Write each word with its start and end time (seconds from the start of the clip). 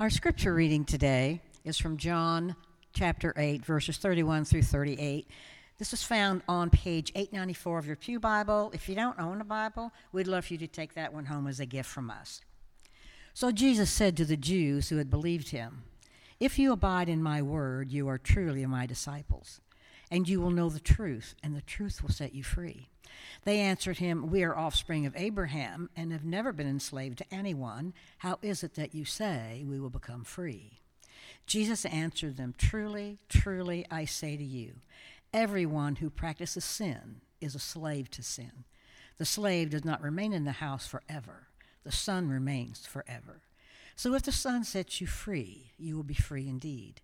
Our 0.00 0.10
scripture 0.10 0.54
reading 0.54 0.84
today 0.84 1.40
is 1.64 1.76
from 1.76 1.96
John 1.96 2.54
chapter 2.94 3.34
8, 3.36 3.66
verses 3.66 3.96
31 3.96 4.44
through 4.44 4.62
38. 4.62 5.26
This 5.76 5.92
is 5.92 6.04
found 6.04 6.42
on 6.48 6.70
page 6.70 7.10
894 7.16 7.78
of 7.80 7.86
your 7.88 7.96
Pew 7.96 8.20
Bible. 8.20 8.70
If 8.72 8.88
you 8.88 8.94
don't 8.94 9.18
own 9.18 9.40
a 9.40 9.44
Bible, 9.44 9.90
we'd 10.12 10.28
love 10.28 10.44
for 10.44 10.52
you 10.52 10.58
to 10.60 10.68
take 10.68 10.94
that 10.94 11.12
one 11.12 11.24
home 11.24 11.48
as 11.48 11.58
a 11.58 11.66
gift 11.66 11.90
from 11.90 12.10
us. 12.10 12.42
So 13.34 13.50
Jesus 13.50 13.90
said 13.90 14.16
to 14.18 14.24
the 14.24 14.36
Jews 14.36 14.88
who 14.88 14.98
had 14.98 15.10
believed 15.10 15.48
him, 15.48 15.82
If 16.38 16.60
you 16.60 16.70
abide 16.70 17.08
in 17.08 17.20
my 17.20 17.42
word, 17.42 17.90
you 17.90 18.06
are 18.06 18.18
truly 18.18 18.64
my 18.66 18.86
disciples, 18.86 19.60
and 20.12 20.28
you 20.28 20.40
will 20.40 20.52
know 20.52 20.68
the 20.68 20.78
truth, 20.78 21.34
and 21.42 21.56
the 21.56 21.62
truth 21.62 22.04
will 22.04 22.10
set 22.10 22.36
you 22.36 22.44
free. 22.44 22.88
They 23.44 23.60
answered 23.60 23.98
him, 23.98 24.30
We 24.30 24.42
are 24.44 24.56
offspring 24.56 25.06
of 25.06 25.14
Abraham 25.16 25.90
and 25.96 26.12
have 26.12 26.24
never 26.24 26.52
been 26.52 26.68
enslaved 26.68 27.18
to 27.18 27.34
anyone. 27.34 27.94
How 28.18 28.38
is 28.42 28.62
it 28.62 28.74
that 28.74 28.94
you 28.94 29.04
say 29.04 29.64
we 29.66 29.80
will 29.80 29.90
become 29.90 30.24
free? 30.24 30.80
Jesus 31.46 31.84
answered 31.86 32.36
them, 32.36 32.54
Truly, 32.58 33.18
truly, 33.28 33.86
I 33.90 34.04
say 34.04 34.36
to 34.36 34.44
you, 34.44 34.74
everyone 35.32 35.96
who 35.96 36.10
practices 36.10 36.64
sin 36.64 37.22
is 37.40 37.54
a 37.54 37.60
slave 37.60 38.10
to 38.12 38.22
sin. 38.22 38.64
The 39.18 39.24
slave 39.24 39.70
does 39.70 39.84
not 39.84 40.02
remain 40.02 40.32
in 40.32 40.44
the 40.44 40.52
house 40.52 40.86
forever, 40.86 41.48
the 41.84 41.92
son 41.92 42.28
remains 42.28 42.86
forever. 42.86 43.42
So 43.96 44.14
if 44.14 44.22
the 44.22 44.32
son 44.32 44.62
sets 44.62 45.00
you 45.00 45.08
free, 45.08 45.72
you 45.76 45.96
will 45.96 46.04
be 46.04 46.14
free 46.14 46.48
indeed. 46.48 47.00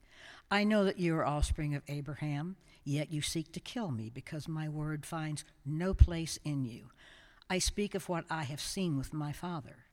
I 0.49 0.63
know 0.63 0.85
that 0.85 1.01
you 1.01 1.17
are 1.17 1.27
offspring 1.27 1.75
of 1.75 1.83
Abraham. 1.89 2.55
Yet 2.85 3.11
you 3.11 3.23
seek 3.23 3.51
to 3.53 3.61
kill 3.61 3.91
me 3.91 4.11
because 4.11 4.47
my 4.47 4.69
word 4.69 5.07
finds 5.07 5.45
no 5.65 5.95
place 5.95 6.39
in 6.45 6.65
you. 6.65 6.91
I 7.49 7.59
speak 7.59 7.95
of 7.95 8.09
what 8.09 8.25
I 8.31 8.45
have 8.45 8.61
seen 8.61 8.99
with 8.99 9.13
my 9.13 9.33
Father, 9.33 9.87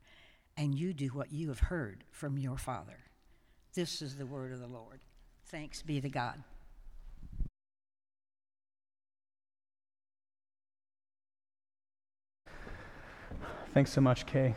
and 0.57 0.75
you 0.75 0.93
do 0.93 1.07
what 1.07 1.31
you 1.31 1.47
have 1.47 1.59
heard 1.59 2.03
from 2.11 2.37
your 2.37 2.57
Father. 2.57 2.99
This 3.73 4.01
is 4.01 4.17
the 4.17 4.25
word 4.25 4.51
of 4.51 4.59
the 4.59 4.67
Lord. 4.67 5.01
Thanks 5.45 5.81
be 5.81 6.01
to 6.01 6.09
God. 6.09 6.43
Thanks 13.73 13.91
so 13.91 14.01
much, 14.01 14.25
Kay. 14.25 14.53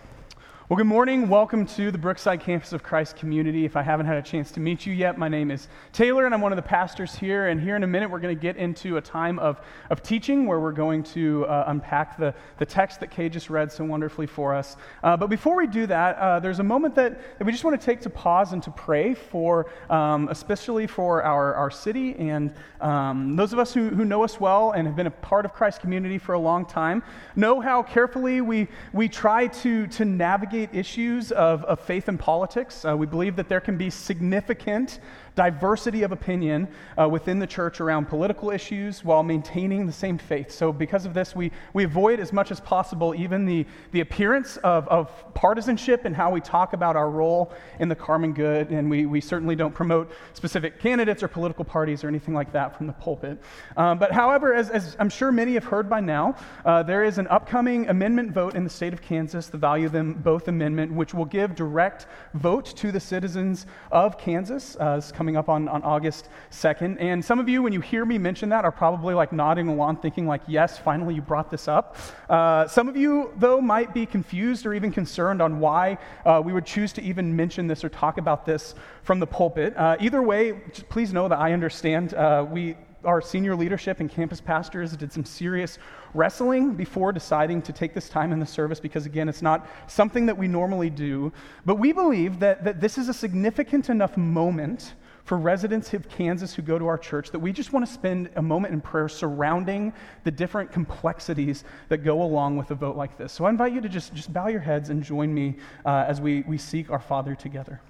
Well, 0.66 0.78
good 0.78 0.86
morning. 0.86 1.28
Welcome 1.28 1.66
to 1.66 1.90
the 1.90 1.98
Brookside 1.98 2.40
Campus 2.40 2.72
of 2.72 2.82
Christ 2.82 3.16
community. 3.16 3.66
If 3.66 3.76
I 3.76 3.82
haven't 3.82 4.06
had 4.06 4.16
a 4.16 4.22
chance 4.22 4.50
to 4.52 4.60
meet 4.60 4.86
you 4.86 4.94
yet, 4.94 5.18
my 5.18 5.28
name 5.28 5.50
is 5.50 5.68
Taylor, 5.92 6.24
and 6.24 6.34
I'm 6.34 6.40
one 6.40 6.52
of 6.52 6.56
the 6.56 6.62
pastors 6.62 7.14
here. 7.14 7.48
And 7.48 7.60
here 7.60 7.76
in 7.76 7.82
a 7.82 7.86
minute, 7.86 8.10
we're 8.10 8.18
going 8.18 8.34
to 8.34 8.40
get 8.40 8.56
into 8.56 8.96
a 8.96 9.00
time 9.02 9.38
of, 9.40 9.60
of 9.90 10.02
teaching 10.02 10.46
where 10.46 10.58
we're 10.58 10.72
going 10.72 11.02
to 11.02 11.44
uh, 11.48 11.64
unpack 11.66 12.16
the, 12.16 12.34
the 12.56 12.64
text 12.64 13.00
that 13.00 13.10
Kay 13.10 13.28
just 13.28 13.50
read 13.50 13.70
so 13.70 13.84
wonderfully 13.84 14.24
for 14.26 14.54
us. 14.54 14.78
Uh, 15.02 15.14
but 15.18 15.26
before 15.26 15.54
we 15.54 15.66
do 15.66 15.86
that, 15.86 16.16
uh, 16.16 16.40
there's 16.40 16.60
a 16.60 16.64
moment 16.64 16.94
that, 16.94 17.20
that 17.38 17.44
we 17.44 17.52
just 17.52 17.64
want 17.64 17.78
to 17.78 17.84
take 17.84 18.00
to 18.00 18.08
pause 18.08 18.54
and 18.54 18.62
to 18.62 18.70
pray 18.70 19.12
for, 19.12 19.66
um, 19.90 20.28
especially 20.30 20.86
for 20.86 21.22
our, 21.24 21.54
our 21.56 21.70
city 21.70 22.14
and 22.14 22.54
um, 22.80 23.36
those 23.36 23.52
of 23.52 23.58
us 23.58 23.74
who, 23.74 23.90
who 23.90 24.06
know 24.06 24.24
us 24.24 24.40
well 24.40 24.70
and 24.70 24.86
have 24.86 24.96
been 24.96 25.08
a 25.08 25.10
part 25.10 25.44
of 25.44 25.52
Christ 25.52 25.82
community 25.82 26.16
for 26.16 26.32
a 26.32 26.38
long 26.38 26.64
time 26.64 27.02
know 27.36 27.60
how 27.60 27.82
carefully 27.82 28.40
we, 28.40 28.68
we 28.94 29.10
try 29.10 29.46
to, 29.48 29.86
to 29.88 30.06
navigate 30.06 30.53
navigate 30.54 30.78
issues 30.78 31.32
of, 31.32 31.64
of 31.64 31.80
faith 31.80 32.06
and 32.08 32.18
politics. 32.18 32.84
Uh, 32.84 32.96
we 32.96 33.06
believe 33.06 33.34
that 33.34 33.48
there 33.48 33.60
can 33.60 33.76
be 33.76 33.90
significant 33.90 35.00
diversity 35.34 36.02
of 36.02 36.12
opinion 36.12 36.68
uh, 37.00 37.08
within 37.08 37.38
the 37.38 37.46
church 37.46 37.80
around 37.80 38.06
political 38.06 38.50
issues 38.50 39.04
while 39.04 39.22
maintaining 39.22 39.86
the 39.86 39.92
same 39.92 40.16
faith. 40.16 40.50
So, 40.50 40.72
because 40.72 41.06
of 41.06 41.14
this, 41.14 41.34
we, 41.34 41.50
we 41.72 41.84
avoid 41.84 42.20
as 42.20 42.32
much 42.32 42.50
as 42.50 42.60
possible 42.60 43.14
even 43.14 43.44
the, 43.44 43.66
the 43.92 44.00
appearance 44.00 44.56
of, 44.58 44.86
of 44.88 45.34
partisanship 45.34 46.04
and 46.04 46.14
how 46.14 46.30
we 46.30 46.40
talk 46.40 46.72
about 46.72 46.94
our 46.94 47.10
role 47.10 47.52
in 47.80 47.88
the 47.88 47.94
common 47.94 48.32
good. 48.32 48.70
And 48.70 48.88
we, 48.88 49.06
we 49.06 49.20
certainly 49.20 49.56
don't 49.56 49.74
promote 49.74 50.12
specific 50.34 50.78
candidates 50.78 51.22
or 51.22 51.28
political 51.28 51.64
parties 51.64 52.04
or 52.04 52.08
anything 52.08 52.34
like 52.34 52.52
that 52.52 52.76
from 52.76 52.86
the 52.86 52.92
pulpit. 52.92 53.38
Um, 53.76 53.98
but, 53.98 54.12
however, 54.12 54.54
as, 54.54 54.70
as, 54.70 54.96
I'm 55.00 55.10
sure 55.10 55.32
many 55.32 55.54
have 55.54 55.64
heard 55.64 55.90
by 55.90 56.00
now, 56.00 56.36
uh, 56.64 56.82
there 56.84 57.02
is 57.02 57.18
an 57.18 57.26
upcoming 57.28 57.88
amendment 57.88 58.30
vote 58.32 58.54
in 58.54 58.62
the 58.62 58.70
state 58.70 58.92
of 58.92 59.02
Kansas, 59.02 59.48
the 59.48 59.58
Value 59.58 59.88
Them 59.88 60.14
Both 60.14 60.46
Amendment, 60.46 60.92
which 60.92 61.12
will 61.12 61.24
give 61.24 61.56
direct 61.56 62.06
vote 62.34 62.66
to 62.76 62.92
the 62.92 63.00
citizens 63.00 63.66
of 63.90 64.16
Kansas. 64.16 64.76
Uh, 64.76 65.00
coming 65.24 65.38
up 65.38 65.48
on, 65.48 65.68
on 65.68 65.82
August 65.84 66.28
2nd. 66.50 66.98
And 67.00 67.24
some 67.24 67.38
of 67.38 67.48
you, 67.48 67.62
when 67.62 67.72
you 67.72 67.80
hear 67.80 68.04
me 68.04 68.18
mention 68.18 68.50
that, 68.50 68.66
are 68.66 68.70
probably 68.70 69.14
like 69.14 69.32
nodding 69.32 69.68
along, 69.68 69.96
thinking, 70.02 70.26
like, 70.26 70.42
yes, 70.46 70.76
finally 70.76 71.14
you 71.14 71.22
brought 71.22 71.50
this 71.50 71.66
up. 71.66 71.96
Uh, 72.28 72.68
some 72.68 72.90
of 72.90 72.94
you, 72.94 73.32
though, 73.38 73.58
might 73.58 73.94
be 73.94 74.04
confused 74.04 74.66
or 74.66 74.74
even 74.74 74.92
concerned 74.92 75.40
on 75.40 75.60
why 75.60 75.96
uh, 76.26 76.42
we 76.44 76.52
would 76.52 76.66
choose 76.66 76.92
to 76.92 77.02
even 77.02 77.34
mention 77.34 77.66
this 77.66 77.82
or 77.82 77.88
talk 77.88 78.18
about 78.18 78.44
this 78.44 78.74
from 79.02 79.18
the 79.18 79.26
pulpit. 79.26 79.74
Uh, 79.78 79.96
either 79.98 80.22
way, 80.22 80.52
please 80.90 81.10
know 81.14 81.26
that 81.26 81.38
I 81.38 81.54
understand. 81.54 82.12
Uh, 82.12 82.46
we 82.46 82.76
our 83.04 83.20
senior 83.20 83.54
leadership 83.54 84.00
and 84.00 84.10
campus 84.10 84.40
pastors 84.40 84.96
did 84.96 85.12
some 85.12 85.24
serious 85.24 85.78
wrestling 86.14 86.74
before 86.74 87.12
deciding 87.12 87.62
to 87.62 87.72
take 87.72 87.94
this 87.94 88.08
time 88.08 88.32
in 88.32 88.40
the 88.40 88.46
service 88.46 88.80
because, 88.80 89.06
again, 89.06 89.28
it's 89.28 89.42
not 89.42 89.68
something 89.86 90.26
that 90.26 90.36
we 90.36 90.48
normally 90.48 90.90
do. 90.90 91.32
But 91.64 91.76
we 91.76 91.92
believe 91.92 92.40
that, 92.40 92.64
that 92.64 92.80
this 92.80 92.98
is 92.98 93.08
a 93.08 93.14
significant 93.14 93.90
enough 93.90 94.16
moment 94.16 94.94
for 95.24 95.38
residents 95.38 95.94
of 95.94 96.08
Kansas 96.08 96.54
who 96.54 96.62
go 96.62 96.78
to 96.78 96.86
our 96.86 96.98
church 96.98 97.30
that 97.30 97.38
we 97.38 97.50
just 97.50 97.72
want 97.72 97.86
to 97.86 97.90
spend 97.90 98.30
a 98.36 98.42
moment 98.42 98.74
in 98.74 98.80
prayer 98.80 99.08
surrounding 99.08 99.92
the 100.22 100.30
different 100.30 100.70
complexities 100.70 101.64
that 101.88 101.98
go 101.98 102.22
along 102.22 102.56
with 102.58 102.70
a 102.70 102.74
vote 102.74 102.96
like 102.96 103.16
this. 103.16 103.32
So 103.32 103.46
I 103.46 103.50
invite 103.50 103.72
you 103.72 103.80
to 103.80 103.88
just, 103.88 104.14
just 104.14 104.32
bow 104.32 104.48
your 104.48 104.60
heads 104.60 104.90
and 104.90 105.02
join 105.02 105.32
me 105.32 105.56
uh, 105.86 106.04
as 106.06 106.20
we, 106.20 106.42
we 106.42 106.58
seek 106.58 106.90
our 106.90 107.00
Father 107.00 107.34
together. 107.34 107.80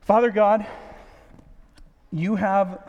Father 0.00 0.30
God, 0.30 0.66
you 2.10 2.36
have 2.36 2.88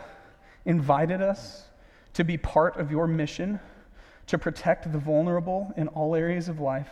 invited 0.66 1.22
us 1.22 1.66
to 2.14 2.24
be 2.24 2.38
part 2.38 2.78
of 2.78 2.92
your 2.92 3.08
mission 3.08 3.60
to 4.28 4.38
protect 4.38 4.92
the 4.92 4.98
vulnerable 4.98 5.74
in 5.76 5.88
all 5.90 6.16
areas 6.16 6.48
of 6.48 6.60
life 6.60 6.90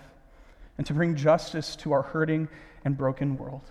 and 0.78 0.86
to 0.88 0.94
bring 0.94 1.16
justice 1.16 1.76
to 1.78 1.94
our 1.94 2.02
hurting 2.02 2.50
and 2.84 2.98
broken 2.98 3.38
world. 3.38 3.62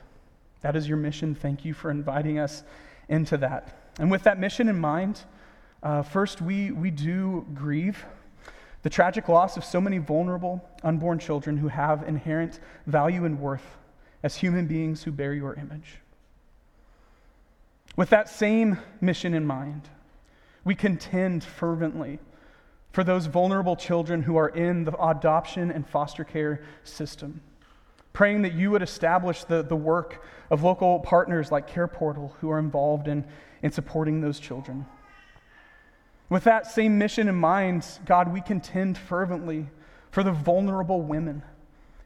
That 0.64 0.76
is 0.76 0.88
your 0.88 0.97
mission. 0.97 1.34
Thank 1.34 1.66
you 1.66 1.75
for 1.75 1.91
inviting 1.91 2.38
us 2.38 2.62
into 3.10 3.36
that. 3.36 3.91
And 3.98 4.10
with 4.10 4.22
that 4.22 4.41
mission 4.41 4.70
in 4.70 4.78
mind, 4.78 5.20
uh, 5.82 6.00
first, 6.00 6.41
we, 6.41 6.70
we 6.70 6.91
do 6.91 7.47
grieve 7.52 8.02
the 8.80 8.88
tragic 8.88 9.28
loss 9.28 9.58
of 9.58 9.64
so 9.64 9.78
many 9.78 9.98
vulnerable 9.98 10.66
unborn 10.82 11.19
children 11.19 11.58
who 11.58 11.69
have 11.69 12.08
inherent 12.08 12.60
value 12.86 13.26
and 13.26 13.38
worth 13.41 13.76
as 14.22 14.36
human 14.36 14.66
beings 14.66 15.02
who 15.02 15.12
bear 15.12 15.34
your 15.34 15.52
image. 15.52 15.98
With 17.94 18.08
that 18.08 18.31
same 18.31 18.78
mission 19.02 19.34
in 19.34 19.44
mind, 19.44 19.91
we 20.64 20.75
contend 20.75 21.44
fervently 21.44 22.20
for 22.91 23.04
those 23.04 23.26
vulnerable 23.26 23.76
children 23.76 24.22
who 24.22 24.36
are 24.36 24.48
in 24.48 24.84
the 24.84 24.98
adoption 24.98 25.70
and 25.70 25.86
foster 25.86 26.25
care 26.25 26.64
system 26.84 27.42
praying 28.14 28.42
that 28.42 28.54
you 28.54 28.70
would 28.70 28.81
establish 28.81 29.44
the, 29.44 29.62
the 29.62 29.76
work 29.76 30.25
of 30.54 30.62
local 30.62 31.00
partners 31.00 31.50
like 31.50 31.69
CarePortal 31.69 32.31
who 32.37 32.48
are 32.48 32.60
involved 32.60 33.09
in, 33.09 33.25
in 33.65 33.72
supporting 33.72 34.20
those 34.20 34.38
children. 34.38 34.87
With 36.28 36.44
that 36.44 36.69
same 36.69 36.97
mission 36.97 37.28
in 37.28 37.34
mind, 37.34 37.84
God, 38.06 38.32
we 38.32 38.41
contend 38.41 38.97
fervently 38.97 39.66
for 40.12 40.22
the 40.22 40.31
vulnerable 40.31 41.03
women 41.03 41.43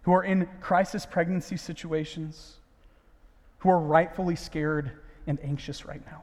who 0.03 0.15
are 0.15 0.25
in 0.25 0.49
crisis 0.63 1.05
pregnancy 1.05 1.59
situations, 1.59 2.57
who 3.59 3.69
are 3.69 3.79
rightfully 3.79 4.35
scared 4.35 4.93
and 5.27 5.39
anxious 5.45 5.85
right 5.85 6.05
now. 6.07 6.23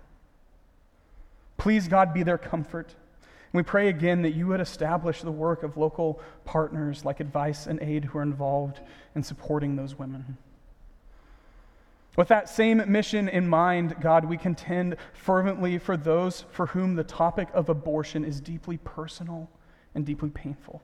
Please, 1.57 1.87
God, 1.87 2.11
be 2.11 2.23
their 2.23 2.39
comfort. 2.39 2.95
We 3.53 3.61
pray 3.61 3.87
again 3.87 4.23
that 4.23 4.33
you 4.33 4.47
would 4.47 4.61
establish 4.61 5.21
the 5.21 5.31
work 5.31 5.61
of 5.61 5.77
local 5.77 6.19
partners 6.43 7.05
like 7.05 7.19
Advice 7.19 7.67
and 7.67 7.79
Aid 7.83 8.05
who 8.05 8.17
are 8.17 8.23
involved 8.23 8.79
in 9.13 9.21
supporting 9.21 9.75
those 9.75 9.99
women. 9.99 10.37
With 12.15 12.29
that 12.29 12.49
same 12.49 12.81
mission 12.87 13.27
in 13.27 13.47
mind, 13.47 13.95
God, 13.99 14.25
we 14.25 14.37
contend 14.37 14.95
fervently 15.13 15.77
for 15.77 15.97
those 15.97 16.45
for 16.51 16.67
whom 16.67 16.95
the 16.95 17.03
topic 17.03 17.49
of 17.53 17.67
abortion 17.67 18.23
is 18.23 18.39
deeply 18.39 18.77
personal 18.77 19.49
and 19.93 20.05
deeply 20.05 20.29
painful. 20.29 20.81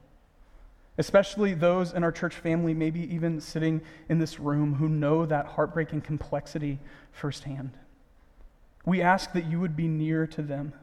Especially 0.98 1.54
those 1.54 1.94
in 1.94 2.04
our 2.04 2.12
church 2.12 2.36
family, 2.36 2.74
maybe 2.74 3.01
even 3.13 3.39
sitting 3.39 3.81
in 4.10 4.19
this 4.19 4.39
room, 4.39 4.75
who 4.75 4.89
know 4.89 5.25
that 5.25 5.45
heartbreaking 5.45 6.01
complexity 6.01 6.80
firsthand. 7.12 7.72
We 8.86 9.01
ask 9.01 9.31
that 9.31 9.45
you 9.45 9.60
would 9.60 9.75
be 9.75 9.88
near 9.88 10.28
to 10.28 10.42
them 10.42 10.74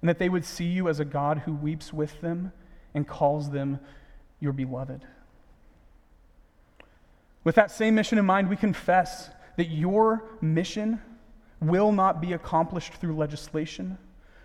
and 0.00 0.08
that 0.08 0.18
they 0.18 0.28
would 0.28 0.44
see 0.44 0.66
you 0.66 0.88
as 0.88 0.98
a 0.98 1.04
God 1.04 1.38
who 1.38 1.52
weeps 1.52 1.92
with 1.92 2.20
them 2.20 2.52
and 2.92 3.06
calls 3.06 3.50
them 3.50 3.78
your 4.40 4.52
beloved. 4.52 5.02
With 7.44 7.54
that 7.54 7.70
same 7.70 7.94
mission 7.94 8.18
in 8.18 8.24
mind, 8.24 8.48
we 8.50 8.56
confess 8.56 9.30
that 9.56 9.70
your 9.70 10.24
mission 10.40 11.00
will 11.60 11.92
not 11.92 12.20
be 12.20 12.32
accomplished 12.32 12.94
through 12.94 13.16
legislation, 13.16 13.98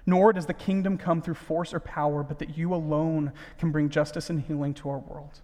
nor 0.06 0.34
does 0.34 0.46
the 0.46 0.54
kingdom 0.54 0.98
come 0.98 1.22
through 1.22 1.36
force 1.36 1.74
or 1.74 1.80
power, 1.80 2.24
but 2.24 2.40
that 2.40 2.58
you 2.58 2.74
alone 2.74 3.32
can 3.58 3.72
bring 3.72 3.90
justice 3.90 4.30
and 4.30 4.42
healing 4.42 4.74
to 4.74 4.90
our 4.90 5.00
world. 5.00 5.42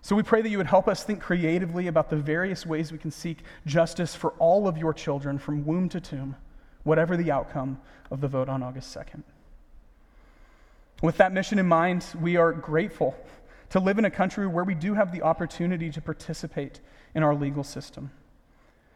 So 0.00 0.16
we 0.16 0.24
pray 0.24 0.42
that 0.42 0.48
you 0.48 0.58
would 0.58 0.66
help 0.66 0.88
us 0.88 1.04
think 1.04 1.20
creatively 1.20 1.86
about 1.86 2.10
the 2.10 2.16
various 2.16 2.66
ways 2.66 2.90
we 2.90 2.98
can 2.98 3.12
seek 3.12 3.44
justice 3.66 4.16
for 4.16 4.30
all 4.32 4.66
of 4.66 4.76
your 4.76 4.92
children 4.92 5.38
from 5.38 5.64
womb 5.64 5.88
to 5.90 6.00
tomb, 6.00 6.34
whatever 6.82 7.16
the 7.16 7.30
outcome 7.30 7.80
of 8.10 8.20
the 8.20 8.26
vote 8.26 8.48
on 8.48 8.64
August 8.64 8.94
2nd. 8.96 9.22
With 11.02 11.18
that 11.18 11.32
mission 11.32 11.58
in 11.58 11.66
mind, 11.66 12.04
we 12.20 12.36
are 12.36 12.52
grateful 12.52 13.14
to 13.70 13.78
live 13.80 13.98
in 13.98 14.04
a 14.04 14.10
country 14.10 14.46
where 14.46 14.64
we 14.64 14.74
do 14.74 14.94
have 14.94 15.12
the 15.12 15.22
opportunity 15.22 15.90
to 15.90 16.00
participate 16.00 16.80
in 17.14 17.22
our 17.22 17.34
legal 17.34 17.64
system. 17.64 18.10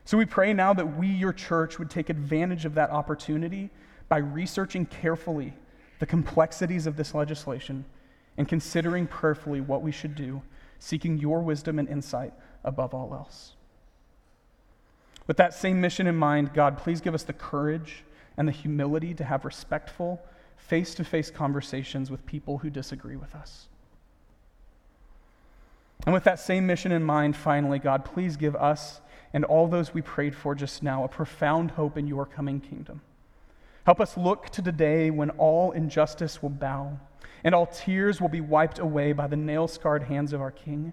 So 0.07 0.17
we 0.17 0.25
pray 0.25 0.53
now 0.53 0.73
that 0.73 0.97
we, 0.97 1.09
your 1.09 1.33
church, 1.33 1.81
would 1.81 1.91
take 1.91 2.09
advantage 2.09 2.65
of 2.65 2.75
that 2.77 2.91
opportunity 2.91 3.71
by 4.09 4.19
researching 4.19 4.87
carefully 4.87 5.53
the 5.99 6.07
complexities 6.07 6.87
of 6.87 6.97
this 6.97 7.13
legislation 7.13 7.85
and 8.39 8.49
considering 8.49 9.09
prayerfully 9.09 9.61
what 9.61 9.83
we 9.83 9.91
should 9.91 10.15
do, 10.15 10.43
seeking 10.79 11.19
your 11.19 11.41
wisdom 11.41 11.81
and 11.81 11.89
insight 11.89 12.33
above 12.63 12.95
all 12.95 13.13
else. 13.15 13.55
With 15.27 15.39
that 15.39 15.55
same 15.55 15.81
mission 15.81 16.07
in 16.07 16.15
mind, 16.15 16.55
God, 16.55 16.79
please 16.79 17.01
give 17.01 17.15
us 17.15 17.25
the 17.25 17.33
courage 17.33 18.05
and 18.37 18.47
the 18.47 18.53
humility 18.53 19.13
to 19.15 19.25
have 19.25 19.45
respectful, 19.45 20.23
face 20.57 20.95
to 20.95 21.05
face 21.05 21.33
conversations 21.33 22.13
with 22.13 22.25
people 22.27 22.59
who 22.59 22.71
disagree 22.71 23.17
with 23.17 23.35
us. 23.35 23.67
And 26.05 26.13
with 26.13 26.23
that 26.25 26.39
same 26.39 26.65
mission 26.65 26.93
in 26.93 27.03
mind, 27.03 27.35
finally, 27.35 27.81
God, 27.81 28.05
please 28.05 28.37
give 28.37 28.55
us 28.55 29.01
and 29.33 29.45
all 29.45 29.67
those 29.67 29.93
we 29.93 30.03
prayed 30.03 30.35
for 30.35 30.55
just 30.55 30.83
now 30.83 31.05
a 31.05 31.09
profound 31.09 31.73
hope 31.73 31.97
in 31.99 32.07
your 32.07 32.27
coming 32.27 32.61
kingdom. 32.61 33.01
Help 33.85 34.01
us 34.01 34.17
look 34.17 34.49
to 34.51 34.63
the 34.63 34.73
day 34.73 35.11
when 35.11 35.31
all 35.31 35.71
injustice 35.73 36.43
will 36.43 36.51
bow 36.51 36.99
and 37.45 37.55
all 37.55 37.67
tears 37.67 38.21
will 38.21 38.29
be 38.29 38.41
wiped 38.41 38.81
away 38.81 39.13
by 39.13 39.27
the 39.29 39.37
nail 39.37 39.69
scarred 39.69 40.03
hands 40.03 40.33
of 40.33 40.41
our 40.41 40.51
King, 40.51 40.93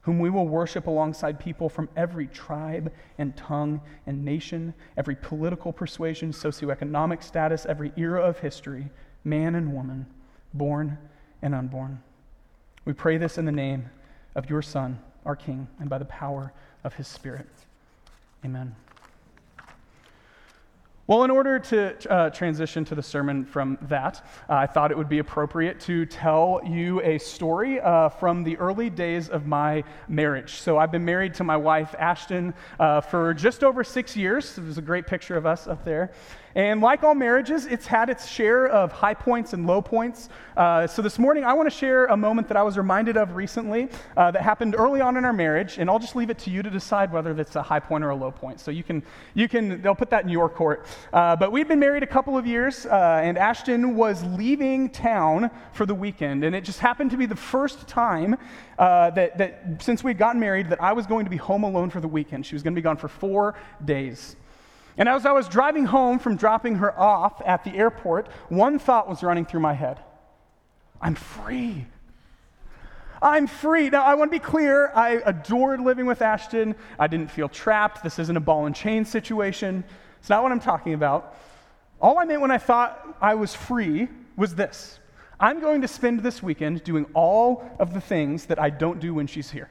whom 0.00 0.18
we 0.18 0.30
will 0.30 0.48
worship 0.48 0.86
alongside 0.86 1.38
people 1.38 1.68
from 1.68 1.88
every 1.96 2.26
tribe 2.26 2.90
and 3.18 3.36
tongue 3.36 3.80
and 4.06 4.24
nation, 4.24 4.72
every 4.96 5.14
political 5.14 5.72
persuasion, 5.72 6.32
socioeconomic 6.32 7.22
status, 7.22 7.66
every 7.66 7.92
era 7.96 8.22
of 8.22 8.38
history, 8.38 8.90
man 9.24 9.54
and 9.54 9.72
woman, 9.74 10.06
born 10.54 10.96
and 11.42 11.54
unborn. 11.54 12.02
We 12.84 12.94
pray 12.94 13.18
this 13.18 13.36
in 13.36 13.44
the 13.44 13.52
name 13.52 13.90
of 14.34 14.48
your 14.48 14.62
Son, 14.62 14.98
our 15.26 15.36
King, 15.36 15.68
and 15.78 15.90
by 15.90 15.98
the 15.98 16.04
power 16.06 16.52
of 16.84 16.94
his 16.94 17.08
Spirit. 17.08 17.48
Amen. 18.44 18.74
Well, 21.08 21.24
in 21.24 21.30
order 21.30 21.58
to 21.58 22.10
uh, 22.10 22.30
transition 22.30 22.84
to 22.84 22.94
the 22.94 23.02
sermon 23.02 23.44
from 23.44 23.76
that, 23.82 24.24
uh, 24.48 24.54
I 24.54 24.66
thought 24.66 24.92
it 24.92 24.96
would 24.96 25.08
be 25.08 25.18
appropriate 25.18 25.80
to 25.80 26.06
tell 26.06 26.60
you 26.64 27.02
a 27.02 27.18
story 27.18 27.80
uh, 27.80 28.08
from 28.08 28.44
the 28.44 28.56
early 28.58 28.88
days 28.88 29.28
of 29.28 29.44
my 29.44 29.82
marriage. 30.08 30.54
So, 30.54 30.78
I've 30.78 30.92
been 30.92 31.04
married 31.04 31.34
to 31.34 31.44
my 31.44 31.56
wife, 31.56 31.94
Ashton, 31.98 32.54
uh, 32.78 33.00
for 33.00 33.34
just 33.34 33.64
over 33.64 33.82
six 33.82 34.16
years. 34.16 34.54
There's 34.54 34.78
a 34.78 34.82
great 34.82 35.08
picture 35.08 35.36
of 35.36 35.44
us 35.44 35.66
up 35.66 35.84
there. 35.84 36.12
And 36.54 36.80
like 36.80 37.02
all 37.02 37.14
marriages, 37.14 37.66
it's 37.66 37.86
had 37.86 38.10
its 38.10 38.28
share 38.28 38.66
of 38.66 38.92
high 38.92 39.14
points 39.14 39.54
and 39.54 39.66
low 39.66 39.80
points. 39.80 40.28
Uh, 40.56 40.86
so 40.86 41.00
this 41.00 41.18
morning, 41.18 41.44
I 41.44 41.54
want 41.54 41.70
to 41.70 41.74
share 41.76 42.06
a 42.06 42.16
moment 42.16 42.48
that 42.48 42.56
I 42.58 42.62
was 42.62 42.76
reminded 42.76 43.16
of 43.16 43.34
recently 43.36 43.88
uh, 44.16 44.30
that 44.32 44.42
happened 44.42 44.74
early 44.76 45.00
on 45.00 45.16
in 45.16 45.24
our 45.24 45.32
marriage, 45.32 45.78
and 45.78 45.88
I'll 45.88 45.98
just 45.98 46.14
leave 46.14 46.28
it 46.28 46.38
to 46.40 46.50
you 46.50 46.62
to 46.62 46.68
decide 46.68 47.10
whether 47.10 47.32
that's 47.32 47.56
a 47.56 47.62
high 47.62 47.80
point 47.80 48.04
or 48.04 48.10
a 48.10 48.16
low 48.16 48.30
point. 48.30 48.60
So 48.60 48.70
you 48.70 48.82
can, 48.82 49.02
you 49.34 49.48
can, 49.48 49.80
they'll 49.80 49.94
put 49.94 50.10
that 50.10 50.24
in 50.24 50.28
your 50.28 50.50
court. 50.50 50.84
Uh, 51.12 51.36
but 51.36 51.52
we'd 51.52 51.68
been 51.68 51.80
married 51.80 52.02
a 52.02 52.06
couple 52.06 52.36
of 52.36 52.46
years, 52.46 52.84
uh, 52.84 53.20
and 53.22 53.38
Ashton 53.38 53.96
was 53.96 54.22
leaving 54.24 54.90
town 54.90 55.50
for 55.72 55.86
the 55.86 55.94
weekend, 55.94 56.44
and 56.44 56.54
it 56.54 56.64
just 56.64 56.80
happened 56.80 57.10
to 57.12 57.16
be 57.16 57.24
the 57.24 57.36
first 57.36 57.88
time 57.88 58.36
uh, 58.78 59.10
that, 59.10 59.38
that 59.38 59.80
since 59.80 60.04
we'd 60.04 60.18
gotten 60.18 60.40
married 60.40 60.68
that 60.68 60.82
I 60.82 60.92
was 60.92 61.06
going 61.06 61.24
to 61.24 61.30
be 61.30 61.36
home 61.38 61.64
alone 61.64 61.88
for 61.88 62.00
the 62.00 62.08
weekend. 62.08 62.44
She 62.44 62.54
was 62.54 62.62
going 62.62 62.74
to 62.74 62.78
be 62.78 62.82
gone 62.82 62.96
for 62.98 63.08
four 63.08 63.54
days. 63.84 64.36
And 64.96 65.08
as 65.08 65.24
I 65.24 65.32
was 65.32 65.48
driving 65.48 65.86
home 65.86 66.18
from 66.18 66.36
dropping 66.36 66.76
her 66.76 66.98
off 66.98 67.40
at 67.44 67.64
the 67.64 67.70
airport, 67.70 68.28
one 68.48 68.78
thought 68.78 69.08
was 69.08 69.22
running 69.22 69.44
through 69.44 69.60
my 69.60 69.74
head 69.74 70.00
I'm 71.00 71.14
free. 71.14 71.86
I'm 73.20 73.46
free. 73.46 73.88
Now, 73.88 74.02
I 74.02 74.14
want 74.14 74.32
to 74.32 74.36
be 74.36 74.42
clear. 74.42 74.90
I 74.94 75.22
adored 75.24 75.80
living 75.80 76.06
with 76.06 76.22
Ashton. 76.22 76.74
I 76.98 77.06
didn't 77.06 77.30
feel 77.30 77.48
trapped. 77.48 78.02
This 78.02 78.18
isn't 78.18 78.36
a 78.36 78.40
ball 78.40 78.66
and 78.66 78.74
chain 78.74 79.04
situation. 79.04 79.84
It's 80.18 80.28
not 80.28 80.42
what 80.42 80.50
I'm 80.50 80.60
talking 80.60 80.94
about. 80.94 81.36
All 82.00 82.18
I 82.18 82.24
meant 82.24 82.40
when 82.40 82.50
I 82.50 82.58
thought 82.58 83.16
I 83.20 83.34
was 83.34 83.54
free 83.54 84.08
was 84.36 84.54
this 84.54 84.98
I'm 85.38 85.60
going 85.60 85.82
to 85.82 85.88
spend 85.88 86.20
this 86.20 86.42
weekend 86.42 86.84
doing 86.84 87.06
all 87.14 87.64
of 87.78 87.94
the 87.94 88.00
things 88.00 88.46
that 88.46 88.60
I 88.60 88.70
don't 88.70 89.00
do 89.00 89.14
when 89.14 89.26
she's 89.26 89.50
here. 89.50 89.70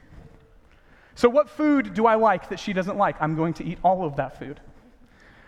So, 1.15 1.29
what 1.29 1.49
food 1.49 1.93
do 1.93 2.05
I 2.05 2.15
like 2.15 2.49
that 2.49 2.59
she 2.59 2.73
doesn't 2.73 2.97
like? 2.97 3.15
I'm 3.21 3.35
going 3.35 3.53
to 3.55 3.65
eat 3.65 3.79
all 3.83 4.05
of 4.05 4.15
that 4.15 4.39
food. 4.39 4.59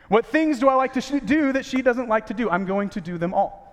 What 0.10 0.26
things 0.26 0.60
do 0.60 0.68
I 0.70 0.76
like 0.76 0.94
to 0.94 1.20
do 1.20 1.54
that 1.54 1.66
she 1.66 1.82
doesn't 1.82 2.10
like 2.10 2.28
to 2.28 2.34
do? 2.34 2.50
I'm 2.50 2.66
going 2.66 2.90
to 2.90 3.02
do 3.02 3.18
them 3.18 3.34
all. 3.34 3.64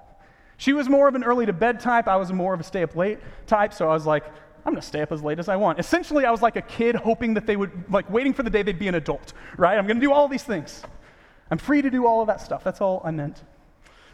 She 0.57 0.73
was 0.73 0.89
more 0.89 1.09
of 1.09 1.15
an 1.15 1.25
early 1.25 1.47
to 1.47 1.53
bed 1.53 1.81
type. 1.81 2.07
I 2.07 2.17
was 2.17 2.33
more 2.33 2.55
of 2.55 2.61
a 2.61 2.65
stay 2.65 2.83
up 2.83 2.95
late 2.95 3.19
type. 3.47 3.73
So 3.73 3.89
I 3.89 3.95
was 3.95 4.07
like, 4.07 4.25
I'm 4.65 4.73
going 4.73 4.81
to 4.81 4.87
stay 4.87 5.01
up 5.01 5.11
as 5.11 5.23
late 5.23 5.39
as 5.39 5.49
I 5.49 5.57
want. 5.57 5.79
Essentially, 5.79 6.27
I 6.27 6.31
was 6.31 6.43
like 6.43 6.57
a 6.57 6.63
kid 6.63 6.95
hoping 6.95 7.35
that 7.35 7.47
they 7.47 7.57
would, 7.57 7.91
like, 7.91 8.11
waiting 8.11 8.35
for 8.35 8.43
the 8.43 8.51
day 8.51 8.63
they'd 8.63 8.79
be 8.79 8.89
an 8.89 8.95
adult, 8.95 9.33
right? 9.57 9.79
I'm 9.79 9.87
going 9.87 9.99
to 9.99 10.07
do 10.07 10.13
all 10.13 10.29
these 10.29 10.43
things. 10.43 10.83
I'm 11.51 11.59
free 11.59 11.81
to 11.83 11.91
do 11.91 12.07
all 12.07 12.21
of 12.21 12.27
that 12.27 12.41
stuff. 12.43 12.63
That's 12.63 12.81
all 12.81 13.01
I 13.05 13.11
meant. 13.11 13.43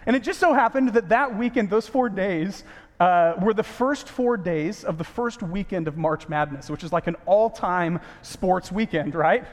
And 0.06 0.14
it 0.14 0.22
just 0.22 0.38
so 0.38 0.54
happened 0.54 0.90
that 0.90 1.08
that 1.08 1.36
weekend, 1.36 1.68
those 1.68 1.88
four 1.88 2.08
days, 2.08 2.62
uh, 3.00 3.34
were 3.42 3.52
the 3.52 3.64
first 3.64 4.08
four 4.08 4.36
days 4.36 4.84
of 4.84 4.98
the 4.98 5.04
first 5.04 5.42
weekend 5.42 5.88
of 5.88 5.96
March 5.96 6.28
Madness, 6.28 6.70
which 6.70 6.84
is 6.84 6.92
like 6.92 7.08
an 7.08 7.16
all 7.26 7.50
time 7.50 8.00
sports 8.22 8.70
weekend, 8.70 9.14
right? 9.14 9.44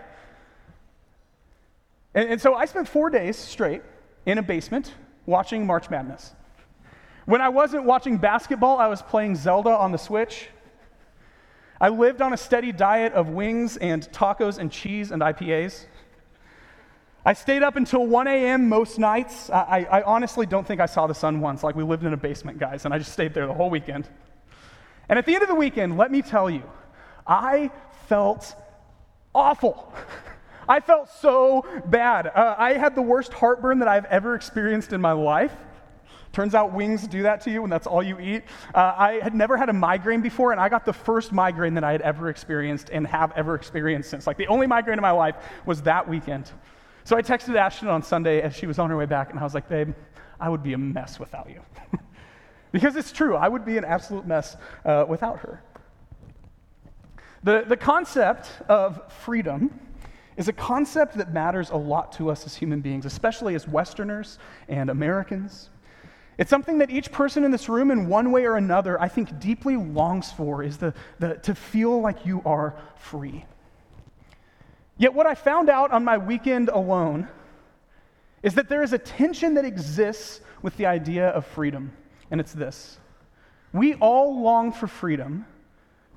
And, 2.14 2.30
and 2.30 2.42
so 2.42 2.56
I 2.56 2.66
spent 2.66 2.88
four 2.88 3.10
days 3.10 3.38
straight 3.38 3.82
in 4.26 4.38
a 4.38 4.44
basement 4.44 4.94
watching 5.26 5.66
March 5.66 5.90
Madness. 5.90 6.34
When 7.26 7.42
I 7.42 7.50
wasn't 7.50 7.86
watching 7.86 8.18
basketball, 8.18 8.78
I 8.78 8.88
was 8.88 9.02
playing 9.02 9.36
Zelda 9.36 9.70
on 9.70 9.92
the 9.92 9.98
Switch. 9.98 10.48
I 11.80 11.90
lived 11.90 12.22
on 12.22 12.34
a 12.34 12.38
steady 12.38 12.72
diet 12.72 13.14
of 13.14 13.30
wings 13.30 13.78
and 13.78 14.04
tacos 14.12 14.58
and 14.58 14.72
cheese 14.72 15.12
and 15.12 15.22
IPAs. 15.22 15.86
I 17.26 17.34
stayed 17.34 17.64
up 17.64 17.78
until 17.78 18.06
1 18.06 18.28
a.m. 18.28 18.68
most 18.68 19.00
nights. 19.00 19.50
I, 19.50 19.88
I, 19.90 20.02
honestly 20.02 20.46
don't 20.46 20.68
think 20.68 20.82
I 20.82 20.86
saw 20.86 21.08
the 21.08 21.16
sun 21.16 21.40
once. 21.40 21.64
Like, 21.64 21.76
we 21.76 21.84
lived 21.84 22.04
in 22.04 22.12
a 22.12 22.18
basement, 22.18 22.60
guys, 22.60 22.84
and 22.84 22.94
I 22.94 22.98
just 22.98 23.14
stayed 23.14 23.34
there 23.34 23.48
the 23.48 23.54
whole 23.54 23.70
weekend. 23.70 24.10
And 25.08 25.18
at 25.18 25.26
the 25.26 25.34
end 25.34 25.42
of 25.42 25.48
the 25.48 25.56
weekend, 25.56 25.98
let 25.98 26.12
me 26.12 26.22
tell 26.22 26.50
you, 26.50 26.64
I 27.26 27.72
felt 28.08 28.56
awful. 29.34 29.94
I 30.68 30.80
felt 30.80 31.10
so 31.10 31.66
bad. 31.86 32.28
Uh, 32.28 32.56
I 32.58 32.74
had 32.74 32.96
the 32.96 33.02
worst 33.02 33.34
heartburn 33.34 33.80
that 33.80 33.88
I've 33.88 34.06
ever 34.06 34.36
experienced 34.36 34.94
in 34.94 35.02
my 35.02 35.12
life. 35.12 35.54
Turns 36.32 36.56
out 36.56 36.74
wings 36.74 37.08
do 37.08 37.24
that 37.24 37.42
to 37.42 37.52
you, 37.52 37.64
and 37.64 37.72
that's 37.72 37.86
all 37.86 38.02
you 38.02 38.20
eat. 38.20 38.44
Uh, 38.74 38.94
I 38.98 39.20
had 39.22 39.36
never 39.36 39.56
had 39.56 39.70
a 39.70 39.74
migraine 39.74 40.22
before, 40.22 40.52
and 40.52 40.60
I 40.60 40.68
got 40.68 40.84
the 40.84 40.94
first 40.94 41.32
migraine 41.32 41.76
that 41.76 41.84
I 41.84 41.92
had 41.92 42.02
ever 42.02 42.30
experienced 42.30 42.90
and 42.92 43.06
have 43.06 43.32
ever 43.34 43.54
experienced 43.54 44.10
since. 44.10 44.26
Like 44.26 44.38
the 44.38 44.48
only 44.48 44.66
migraine 44.66 44.98
in 44.98 45.04
my 45.04 45.12
life 45.12 45.36
was 45.68 45.84
that 45.84 46.10
weekend. 46.10 46.52
So 47.04 47.16
I 47.16 47.22
texted 47.22 47.56
Ashton 47.56 47.88
on 47.88 48.02
Sunday 48.02 48.42
as 48.42 48.56
she 48.56 48.66
was 48.66 48.80
on 48.80 48.90
her 48.90 48.98
way 48.98 49.06
back, 49.06 49.30
and 49.30 49.40
I 49.40 49.44
was 49.44 49.54
like, 49.54 49.70
babe, 49.70 49.94
I 50.40 50.50
would 50.50 50.64
be 50.64 50.74
a 50.74 50.78
mess 50.78 51.20
without 51.20 51.50
you. 51.52 51.62
because 52.72 52.96
it's 52.96 53.12
true, 53.12 53.36
I 53.36 53.48
would 53.48 53.64
be 53.64 53.78
an 53.78 53.86
absolute 53.86 54.26
mess 54.26 54.58
uh, 54.86 55.06
without 55.08 55.40
her. 55.40 55.62
The, 57.44 57.64
the 57.68 57.78
concept 57.78 58.50
of 58.70 59.12
freedom 59.12 59.80
is 60.38 60.48
a 60.48 60.54
concept 60.54 61.18
that 61.18 61.34
matters 61.34 61.70
a 61.70 61.76
lot 61.76 62.12
to 62.14 62.30
us 62.30 62.46
as 62.46 62.56
human 62.56 62.82
beings, 62.82 63.06
especially 63.06 63.56
as 63.56 63.68
Westerners 63.68 64.40
and 64.68 64.90
Americans. 64.90 65.70
It's 66.38 66.50
something 66.50 66.80
that 66.80 66.90
each 66.90 67.12
person 67.12 67.44
in 67.44 67.52
this 67.52 67.70
room, 67.70 67.92
in 67.92 68.08
one 68.08 68.32
way 68.32 68.46
or 68.46 68.56
another, 68.56 69.00
I 69.00 69.08
think 69.08 69.40
deeply 69.40 69.78
longs 69.78 70.32
for, 70.32 70.64
is 70.64 70.78
the, 70.78 70.94
the, 71.20 71.36
to 71.44 71.54
feel 71.54 72.02
like 72.02 72.26
you 72.26 72.42
are 72.46 72.76
free. 72.98 73.46
Yet, 74.98 75.14
what 75.14 75.28
I 75.28 75.36
found 75.36 75.70
out 75.70 75.92
on 75.92 76.04
my 76.04 76.18
weekend 76.18 76.70
alone 76.70 77.28
is 78.42 78.56
that 78.56 78.68
there 78.68 78.84
is 78.84 78.94
a 78.94 78.98
tension 78.98 79.54
that 79.56 79.66
exists 79.66 80.42
with 80.62 80.76
the 80.78 80.86
idea 80.86 81.30
of 81.30 81.46
freedom, 81.46 81.92
and 82.32 82.40
it's 82.40 82.54
this. 82.54 82.98
We 83.72 83.94
all 83.96 84.42
long 84.42 84.72
for 84.72 84.88
freedom, 84.88 85.46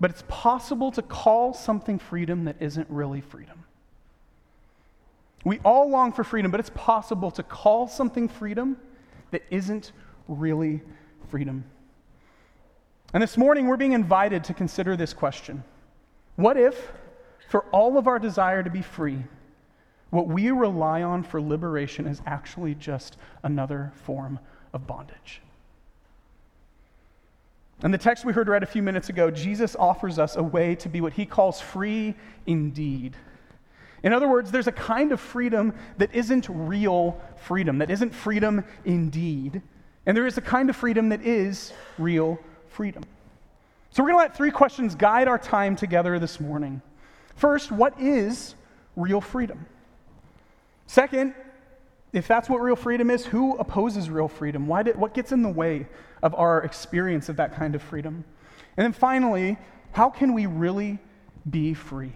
but 0.01 0.11
it's 0.11 0.25
possible 0.29 0.91
to 0.93 1.03
call 1.03 1.55
something 1.55 1.99
freedom 1.99 2.45
that 2.45 2.57
isn't 2.61 2.89
really 2.91 3.21
freedom. 3.21 3.66
We 5.45 5.59
all 5.65 5.89
long 5.89 6.13
for 6.13 6.25
freedom, 6.25 6.51
but 6.51 6.61
it's 6.61 6.71
possible 6.71 7.31
to 7.33 7.43
call 7.43 7.89
something 7.89 8.29
freedom 8.29 8.77
that 9.31 9.43
isn't 9.51 9.93
really 10.29 10.83
freedom. 11.31 11.65
And 13.13 13.23
this 13.23 13.37
morning, 13.37 13.67
we're 13.67 13.77
being 13.77 13.93
invited 13.93 14.45
to 14.45 14.55
consider 14.55 14.97
this 14.97 15.13
question 15.13 15.63
What 16.37 16.57
if, 16.57 16.93
for 17.49 17.61
all 17.73 17.97
of 17.97 18.07
our 18.07 18.19
desire 18.19 18.63
to 18.63 18.71
be 18.71 18.83
free, 18.83 19.25
what 20.11 20.27
we 20.27 20.51
rely 20.51 21.03
on 21.03 21.23
for 21.23 21.41
liberation 21.41 22.07
is 22.07 22.21
actually 22.27 22.75
just 22.75 23.17
another 23.43 23.93
form 24.05 24.39
of 24.73 24.87
bondage? 24.87 25.41
In 27.85 27.91
the 27.91 27.99
text 27.99 28.25
we 28.25 28.33
heard 28.33 28.49
read 28.49 28.63
a 28.63 28.67
few 28.67 28.83
minutes 28.83 29.11
ago, 29.11 29.31
Jesus 29.31 29.77
offers 29.77 30.19
us 30.19 30.37
a 30.37 30.43
way 30.43 30.75
to 30.77 30.89
be 30.89 31.01
what 31.01 31.13
he 31.13 31.27
calls 31.27 31.61
free 31.61 32.15
indeed. 32.47 33.17
In 34.07 34.13
other 34.13 34.29
words, 34.29 34.53
there's 34.53 34.69
a 34.69 34.73
kind 34.73 35.11
of 35.11 35.21
freedom 35.21 35.75
that 35.99 36.15
isn't 36.15 36.47
real 36.49 37.21
freedom, 37.39 37.79
that 37.79 37.91
isn't 37.91 38.15
freedom 38.15 38.65
indeed. 38.85 39.61
And 40.07 40.17
there 40.17 40.29
is 40.29 40.39
a 40.39 40.41
kind 40.41 40.71
of 40.71 40.77
freedom 40.77 41.09
that 41.09 41.23
is 41.23 41.73
real 41.99 42.39
freedom. 42.69 43.03
So 43.91 44.05
we're 44.05 44.11
going 44.11 44.21
to 44.21 44.29
let 44.29 44.37
three 44.37 44.53
questions 44.53 44.95
guide 44.95 45.27
our 45.27 45.41
time 45.41 45.75
together 45.75 46.21
this 46.21 46.39
morning. 46.39 46.83
First, 47.35 47.73
what 47.73 48.01
is 48.01 48.55
real 48.95 49.21
freedom? 49.21 49.67
Second, 50.87 51.35
if 52.13 52.29
that's 52.29 52.49
what 52.49 52.59
real 52.59 52.77
freedom 52.77 53.11
is, 53.11 53.27
who 53.27 53.57
opposes 53.57 54.09
real 54.09 54.29
freedom? 54.29 54.69
Why 54.69 54.85
did, 54.85 54.95
what 54.95 55.15
gets 55.15 55.33
in 55.33 55.43
the 55.43 55.49
way 55.49 55.89
of 56.23 56.33
our 56.37 56.63
experience 56.63 57.29
of 57.29 57.39
that 57.39 57.57
kind 57.57 57.75
of 57.75 57.83
freedom? 57.83 58.25
And 58.77 58.85
then 58.85 58.93
finally, 58.93 59.59
how 59.91 60.11
can 60.11 60.33
we 60.33 60.47
really 60.47 61.01
be 61.51 61.75
free? 61.75 62.13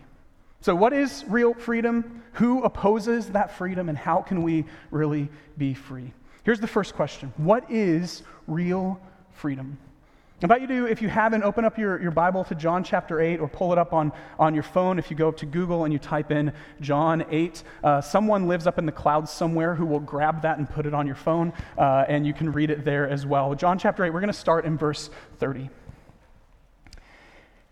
So, 0.63 0.75
what 0.75 0.93
is 0.93 1.25
real 1.27 1.55
freedom? 1.55 2.23
Who 2.35 2.63
opposes 2.63 3.31
that 3.31 3.57
freedom? 3.57 3.89
And 3.89 3.97
how 3.97 4.21
can 4.21 4.43
we 4.43 4.67
really 4.91 5.31
be 5.57 5.73
free? 5.73 6.13
Here's 6.45 6.61
the 6.61 6.67
first 6.67 6.95
question 6.95 7.33
What 7.37 7.71
is 7.71 8.23
real 8.47 9.01
freedom? 9.33 9.79
I 10.43 10.47
invite 10.47 10.63
you 10.63 10.69
to, 10.69 10.87
if 10.87 11.03
you 11.03 11.09
haven't, 11.11 11.43
open 11.43 11.67
up 11.67 11.77
your, 11.77 12.01
your 12.01 12.11
Bible 12.11 12.45
to 12.45 12.55
John 12.55 12.83
chapter 12.83 13.21
8 13.21 13.41
or 13.41 13.49
pull 13.49 13.73
it 13.73 13.79
up 13.79 13.93
on, 13.93 14.11
on 14.39 14.55
your 14.55 14.63
phone. 14.63 14.99
If 14.99 15.11
you 15.11 15.17
go 15.17 15.29
up 15.29 15.37
to 15.39 15.47
Google 15.47 15.85
and 15.85 15.93
you 15.93 15.99
type 15.99 16.31
in 16.31 16.55
John 16.81 17.27
8, 17.31 17.63
uh, 17.85 18.01
someone 18.01 18.49
lives 18.49 18.67
up 18.67 18.79
in 18.79 18.87
the 18.87 18.93
clouds 18.93 19.31
somewhere 19.31 19.75
who 19.75 19.85
will 19.85 20.01
grab 20.01 20.41
that 20.41 20.57
and 20.57 20.69
put 20.69 20.87
it 20.87 20.95
on 20.95 21.07
your 21.07 21.15
phone, 21.15 21.53
uh, 21.77 22.07
and 22.09 22.27
you 22.27 22.33
can 22.33 22.53
read 22.53 22.71
it 22.71 22.87
there 22.87 23.07
as 23.07 23.27
well. 23.27 23.55
John 23.55 23.79
chapter 23.79 24.03
8, 24.03 24.15
we're 24.15 24.21
going 24.21 24.33
to 24.33 24.39
start 24.39 24.65
in 24.65 24.79
verse 24.79 25.11
30. 25.41 25.69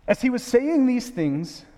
As 0.06 0.20
he 0.20 0.28
was 0.28 0.42
saying 0.42 0.84
these 0.84 1.08
things, 1.08 1.64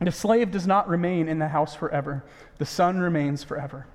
And 0.00 0.08
a 0.08 0.12
slave 0.12 0.50
does 0.50 0.66
not 0.66 0.88
remain 0.88 1.28
in 1.28 1.38
the 1.38 1.48
house 1.48 1.74
forever, 1.74 2.24
the 2.58 2.66
son 2.66 2.98
remains 3.00 3.42
forever. 3.42 3.86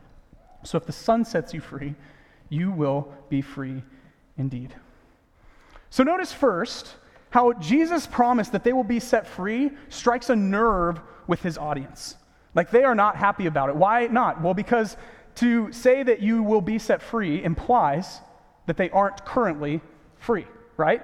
So 0.64 0.78
if 0.78 0.86
the 0.86 0.92
son 0.92 1.26
sets 1.26 1.54
you 1.54 1.62
free, 1.62 1.96
you 2.50 2.72
will 2.72 3.14
be 3.30 3.42
free 3.42 3.84
indeed. 4.38 4.74
So 5.90 6.04
notice 6.04 6.32
first 6.32 6.96
how 7.30 7.54
Jesus' 7.54 8.08
promise 8.08 8.50
that 8.50 8.64
they 8.64 8.74
will 8.74 8.84
be 8.84 9.00
set 9.00 9.28
free 9.28 9.72
strikes 9.90 10.30
a 10.30 10.36
nerve 10.36 11.00
with 11.28 11.42
his 11.42 11.58
audience. 11.58 12.16
Like 12.56 12.70
they 12.70 12.84
are 12.84 12.96
not 12.96 13.16
happy 13.16 13.48
about 13.48 13.70
it. 13.70 13.76
Why 13.76 14.08
not? 14.08 14.42
Well, 14.42 14.54
because 14.54 14.96
to 15.36 15.72
say 15.72 16.04
that 16.04 16.22
you 16.22 16.44
will 16.44 16.62
be 16.62 16.78
set 16.78 17.02
free 17.02 17.44
implies 17.44 18.20
that 18.68 18.78
they 18.78 18.90
aren't 18.92 19.26
currently 19.26 19.82
free, 20.20 20.46
right? 20.78 21.02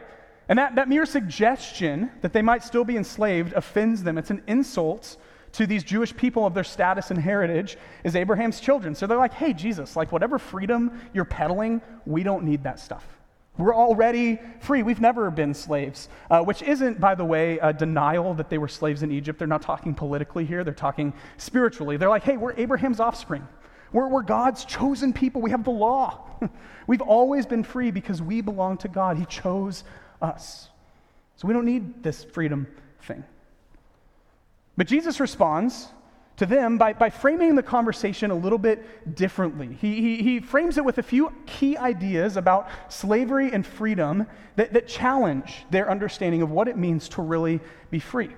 And 0.49 0.57
that, 0.57 0.75
that 0.75 0.89
mere 0.89 1.05
suggestion 1.05 2.11
that 2.21 2.33
they 2.33 2.41
might 2.41 2.63
still 2.63 2.83
be 2.83 2.97
enslaved 2.97 3.53
offends 3.53 4.03
them. 4.03 4.17
It's 4.17 4.31
an 4.31 4.41
insult 4.47 5.17
to 5.53 5.67
these 5.67 5.83
Jewish 5.83 6.15
people 6.15 6.45
of 6.45 6.53
their 6.53 6.63
status 6.63 7.11
and 7.11 7.19
heritage 7.19 7.77
as 8.03 8.15
Abraham's 8.15 8.59
children. 8.59 8.95
So 8.95 9.07
they're 9.07 9.17
like, 9.17 9.33
hey, 9.33 9.53
Jesus, 9.53 9.95
like 9.95 10.11
whatever 10.11 10.39
freedom 10.39 10.99
you're 11.13 11.25
peddling, 11.25 11.81
we 12.05 12.23
don't 12.23 12.43
need 12.43 12.63
that 12.63 12.79
stuff. 12.79 13.05
We're 13.57 13.75
already 13.75 14.39
free. 14.61 14.83
We've 14.83 15.01
never 15.01 15.29
been 15.29 15.53
slaves, 15.53 16.07
uh, 16.31 16.41
which 16.41 16.61
isn't, 16.61 16.99
by 16.99 17.13
the 17.13 17.25
way, 17.25 17.59
a 17.59 17.73
denial 17.73 18.33
that 18.35 18.49
they 18.49 18.57
were 18.57 18.69
slaves 18.69 19.03
in 19.03 19.11
Egypt. 19.11 19.37
They're 19.37 19.47
not 19.47 19.61
talking 19.61 19.93
politically 19.93 20.45
here, 20.45 20.63
they're 20.63 20.73
talking 20.73 21.13
spiritually. 21.37 21.97
They're 21.97 22.09
like, 22.09 22.23
hey, 22.23 22.37
we're 22.37 22.53
Abraham's 22.53 22.99
offspring. 22.99 23.45
We're, 23.91 24.07
we're 24.07 24.23
God's 24.23 24.65
chosen 24.65 25.13
people. 25.13 25.41
We 25.41 25.51
have 25.51 25.63
the 25.63 25.71
law. 25.71 26.25
We've 26.87 27.01
always 27.01 27.45
been 27.45 27.63
free 27.63 27.91
because 27.91 28.21
we 28.21 28.41
belong 28.41 28.77
to 28.77 28.87
God. 28.87 29.17
He 29.17 29.25
chose 29.25 29.83
us. 30.21 30.69
So 31.35 31.47
we 31.47 31.53
don't 31.53 31.65
need 31.65 32.03
this 32.03 32.23
freedom 32.23 32.67
thing. 33.01 33.23
But 34.77 34.87
Jesus 34.87 35.19
responds 35.19 35.89
to 36.39 36.45
them 36.45 36.77
by, 36.77 36.93
by 36.93 37.09
framing 37.09 37.55
the 37.55 37.63
conversation 37.63 38.31
a 38.31 38.35
little 38.35 38.57
bit 38.57 39.15
differently. 39.15 39.77
He, 39.81 40.01
he, 40.01 40.23
he, 40.23 40.39
frames 40.39 40.77
it 40.77 40.85
with 40.85 40.97
a 40.97 41.03
few 41.03 41.33
key 41.45 41.77
ideas 41.77 42.37
about 42.37 42.69
slavery 42.87 43.51
and 43.51 43.67
freedom 43.67 44.25
that, 44.55 44.71
that 44.71 44.87
challenge 44.87 45.65
their 45.69 45.91
understanding 45.91 46.41
of 46.41 46.49
what 46.49 46.69
it 46.69 46.77
means 46.77 47.09
to 47.09 47.21
really 47.21 47.59
be 47.91 47.99
free. 47.99 48.27
And 48.27 48.35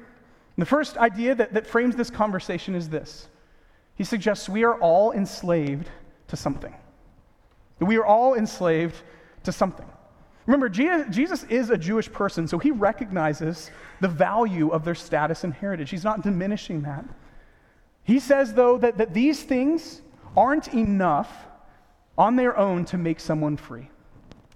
the 0.57 0.65
first 0.65 0.97
idea 0.97 1.35
that, 1.35 1.53
that 1.53 1.67
frames 1.67 1.95
this 1.95 2.09
conversation 2.09 2.73
is 2.73 2.89
this 2.89 3.27
He 3.95 4.03
suggests 4.03 4.49
we 4.49 4.63
are 4.63 4.75
all 4.79 5.11
enslaved 5.11 5.87
to 6.29 6.35
something. 6.35 6.73
We 7.79 7.97
are 7.97 8.05
all 8.05 8.33
enslaved 8.33 8.95
to 9.43 9.51
something. 9.51 9.87
Remember, 10.47 10.69
Jesus 10.69 11.43
is 11.43 11.69
a 11.69 11.77
Jewish 11.77 12.11
person, 12.11 12.47
so 12.47 12.57
he 12.57 12.71
recognizes 12.71 13.69
the 13.99 14.07
value 14.07 14.69
of 14.69 14.83
their 14.83 14.95
status 14.95 15.43
and 15.43 15.53
heritage. 15.53 15.89
He's 15.89 16.03
not 16.03 16.23
diminishing 16.23 16.81
that. 16.81 17.05
He 18.03 18.19
says, 18.19 18.53
though, 18.53 18.77
that, 18.79 18.97
that 18.97 19.13
these 19.13 19.43
things 19.43 20.01
aren't 20.35 20.73
enough 20.73 21.31
on 22.17 22.35
their 22.35 22.57
own 22.57 22.85
to 22.85 22.97
make 22.97 23.19
someone 23.19 23.55
free. 23.55 23.89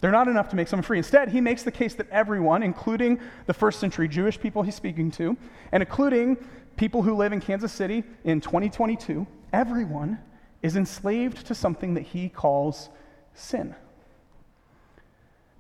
They're 0.02 0.12
not 0.12 0.28
enough 0.28 0.50
to 0.50 0.56
make 0.56 0.68
someone 0.68 0.84
free. 0.84 0.98
Instead, 0.98 1.30
he 1.30 1.42
makes 1.42 1.64
the 1.64 1.72
case 1.72 1.96
that 1.96 2.10
everyone, 2.10 2.64
including 2.64 3.20
the 3.46 3.54
first 3.54 3.80
century 3.80 4.08
Jewish 4.08 4.40
people 4.40 4.64
he's 4.64 4.76
speaking 4.76 5.12
to, 5.12 5.38
and 5.72 5.82
including 5.82 6.38
people 6.78 7.02
who 7.02 7.16
live 7.16 7.32
in 7.32 7.40
Kansas 7.40 7.72
City 7.72 8.04
in 8.24 8.42
2022, 8.42 9.26
everyone 9.54 10.20
is 10.62 10.76
enslaved 10.76 11.46
to 11.48 11.56
something 11.56 11.94
that 11.94 12.04
he 12.04 12.28
calls 12.28 12.90
sin. 13.34 13.76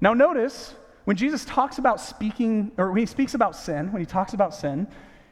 Now, 0.02 0.14
notice 0.14 0.76
when 1.06 1.16
Jesus 1.16 1.46
talks 1.46 1.78
about 1.78 2.02
speaking, 2.02 2.72
or 2.78 2.92
when 2.92 3.00
he 3.00 3.06
speaks 3.06 3.34
about 3.34 3.56
sin, 3.56 3.92
when 3.92 4.02
he 4.02 4.06
talks 4.06 4.34
about 4.34 4.54
sin, 4.54 4.88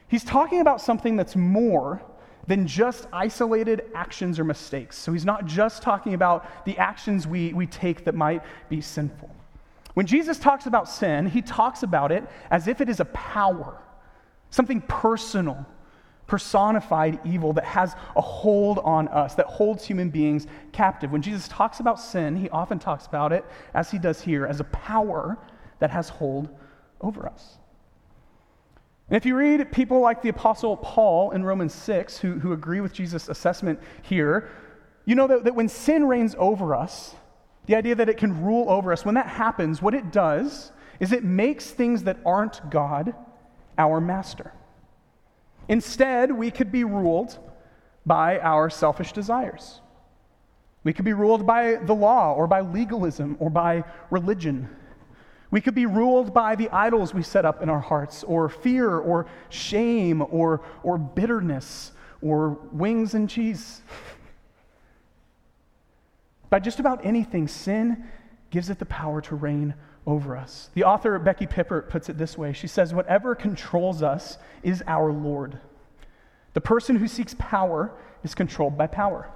he's 0.08 0.24
talking 0.24 0.60
about 0.60 0.80
something 0.80 1.16
that's 1.16 1.36
more 1.36 2.02
than 2.46 2.66
just 2.66 3.06
isolated 3.12 3.84
actions 3.94 4.38
or 4.38 4.44
mistakes. 4.44 4.98
So 4.98 5.12
he's 5.12 5.24
not 5.24 5.46
just 5.46 5.82
talking 5.82 6.14
about 6.14 6.64
the 6.64 6.76
actions 6.78 7.26
we, 7.26 7.52
we 7.52 7.66
take 7.66 8.04
that 8.04 8.14
might 8.14 8.42
be 8.68 8.80
sinful. 8.80 9.30
When 9.94 10.06
Jesus 10.06 10.38
talks 10.38 10.66
about 10.66 10.88
sin, 10.88 11.26
he 11.26 11.40
talks 11.40 11.82
about 11.82 12.12
it 12.12 12.24
as 12.50 12.68
if 12.68 12.80
it 12.80 12.88
is 12.88 13.00
a 13.00 13.04
power, 13.06 13.80
something 14.50 14.80
personal, 14.82 15.64
personified 16.26 17.20
evil 17.24 17.52
that 17.52 17.64
has 17.64 17.94
a 18.16 18.20
hold 18.20 18.78
on 18.78 19.08
us, 19.08 19.34
that 19.34 19.46
holds 19.46 19.84
human 19.84 20.10
beings 20.10 20.46
captive. 20.72 21.12
When 21.12 21.22
Jesus 21.22 21.48
talks 21.48 21.80
about 21.80 22.00
sin, 22.00 22.36
he 22.36 22.48
often 22.50 22.78
talks 22.78 23.06
about 23.06 23.32
it, 23.32 23.44
as 23.74 23.90
he 23.90 23.98
does 23.98 24.20
here, 24.20 24.46
as 24.46 24.60
a 24.60 24.64
power 24.64 25.38
that 25.80 25.90
has 25.90 26.08
hold 26.08 26.48
over 27.00 27.26
us. 27.26 27.58
And 29.08 29.16
if 29.16 29.26
you 29.26 29.36
read 29.36 29.70
people 29.70 30.00
like 30.00 30.22
the 30.22 30.30
Apostle 30.30 30.76
Paul 30.78 31.32
in 31.32 31.44
Romans 31.44 31.74
6, 31.74 32.18
who, 32.18 32.38
who 32.38 32.52
agree 32.52 32.80
with 32.80 32.94
Jesus' 32.94 33.28
assessment 33.28 33.78
here, 34.02 34.48
you 35.04 35.14
know 35.14 35.26
that, 35.26 35.44
that 35.44 35.54
when 35.54 35.68
sin 35.68 36.06
reigns 36.06 36.34
over 36.38 36.74
us, 36.74 37.14
the 37.66 37.76
idea 37.76 37.94
that 37.94 38.08
it 38.08 38.16
can 38.16 38.42
rule 38.42 38.70
over 38.70 38.92
us, 38.92 39.04
when 39.04 39.14
that 39.16 39.26
happens, 39.26 39.82
what 39.82 39.94
it 39.94 40.10
does 40.10 40.72
is 41.00 41.12
it 41.12 41.24
makes 41.24 41.70
things 41.70 42.04
that 42.04 42.18
aren't 42.24 42.70
God 42.70 43.14
our 43.76 44.00
master. 44.00 44.52
Instead, 45.68 46.30
we 46.32 46.50
could 46.50 46.70
be 46.70 46.84
ruled 46.84 47.38
by 48.04 48.38
our 48.40 48.68
selfish 48.68 49.12
desires. 49.12 49.80
We 50.82 50.92
could 50.92 51.06
be 51.06 51.14
ruled 51.14 51.46
by 51.46 51.76
the 51.76 51.94
law 51.94 52.34
or 52.34 52.46
by 52.46 52.60
legalism 52.60 53.36
or 53.40 53.48
by 53.48 53.84
religion. 54.10 54.68
We 55.50 55.60
could 55.60 55.74
be 55.74 55.86
ruled 55.86 56.34
by 56.34 56.56
the 56.56 56.68
idols 56.70 57.14
we 57.14 57.22
set 57.22 57.44
up 57.44 57.62
in 57.62 57.70
our 57.70 57.80
hearts, 57.80 58.24
or 58.24 58.48
fear, 58.48 58.98
or 58.98 59.26
shame, 59.50 60.20
or, 60.30 60.62
or 60.82 60.98
bitterness, 60.98 61.92
or 62.20 62.58
wings 62.72 63.14
and 63.14 63.30
cheese. 63.30 63.80
by 66.50 66.58
just 66.58 66.80
about 66.80 67.06
anything, 67.06 67.46
sin 67.46 68.04
gives 68.50 68.68
it 68.68 68.78
the 68.78 68.86
power 68.86 69.20
to 69.20 69.36
reign 69.36 69.74
over 70.06 70.36
us. 70.36 70.70
The 70.74 70.84
author 70.84 71.18
Becky 71.18 71.46
Pippert 71.46 71.88
puts 71.88 72.08
it 72.08 72.18
this 72.18 72.36
way 72.36 72.52
She 72.52 72.66
says, 72.66 72.94
Whatever 72.94 73.34
controls 73.34 74.02
us 74.02 74.38
is 74.62 74.82
our 74.86 75.12
Lord. 75.12 75.58
The 76.52 76.60
person 76.60 76.96
who 76.96 77.08
seeks 77.08 77.34
power 77.38 77.92
is 78.22 78.34
controlled 78.34 78.78
by 78.78 78.86
power. 78.86 79.30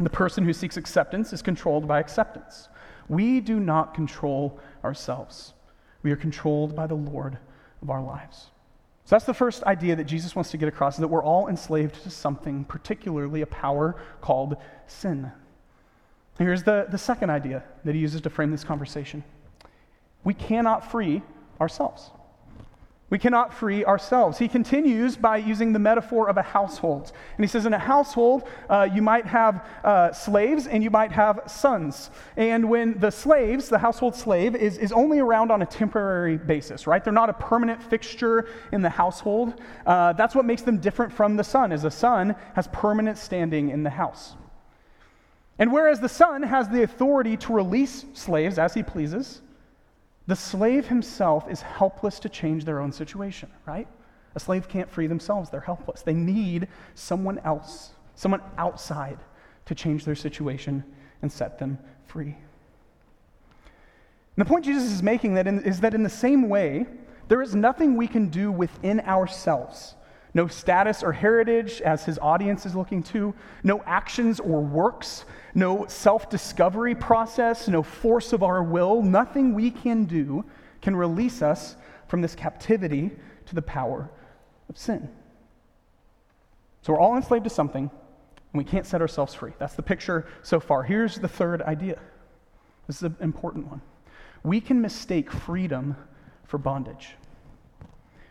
The 0.00 0.10
person 0.10 0.44
who 0.44 0.52
seeks 0.52 0.76
acceptance 0.76 1.32
is 1.32 1.42
controlled 1.42 1.86
by 1.86 1.98
acceptance. 1.98 2.68
We 3.08 3.40
do 3.40 3.58
not 3.58 3.94
control 3.94 4.60
ourselves. 4.84 5.54
We 6.02 6.12
are 6.12 6.16
controlled 6.16 6.76
by 6.76 6.86
the 6.86 6.94
Lord 6.94 7.38
of 7.82 7.90
our 7.90 8.02
lives. 8.02 8.46
So 9.04 9.14
that's 9.14 9.24
the 9.24 9.34
first 9.34 9.62
idea 9.64 9.96
that 9.96 10.04
Jesus 10.04 10.36
wants 10.36 10.50
to 10.50 10.58
get 10.58 10.68
across 10.68 10.96
is 10.96 11.00
that 11.00 11.08
we're 11.08 11.24
all 11.24 11.48
enslaved 11.48 12.02
to 12.02 12.10
something, 12.10 12.64
particularly 12.64 13.40
a 13.40 13.46
power 13.46 13.96
called 14.20 14.56
sin. 14.86 15.32
Here's 16.38 16.62
the, 16.62 16.86
the 16.90 16.98
second 16.98 17.30
idea 17.30 17.64
that 17.84 17.94
he 17.94 18.00
uses 18.00 18.20
to 18.20 18.30
frame 18.30 18.50
this 18.50 18.64
conversation 18.64 19.24
we 20.28 20.34
cannot 20.34 20.90
free 20.90 21.22
ourselves. 21.58 22.10
We 23.08 23.18
cannot 23.18 23.54
free 23.54 23.82
ourselves. 23.82 24.36
He 24.36 24.46
continues 24.46 25.16
by 25.16 25.38
using 25.38 25.72
the 25.72 25.78
metaphor 25.78 26.28
of 26.28 26.36
a 26.36 26.42
household. 26.42 27.12
And 27.38 27.42
he 27.42 27.48
says, 27.48 27.64
in 27.64 27.72
a 27.72 27.78
household, 27.78 28.42
uh, 28.68 28.86
you 28.92 29.00
might 29.00 29.24
have 29.24 29.66
uh, 29.82 30.12
slaves 30.12 30.66
and 30.66 30.84
you 30.84 30.90
might 30.90 31.12
have 31.12 31.40
sons. 31.46 32.10
And 32.36 32.68
when 32.68 32.98
the 32.98 33.10
slaves, 33.10 33.70
the 33.70 33.78
household 33.78 34.14
slave, 34.16 34.54
is, 34.54 34.76
is 34.76 34.92
only 34.92 35.18
around 35.18 35.50
on 35.50 35.62
a 35.62 35.66
temporary 35.66 36.36
basis, 36.36 36.86
right? 36.86 37.02
They're 37.02 37.10
not 37.10 37.30
a 37.30 37.38
permanent 37.50 37.82
fixture 37.82 38.50
in 38.70 38.82
the 38.82 38.90
household. 38.90 39.54
Uh, 39.86 40.12
that's 40.12 40.34
what 40.34 40.44
makes 40.44 40.60
them 40.60 40.76
different 40.76 41.10
from 41.10 41.36
the 41.36 41.44
son, 41.44 41.72
is 41.72 41.84
a 41.84 41.90
son 41.90 42.36
has 42.54 42.68
permanent 42.68 43.16
standing 43.16 43.70
in 43.70 43.82
the 43.82 43.94
house. 44.02 44.34
And 45.58 45.72
whereas 45.72 46.00
the 46.00 46.10
son 46.10 46.42
has 46.42 46.68
the 46.68 46.82
authority 46.82 47.38
to 47.38 47.54
release 47.54 48.04
slaves 48.12 48.58
as 48.58 48.74
he 48.74 48.82
pleases, 48.82 49.40
the 50.28 50.36
slave 50.36 50.86
himself 50.86 51.50
is 51.50 51.62
helpless 51.62 52.20
to 52.20 52.28
change 52.28 52.66
their 52.66 52.80
own 52.80 52.92
situation, 52.92 53.50
right? 53.66 53.88
A 54.34 54.40
slave 54.40 54.68
can't 54.68 54.90
free 54.90 55.06
themselves, 55.06 55.48
they're 55.48 55.60
helpless. 55.60 56.02
They 56.02 56.12
need 56.12 56.68
someone 56.94 57.38
else, 57.40 57.92
someone 58.14 58.42
outside, 58.58 59.18
to 59.64 59.74
change 59.74 60.04
their 60.04 60.14
situation 60.14 60.84
and 61.22 61.32
set 61.32 61.58
them 61.58 61.78
free. 62.04 62.36
And 64.36 64.36
the 64.36 64.44
point 64.44 64.66
Jesus 64.66 64.92
is 64.92 65.02
making 65.02 65.32
that 65.34 65.46
in, 65.46 65.62
is 65.64 65.80
that 65.80 65.94
in 65.94 66.02
the 66.02 66.10
same 66.10 66.50
way, 66.50 66.84
there 67.28 67.40
is 67.40 67.54
nothing 67.54 67.96
we 67.96 68.06
can 68.06 68.28
do 68.28 68.52
within 68.52 69.00
ourselves 69.00 69.94
no 70.34 70.46
status 70.46 71.02
or 71.02 71.12
heritage 71.12 71.80
as 71.80 72.04
his 72.04 72.18
audience 72.18 72.66
is 72.66 72.74
looking 72.74 73.02
to, 73.04 73.34
no 73.62 73.82
actions 73.86 74.40
or 74.40 74.60
works, 74.60 75.24
no 75.54 75.86
self 75.86 76.28
discovery 76.28 76.94
process, 76.94 77.68
no 77.68 77.82
force 77.82 78.32
of 78.32 78.42
our 78.42 78.62
will. 78.62 79.02
Nothing 79.02 79.54
we 79.54 79.70
can 79.70 80.04
do 80.04 80.44
can 80.82 80.94
release 80.94 81.42
us 81.42 81.76
from 82.06 82.20
this 82.20 82.34
captivity 82.34 83.10
to 83.46 83.54
the 83.54 83.62
power 83.62 84.10
of 84.68 84.76
sin. 84.76 85.08
So 86.82 86.92
we're 86.92 87.00
all 87.00 87.16
enslaved 87.16 87.44
to 87.44 87.50
something, 87.50 87.90
and 88.52 88.58
we 88.58 88.64
can't 88.64 88.86
set 88.86 89.00
ourselves 89.00 89.34
free. 89.34 89.52
That's 89.58 89.74
the 89.74 89.82
picture 89.82 90.26
so 90.42 90.60
far. 90.60 90.82
Here's 90.82 91.16
the 91.16 91.28
third 91.28 91.62
idea 91.62 91.98
this 92.86 92.96
is 92.96 93.02
an 93.02 93.16
important 93.20 93.66
one. 93.66 93.82
We 94.42 94.60
can 94.60 94.80
mistake 94.80 95.30
freedom 95.30 95.96
for 96.44 96.58
bondage. 96.58 97.16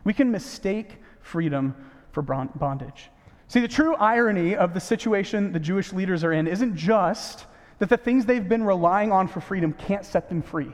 We 0.04 0.13
can 0.13 0.32
mistake 0.32 0.98
freedom 1.27 1.75
for 2.12 2.22
bondage. 2.22 3.12
See, 3.48 3.60
the 3.60 3.67
true 3.67 3.96
irony 3.96 4.55
of 4.55 4.74
the 4.74 4.79
situation 4.79 5.51
the 5.53 5.60
Jewish 5.60 5.93
leaders 5.93 6.24
are 6.24 6.34
in 6.34 6.48
isn't 6.48 6.75
just 6.75 7.46
that 7.79 7.89
the 7.89 7.98
things 7.98 8.25
they've 8.25 8.48
been 8.48 8.63
relying 8.63 9.12
on 9.12 9.27
for 9.27 9.39
freedom 9.39 9.74
can't 9.74 10.05
set 10.05 10.29
them 10.29 10.41
free. 10.41 10.72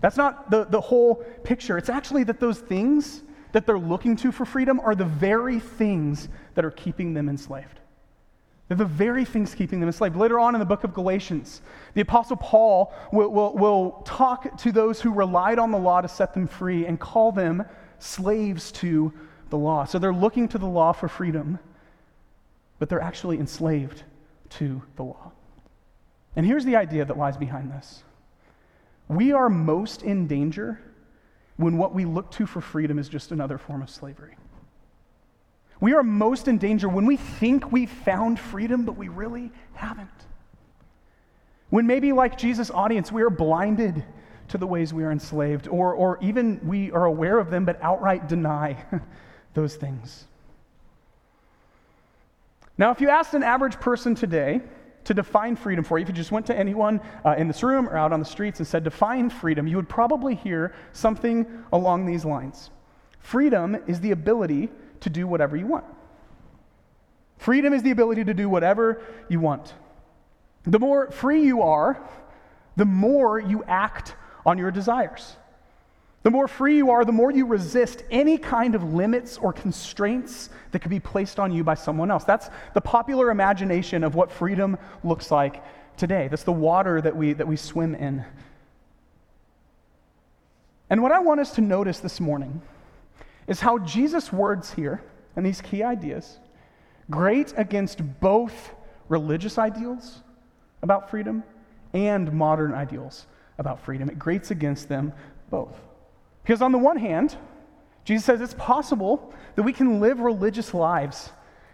That's 0.00 0.16
not 0.16 0.50
the, 0.50 0.64
the 0.64 0.80
whole 0.80 1.16
picture. 1.44 1.78
It's 1.78 1.88
actually 1.88 2.24
that 2.24 2.40
those 2.40 2.58
things 2.58 3.22
that 3.52 3.66
they're 3.66 3.78
looking 3.78 4.16
to 4.16 4.32
for 4.32 4.44
freedom 4.44 4.80
are 4.80 4.94
the 4.94 5.04
very 5.04 5.60
things 5.60 6.28
that 6.54 6.64
are 6.64 6.70
keeping 6.70 7.14
them 7.14 7.28
enslaved. 7.28 7.80
They're 8.68 8.76
the 8.76 8.84
very 8.84 9.24
things 9.24 9.54
keeping 9.54 9.80
them 9.80 9.88
enslaved. 9.88 10.16
Later 10.16 10.38
on 10.38 10.54
in 10.54 10.58
the 10.58 10.64
book 10.66 10.84
of 10.84 10.94
Galatians, 10.94 11.62
the 11.94 12.00
Apostle 12.00 12.36
Paul 12.36 12.92
will, 13.12 13.30
will, 13.30 13.54
will 13.54 14.02
talk 14.04 14.56
to 14.58 14.72
those 14.72 15.00
who 15.00 15.12
relied 15.12 15.58
on 15.58 15.70
the 15.70 15.78
law 15.78 16.00
to 16.00 16.08
set 16.08 16.32
them 16.34 16.46
free 16.46 16.86
and 16.86 16.98
call 16.98 17.32
them 17.32 17.64
slaves 17.98 18.72
to 18.72 19.12
the 19.52 19.58
law. 19.58 19.84
So 19.84 19.98
they're 20.00 20.14
looking 20.14 20.48
to 20.48 20.58
the 20.58 20.66
law 20.66 20.92
for 20.92 21.08
freedom, 21.08 21.60
but 22.80 22.88
they're 22.88 23.02
actually 23.02 23.38
enslaved 23.38 24.02
to 24.50 24.82
the 24.96 25.04
law. 25.04 25.30
And 26.34 26.44
here's 26.46 26.64
the 26.64 26.74
idea 26.74 27.04
that 27.04 27.16
lies 27.16 27.36
behind 27.36 27.70
this 27.70 28.02
we 29.08 29.32
are 29.32 29.50
most 29.50 30.02
in 30.02 30.26
danger 30.26 30.80
when 31.56 31.76
what 31.76 31.94
we 31.94 32.06
look 32.06 32.30
to 32.32 32.46
for 32.46 32.62
freedom 32.62 32.98
is 32.98 33.08
just 33.08 33.30
another 33.30 33.58
form 33.58 33.82
of 33.82 33.90
slavery. 33.90 34.36
We 35.80 35.92
are 35.92 36.02
most 36.02 36.48
in 36.48 36.56
danger 36.56 36.88
when 36.88 37.04
we 37.04 37.18
think 37.18 37.70
we've 37.70 37.90
found 37.90 38.40
freedom, 38.40 38.84
but 38.84 38.96
we 38.96 39.08
really 39.08 39.52
haven't. 39.74 40.08
When 41.68 41.86
maybe, 41.86 42.12
like 42.12 42.38
Jesus' 42.38 42.70
audience, 42.70 43.12
we 43.12 43.22
are 43.22 43.30
blinded 43.30 44.02
to 44.48 44.58
the 44.58 44.66
ways 44.66 44.94
we 44.94 45.04
are 45.04 45.12
enslaved, 45.12 45.68
or, 45.68 45.92
or 45.92 46.18
even 46.22 46.60
we 46.66 46.90
are 46.92 47.04
aware 47.04 47.38
of 47.38 47.50
them 47.50 47.64
but 47.64 47.82
outright 47.82 48.28
deny 48.28 48.82
those 49.54 49.76
things. 49.76 50.24
Now, 52.78 52.90
if 52.90 53.00
you 53.00 53.08
asked 53.08 53.34
an 53.34 53.42
average 53.42 53.78
person 53.80 54.14
today 54.14 54.60
to 55.04 55.14
define 55.14 55.56
freedom 55.56 55.84
for 55.84 55.98
you, 55.98 56.02
if 56.02 56.08
you 56.08 56.14
just 56.14 56.32
went 56.32 56.46
to 56.46 56.56
anyone 56.56 57.00
uh, 57.24 57.34
in 57.36 57.48
this 57.48 57.62
room 57.62 57.88
or 57.88 57.96
out 57.96 58.12
on 58.12 58.18
the 58.18 58.26
streets 58.26 58.60
and 58.60 58.66
said, 58.66 58.84
define 58.84 59.30
freedom, 59.30 59.66
you 59.66 59.76
would 59.76 59.88
probably 59.88 60.34
hear 60.34 60.74
something 60.92 61.46
along 61.72 62.06
these 62.06 62.24
lines 62.24 62.70
Freedom 63.22 63.76
is 63.86 64.00
the 64.00 64.10
ability 64.10 64.68
to 65.00 65.08
do 65.08 65.26
whatever 65.26 65.56
you 65.56 65.66
want. 65.66 65.84
Freedom 67.38 67.72
is 67.72 67.82
the 67.82 67.90
ability 67.90 68.24
to 68.24 68.34
do 68.34 68.48
whatever 68.48 69.00
you 69.28 69.40
want. 69.40 69.74
The 70.64 70.78
more 70.78 71.10
free 71.10 71.44
you 71.44 71.62
are, 71.62 72.00
the 72.76 72.84
more 72.84 73.38
you 73.38 73.64
act 73.66 74.14
on 74.44 74.58
your 74.58 74.70
desires. 74.70 75.36
The 76.22 76.30
more 76.30 76.46
free 76.46 76.76
you 76.76 76.90
are, 76.90 77.04
the 77.04 77.12
more 77.12 77.32
you 77.32 77.46
resist 77.46 78.04
any 78.10 78.38
kind 78.38 78.74
of 78.74 78.94
limits 78.94 79.38
or 79.38 79.52
constraints 79.52 80.50
that 80.70 80.78
could 80.78 80.90
be 80.90 81.00
placed 81.00 81.40
on 81.40 81.52
you 81.52 81.64
by 81.64 81.74
someone 81.74 82.10
else. 82.10 82.24
That's 82.24 82.48
the 82.74 82.80
popular 82.80 83.30
imagination 83.30 84.04
of 84.04 84.14
what 84.14 84.30
freedom 84.30 84.78
looks 85.02 85.32
like 85.32 85.64
today. 85.96 86.28
That's 86.28 86.44
the 86.44 86.52
water 86.52 87.00
that 87.00 87.16
we, 87.16 87.32
that 87.32 87.46
we 87.46 87.56
swim 87.56 87.96
in. 87.96 88.24
And 90.90 91.02
what 91.02 91.10
I 91.10 91.18
want 91.18 91.40
us 91.40 91.52
to 91.52 91.60
notice 91.60 91.98
this 91.98 92.20
morning 92.20 92.62
is 93.48 93.60
how 93.60 93.78
Jesus' 93.78 94.32
words 94.32 94.72
here 94.74 95.02
and 95.34 95.44
these 95.44 95.60
key 95.60 95.82
ideas 95.82 96.38
grate 97.10 97.52
against 97.56 98.00
both 98.20 98.70
religious 99.08 99.58
ideals 99.58 100.20
about 100.82 101.10
freedom 101.10 101.42
and 101.92 102.32
modern 102.32 102.72
ideals 102.74 103.26
about 103.58 103.80
freedom. 103.80 104.08
It 104.08 104.18
grates 104.18 104.52
against 104.52 104.88
them 104.88 105.12
both. 105.50 105.74
Because 106.42 106.62
on 106.62 106.72
the 106.72 106.78
one 106.78 106.96
hand, 106.96 107.36
Jesus 108.04 108.24
says 108.24 108.40
it's 108.40 108.54
possible 108.54 109.32
that 109.54 109.62
we 109.62 109.72
can 109.72 110.00
live 110.00 110.20
religious 110.20 110.74
lives 110.74 111.30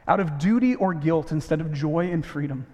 out 0.06 0.20
of 0.20 0.38
duty 0.38 0.74
or 0.74 0.94
guilt 0.94 1.32
instead 1.32 1.60
of 1.60 1.72
joy 1.72 2.10
and 2.10 2.24
freedom. 2.24 2.66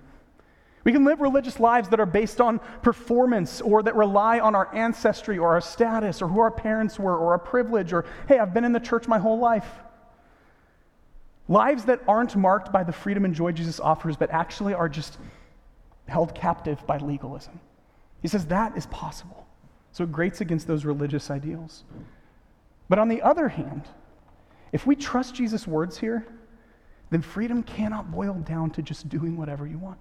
We 0.84 0.92
can 0.92 1.04
live 1.04 1.20
religious 1.20 1.58
lives 1.58 1.88
that 1.88 2.00
are 2.00 2.06
based 2.06 2.40
on 2.40 2.60
performance 2.82 3.60
or 3.62 3.82
that 3.82 3.96
rely 3.96 4.38
on 4.38 4.54
our 4.54 4.72
ancestry 4.74 5.38
or 5.38 5.54
our 5.54 5.60
status 5.60 6.20
or 6.20 6.28
who 6.28 6.40
our 6.40 6.50
parents 6.50 6.98
were 6.98 7.16
or 7.16 7.32
our 7.32 7.38
privilege 7.38 7.92
or, 7.92 8.04
hey, 8.28 8.38
I've 8.38 8.52
been 8.52 8.64
in 8.64 8.72
the 8.72 8.80
church 8.80 9.08
my 9.08 9.18
whole 9.18 9.38
life. 9.38 9.66
Lives 11.48 11.86
that 11.86 12.00
aren't 12.06 12.36
marked 12.36 12.70
by 12.70 12.84
the 12.84 12.92
freedom 12.92 13.24
and 13.24 13.34
joy 13.34 13.52
Jesus 13.52 13.80
offers, 13.80 14.16
but 14.16 14.30
actually 14.30 14.74
are 14.74 14.88
just 14.88 15.18
held 16.06 16.34
captive 16.34 16.86
by 16.86 16.98
legalism. 16.98 17.60
He 18.20 18.28
says 18.28 18.46
that 18.46 18.76
is 18.76 18.86
possible. 18.86 19.46
So 19.94 20.02
it 20.02 20.10
grates 20.10 20.40
against 20.40 20.66
those 20.66 20.84
religious 20.84 21.30
ideals. 21.30 21.84
But 22.88 22.98
on 22.98 23.08
the 23.08 23.22
other 23.22 23.48
hand, 23.48 23.86
if 24.72 24.86
we 24.86 24.96
trust 24.96 25.36
Jesus' 25.36 25.68
words 25.68 25.96
here, 25.96 26.26
then 27.10 27.22
freedom 27.22 27.62
cannot 27.62 28.10
boil 28.10 28.34
down 28.34 28.70
to 28.70 28.82
just 28.82 29.08
doing 29.08 29.36
whatever 29.36 29.68
you 29.68 29.78
want. 29.78 30.00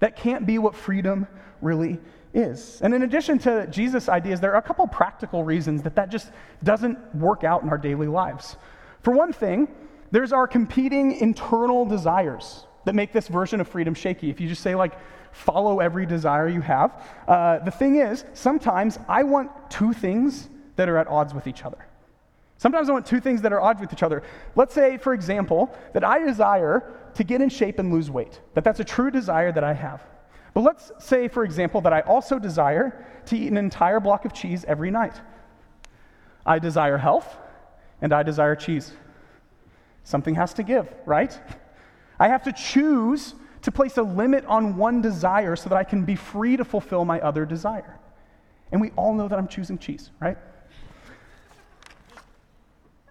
That 0.00 0.16
can't 0.16 0.46
be 0.46 0.58
what 0.58 0.74
freedom 0.74 1.26
really 1.62 1.98
is. 2.34 2.82
And 2.82 2.92
in 2.92 3.04
addition 3.04 3.38
to 3.38 3.66
Jesus' 3.68 4.06
ideas, 4.06 4.38
there 4.38 4.52
are 4.52 4.58
a 4.58 4.62
couple 4.62 4.86
practical 4.86 5.44
reasons 5.44 5.80
that 5.82 5.96
that 5.96 6.10
just 6.10 6.30
doesn't 6.62 6.98
work 7.14 7.44
out 7.44 7.62
in 7.62 7.70
our 7.70 7.78
daily 7.78 8.06
lives. 8.06 8.56
For 9.02 9.14
one 9.14 9.32
thing, 9.32 9.66
there's 10.10 10.34
our 10.34 10.46
competing 10.46 11.12
internal 11.12 11.86
desires 11.86 12.66
that 12.84 12.94
make 12.94 13.12
this 13.14 13.28
version 13.28 13.62
of 13.62 13.68
freedom 13.68 13.94
shaky. 13.94 14.28
If 14.28 14.42
you 14.42 14.48
just 14.48 14.62
say, 14.62 14.74
like, 14.74 14.92
follow 15.32 15.80
every 15.80 16.06
desire 16.06 16.48
you 16.48 16.60
have, 16.60 17.02
uh, 17.26 17.58
the 17.60 17.70
thing 17.70 17.96
is, 17.96 18.24
sometimes 18.34 18.98
I 19.08 19.22
want 19.22 19.50
two 19.70 19.92
things 19.92 20.48
that 20.76 20.88
are 20.88 20.98
at 20.98 21.08
odds 21.08 21.34
with 21.34 21.46
each 21.46 21.64
other. 21.64 21.86
Sometimes 22.56 22.88
I 22.88 22.92
want 22.92 23.06
two 23.06 23.20
things 23.20 23.40
that 23.42 23.52
are 23.52 23.60
odds 23.60 23.80
with 23.80 23.92
each 23.92 24.02
other. 24.02 24.22
Let's 24.56 24.74
say, 24.74 24.96
for 24.96 25.14
example, 25.14 25.72
that 25.92 26.02
I 26.02 26.18
desire 26.18 26.92
to 27.14 27.24
get 27.24 27.40
in 27.40 27.48
shape 27.48 27.78
and 27.78 27.92
lose 27.92 28.10
weight, 28.10 28.40
that 28.54 28.64
that's 28.64 28.80
a 28.80 28.84
true 28.84 29.10
desire 29.10 29.52
that 29.52 29.64
I 29.64 29.74
have. 29.74 30.02
But 30.54 30.62
let's 30.62 30.90
say, 30.98 31.28
for 31.28 31.44
example, 31.44 31.80
that 31.82 31.92
I 31.92 32.00
also 32.00 32.38
desire 32.38 33.06
to 33.26 33.36
eat 33.36 33.48
an 33.48 33.56
entire 33.56 34.00
block 34.00 34.24
of 34.24 34.32
cheese 34.32 34.64
every 34.66 34.90
night. 34.90 35.20
I 36.44 36.58
desire 36.58 36.98
health 36.98 37.36
and 38.00 38.12
I 38.12 38.22
desire 38.22 38.56
cheese. 38.56 38.92
Something 40.02 40.34
has 40.36 40.54
to 40.54 40.62
give, 40.62 40.92
right? 41.06 41.38
I 42.18 42.28
have 42.28 42.42
to 42.44 42.52
choose 42.52 43.34
to 43.62 43.72
place 43.72 43.96
a 43.96 44.02
limit 44.02 44.44
on 44.46 44.76
one 44.76 45.00
desire 45.00 45.56
so 45.56 45.68
that 45.68 45.76
I 45.76 45.84
can 45.84 46.04
be 46.04 46.16
free 46.16 46.56
to 46.56 46.64
fulfill 46.64 47.04
my 47.04 47.20
other 47.20 47.44
desire. 47.44 47.98
And 48.72 48.80
we 48.80 48.90
all 48.96 49.14
know 49.14 49.28
that 49.28 49.38
I'm 49.38 49.48
choosing 49.48 49.78
cheese, 49.78 50.10
right? 50.20 50.36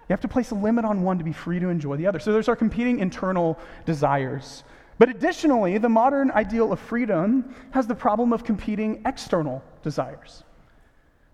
You 0.07 0.13
have 0.13 0.21
to 0.21 0.27
place 0.27 0.51
a 0.51 0.55
limit 0.55 0.85
on 0.85 1.01
one 1.01 1.17
to 1.17 1.23
be 1.23 1.33
free 1.33 1.59
to 1.59 1.67
enjoy 1.67 1.97
the 1.97 2.07
other. 2.07 2.19
So 2.19 2.31
there's 2.31 2.47
our 2.47 2.55
competing 2.55 2.99
internal 2.99 3.59
desires. 3.85 4.63
But 4.99 5.09
additionally, 5.09 5.77
the 5.77 5.89
modern 5.89 6.31
ideal 6.31 6.71
of 6.71 6.79
freedom 6.79 7.53
has 7.71 7.87
the 7.87 7.95
problem 7.95 8.31
of 8.31 8.43
competing 8.43 9.01
external 9.05 9.63
desires. 9.83 10.43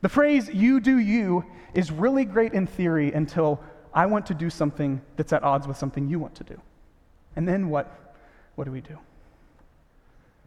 The 0.01 0.09
phrase, 0.09 0.49
you 0.49 0.79
do 0.79 0.97
you, 0.97 1.45
is 1.73 1.91
really 1.91 2.25
great 2.25 2.53
in 2.53 2.67
theory 2.67 3.13
until 3.13 3.61
I 3.93 4.05
want 4.07 4.25
to 4.27 4.33
do 4.33 4.49
something 4.49 5.01
that's 5.15 5.31
at 5.33 5.43
odds 5.43 5.67
with 5.67 5.77
something 5.77 6.09
you 6.09 6.19
want 6.19 6.35
to 6.35 6.43
do. 6.43 6.59
And 7.35 7.47
then 7.47 7.69
what, 7.69 8.12
what 8.55 8.65
do 8.65 8.71
we 8.71 8.81
do? 8.81 8.97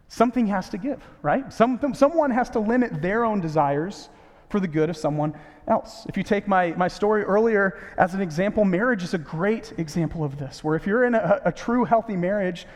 Something 0.08 0.46
has 0.46 0.68
to 0.70 0.78
give, 0.78 1.02
right? 1.22 1.52
Some, 1.52 1.80
someone 1.94 2.30
has 2.30 2.50
to 2.50 2.60
limit 2.60 3.02
their 3.02 3.24
own 3.24 3.40
desires 3.40 4.08
for 4.48 4.60
the 4.60 4.68
good 4.68 4.88
of 4.88 4.96
someone 4.96 5.34
else. 5.66 6.06
If 6.08 6.16
you 6.16 6.22
take 6.22 6.46
my, 6.46 6.72
my 6.72 6.88
story 6.88 7.24
earlier 7.24 7.78
as 7.98 8.14
an 8.14 8.20
example, 8.20 8.64
marriage 8.64 9.02
is 9.02 9.14
a 9.14 9.18
great 9.18 9.72
example 9.78 10.22
of 10.22 10.38
this, 10.38 10.62
where 10.62 10.76
if 10.76 10.86
you're 10.86 11.04
in 11.04 11.14
a, 11.14 11.40
a 11.46 11.52
true 11.52 11.84
healthy 11.84 12.16
marriage, 12.16 12.66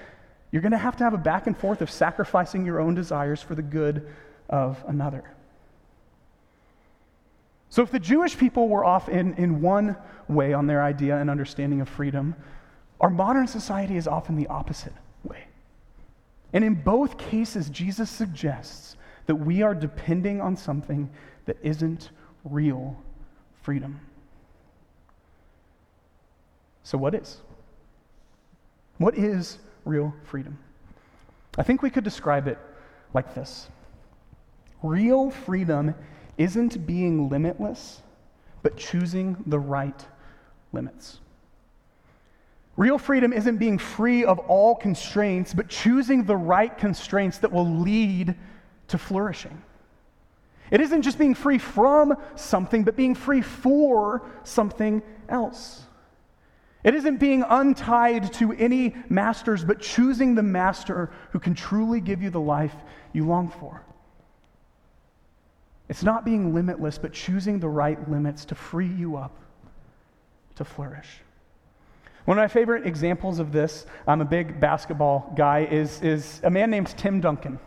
you're 0.51 0.63
going 0.63 0.73
to 0.73 0.79
have 0.79 0.97
to 0.97 1.05
have 1.05 1.15
a 1.15 1.19
back 1.19 1.47
and 1.47 1.57
forth 1.57 1.81
of 1.81 1.91
sacrificing 1.91 2.67
your 2.67 2.81
own 2.81 2.95
desires 2.95 3.41
for 3.41 3.55
the 3.55 3.63
good 3.63 4.09
of 4.49 4.83
another. 4.89 5.23
So, 7.69 7.83
if 7.83 7.93
the 7.93 8.01
Jewish 8.01 8.37
people 8.37 8.69
were 8.69 8.85
off 8.85 9.09
in, 9.09 9.35
in 9.35 9.61
one 9.61 9.97
way 10.27 10.53
on 10.53 10.67
their 10.67 10.83
idea 10.83 11.17
and 11.17 11.31
understanding 11.31 11.81
of 11.81 11.89
freedom, 11.89 12.35
our 13.01 13.11
modern 13.11 13.47
society 13.47 13.97
is 13.97 14.09
often 14.09 14.35
the 14.35 14.49
opposite. 14.49 14.93
And 16.53 16.65
in 16.65 16.75
both 16.75 17.17
cases, 17.19 17.71
Jesus 17.71 18.11
suggests 18.11 18.97
that 19.27 19.37
we 19.37 19.63
are 19.63 19.75
depending 19.75 20.41
on 20.41 20.57
something 20.57 21.11
that 21.47 21.57
isn't 21.63 22.11
real 22.45 22.97
freedom. 23.63 24.01
So, 26.83 26.99
what 26.99 27.15
is? 27.15 27.39
What 28.99 29.17
is 29.17 29.59
real 29.85 30.15
freedom? 30.25 30.59
I 31.57 31.63
think 31.63 31.83
we 31.83 31.91
could 31.91 32.05
describe 32.05 32.49
it 32.49 32.59
like 33.15 33.35
this 33.35 33.69
Real 34.83 35.31
freedom 35.31 35.95
isn't 36.39 36.87
being 36.87 37.29
limitless, 37.29 38.03
but 38.63 38.77
choosing 38.77 39.37
the 39.47 39.59
right 39.59 40.07
limits. 40.73 41.21
Real 42.77 42.99
freedom 42.99 43.33
isn't 43.33 43.59
being 43.59 43.79
free 43.79 44.25
of 44.25 44.39
all 44.41 44.75
constraints, 44.75 45.53
but 45.53 45.69
choosing 45.69 46.25
the 46.25 46.37
right 46.37 46.77
constraints 46.77 47.39
that 47.39 47.53
will 47.53 47.69
lead 47.69 48.35
to 48.89 48.99
flourishing. 48.99 49.63
It 50.71 50.81
isn't 50.81 51.03
just 51.03 51.19
being 51.19 51.35
free 51.35 51.59
from 51.59 52.17
something, 52.37 52.85
but 52.85 52.97
being 52.97 53.15
free 53.15 53.43
for 53.43 54.23
something 54.45 55.03
else. 55.29 55.83
It 56.83 56.95
isn't 56.95 57.19
being 57.19 57.45
untied 57.47 58.33
to 58.35 58.53
any 58.53 58.95
masters, 59.09 59.65
but 59.65 59.81
choosing 59.81 60.35
the 60.35 60.43
master 60.43 61.11
who 61.33 61.39
can 61.39 61.55
truly 61.55 62.01
give 62.01 62.23
you 62.23 62.31
the 62.31 62.41
life 62.41 62.75
you 63.13 63.27
long 63.27 63.51
for. 63.51 63.83
It's 65.89 66.05
not 66.05 66.25
being 66.25 66.55
limitless, 66.55 66.99
but 66.99 67.13
choosing 67.13 67.59
the 67.59 67.69
right 67.69 68.09
limits 68.09 68.45
to 68.47 68.55
free 68.55 68.87
you 68.87 69.17
up 69.17 69.37
to 70.55 70.65
flourish. 70.65 71.09
One 72.31 72.39
of 72.39 72.45
my 72.45 72.47
favorite 72.47 72.87
examples 72.87 73.41
of 73.41 73.51
this, 73.51 73.87
I'm 74.07 74.21
a 74.21 74.25
big 74.25 74.61
basketball 74.61 75.33
guy, 75.37 75.67
is, 75.69 76.01
is 76.01 76.41
a 76.45 76.49
man 76.49 76.71
named 76.71 76.95
Tim 76.97 77.21
Duncan. 77.21 77.59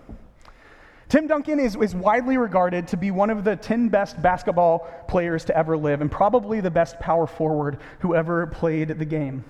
Tim 1.09 1.27
Duncan 1.27 1.59
is, 1.59 1.75
is 1.75 1.93
widely 1.93 2.37
regarded 2.37 2.87
to 2.87 2.95
be 2.95 3.11
one 3.11 3.29
of 3.29 3.43
the 3.43 3.57
10 3.57 3.89
best 3.89 4.21
basketball 4.21 4.87
players 5.09 5.43
to 5.43 5.57
ever 5.57 5.75
live, 5.75 5.99
and 5.99 6.09
probably 6.09 6.61
the 6.61 6.71
best 6.71 6.97
power 7.01 7.27
forward 7.27 7.77
who 7.99 8.15
ever 8.15 8.47
played 8.47 8.87
the 8.87 9.03
game. 9.03 9.43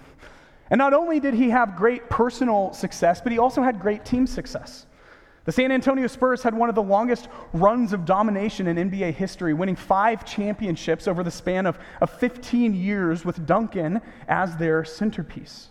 And 0.72 0.80
not 0.80 0.94
only 0.96 1.20
did 1.20 1.36
he 1.36 1.52
have 1.52 1.76
great 1.76 2.10
personal 2.10 2.74
success, 2.74 3.22
but 3.22 3.32
he 3.32 3.38
also 3.38 3.62
had 3.62 3.80
great 3.80 4.04
team 4.06 4.26
success. 4.26 4.88
The 5.46 5.52
San 5.52 5.72
Antonio 5.72 6.08
Spurs 6.08 6.42
had 6.42 6.54
one 6.54 6.70
of 6.70 6.76
the 6.76 6.84
longest 6.84 7.28
runs 7.52 7.92
of 7.92 8.06
domination 8.06 8.68
in 8.68 8.90
NBA 8.90 9.14
history, 9.14 9.54
winning 9.54 9.76
five 9.76 10.24
championships 10.24 11.08
over 11.08 11.22
the 11.22 11.32
span 11.32 11.66
of, 11.66 11.78
of 12.00 12.10
15 12.12 12.74
years 12.74 13.26
with 13.26 13.46
Duncan 13.46 14.02
as 14.28 14.56
their 14.56 14.86
centerpiece. 14.86 15.68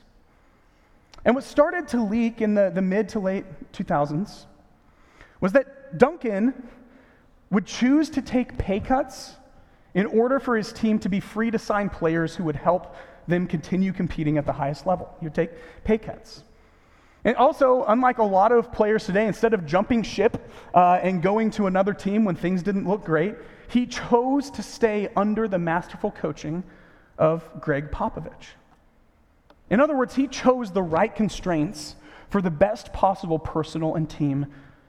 And 1.25 1.35
what 1.35 1.45
started 1.45 1.89
to 1.89 2.03
leak 2.03 2.43
in 2.43 2.55
the, 2.55 2.71
the 2.75 2.83
mid 2.83 3.09
to 3.11 3.21
late 3.21 3.47
2000s 3.73 4.45
was 5.41 5.53
that 5.53 5.97
Duncan 5.99 6.53
would 7.51 7.67
choose 7.67 8.11
to 8.11 8.23
take 8.23 8.59
pay 8.59 8.81
cuts 8.81 9.37
in 9.95 10.07
order 10.07 10.39
for 10.39 10.57
his 10.57 10.73
team 10.73 10.99
to 10.99 11.09
be 11.09 11.21
free 11.21 11.51
to 11.51 11.59
sign 11.59 11.89
players 11.89 12.37
who 12.37 12.45
would 12.45 12.57
help 12.57 12.97
them 13.27 13.47
continue 13.47 13.93
competing 13.93 14.37
at 14.37 14.47
the 14.47 14.53
highest 14.53 14.87
level. 14.87 15.15
Would 15.23 15.35
take 15.35 15.51
pay 15.85 15.99
cuts. 15.99 16.45
And 17.25 17.37
also, 17.37 17.85
unlike 17.87 18.19
a 18.19 18.25
lot 18.25 18.51
of 18.51 18.73
players 18.73 19.07
today, 19.07 19.27
instead 19.27 19.55
of 19.55 19.65
jumping 19.65 20.03
ship 20.03 20.51
uh, 20.75 20.99
and 21.03 21.23
going 21.23 21.51
to 21.53 21.67
another 21.67 21.95
team 21.95 22.25
when 22.25 22.35
things 22.35 22.63
didn't 22.63 22.89
look 22.89 23.05
great, 23.05 23.37
he 23.69 23.87
chose 23.87 24.51
to 24.51 24.63
stay 24.63 25.09
under 25.17 25.47
the 25.47 25.59
masterful 25.59 26.11
coaching 26.11 26.65
of 27.19 27.49
Gregg 27.61 27.91
Popovich. 27.91 28.55
In 29.71 29.81
other 29.81 29.97
words, 29.97 30.15
he 30.15 30.27
chose 30.27 30.73
the 30.73 30.83
right 30.83 31.15
constraints 31.15 31.95
for 32.29 32.43
the 32.43 32.51
best 32.51 32.93
possible 32.93 33.39
personal 33.39 33.95
and 33.95 34.11
team 34.11 34.47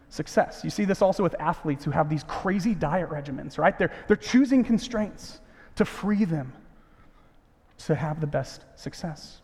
success. 0.10 0.62
You 0.64 0.70
see 0.72 0.86
this 0.86 1.02
also 1.02 1.22
with 1.24 1.36
athletes 1.40 1.86
who 1.86 1.92
have 1.92 2.10
these 2.10 2.24
crazy 2.24 2.74
diet 2.74 3.10
regimens, 3.10 3.58
right? 3.58 3.78
They're, 3.78 3.92
they're 4.08 4.18
choosing 4.18 4.64
constraints 4.64 5.40
to 5.76 5.86
free 5.86 6.26
them 6.26 6.54
to 7.80 7.96
have 7.96 8.22
the 8.22 8.28
best 8.28 8.66
success. 8.76 9.43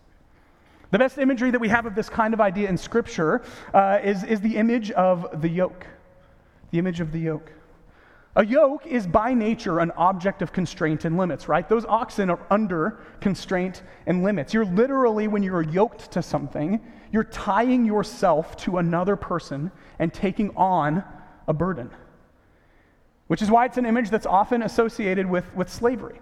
The 0.92 0.98
best 0.98 1.18
imagery 1.18 1.52
that 1.52 1.60
we 1.60 1.70
have 1.70 1.86
of 1.86 1.94
this 1.94 2.10
kind 2.10 2.34
of 2.34 2.42
idea 2.42 2.68
in 2.68 2.78
Scripture 2.78 3.44
uh, 3.74 4.00
is, 4.04 4.24
is 4.24 4.42
the 4.42 4.58
image 4.58 4.90
of 4.92 5.42
the 5.42 5.50
yoke. 5.50 5.86
The 6.72 6.80
image 6.80 7.00
of 7.00 7.12
the 7.12 7.20
yoke. 7.20 7.52
A 8.36 8.46
yoke 8.46 8.88
is 8.88 9.06
by 9.06 9.34
nature 9.34 9.80
an 9.80 9.92
object 9.92 10.42
of 10.42 10.54
constraint 10.54 11.06
and 11.06 11.18
limits, 11.18 11.48
right? 11.48 11.68
Those 11.68 11.86
oxen 11.86 12.30
are 12.30 12.40
under 12.50 13.00
constraint 13.22 13.84
and 14.06 14.24
limits. 14.24 14.54
You're 14.54 14.66
literally, 14.66 15.28
when 15.28 15.44
you're 15.44 15.62
yoked 15.62 16.12
to 16.12 16.22
something, 16.22 16.80
you're 17.12 17.24
tying 17.24 17.86
yourself 17.86 18.56
to 18.58 18.78
another 18.78 19.16
person 19.16 19.72
and 20.00 20.14
taking 20.14 20.56
on 20.56 21.04
a 21.48 21.54
burden. 21.54 21.90
Which 23.28 23.42
is 23.42 23.52
why 23.52 23.66
it's 23.66 23.78
an 23.78 23.86
image 23.86 24.10
that's 24.10 24.26
often 24.26 24.64
associated 24.64 25.30
with, 25.30 25.54
with 25.56 25.70
slavery. 25.70 26.20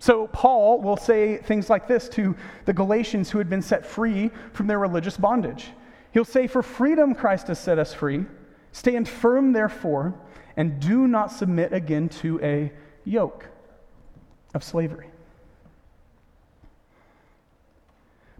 So, 0.00 0.28
Paul 0.28 0.80
will 0.80 0.96
say 0.96 1.36
things 1.36 1.68
like 1.68 1.86
this 1.86 2.08
to 2.10 2.34
the 2.64 2.72
Galatians 2.72 3.30
who 3.30 3.36
had 3.36 3.50
been 3.50 3.60
set 3.60 3.84
free 3.84 4.30
from 4.54 4.66
their 4.66 4.78
religious 4.78 5.18
bondage. 5.18 5.66
He'll 6.12 6.24
say, 6.24 6.46
For 6.46 6.62
freedom 6.62 7.14
Christ 7.14 7.48
has 7.48 7.58
set 7.58 7.78
us 7.78 7.92
free. 7.92 8.24
Stand 8.72 9.06
firm, 9.06 9.52
therefore, 9.52 10.14
and 10.56 10.80
do 10.80 11.06
not 11.06 11.30
submit 11.30 11.74
again 11.74 12.08
to 12.08 12.40
a 12.42 12.72
yoke 13.04 13.46
of 14.54 14.64
slavery. 14.64 15.10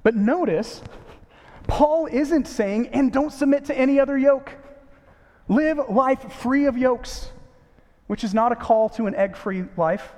But 0.03 0.17
notice, 0.17 0.81
Paul 1.67 2.07
isn't 2.11 2.49
saying, 2.49 2.89
and 2.89 3.13
don't 3.13 3.35
submit 3.35 3.67
to 3.67 3.77
any 3.77 4.01
other 4.01 4.17
yoke. 4.17 4.57
Live 5.47 5.79
life 5.91 6.33
free 6.33 6.65
of 6.65 6.79
yokes, 6.79 7.31
which 8.07 8.25
is 8.25 8.33
not 8.33 8.51
a 8.51 8.57
call 8.57 8.89
to 8.91 9.07
an 9.07 9.15
egg 9.15 9.37
free 9.37 9.65
life. 9.77 10.15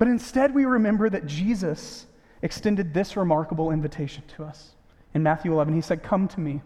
But 0.00 0.08
instead, 0.08 0.54
we 0.54 0.64
remember 0.64 1.10
that 1.10 1.26
Jesus 1.26 2.06
extended 2.40 2.94
this 2.94 3.18
remarkable 3.18 3.70
invitation 3.70 4.22
to 4.34 4.44
us. 4.44 4.70
In 5.12 5.22
Matthew 5.22 5.52
11, 5.52 5.74
he 5.74 5.82
said, 5.82 6.02
Come 6.02 6.26
to 6.28 6.40
me, 6.40 6.62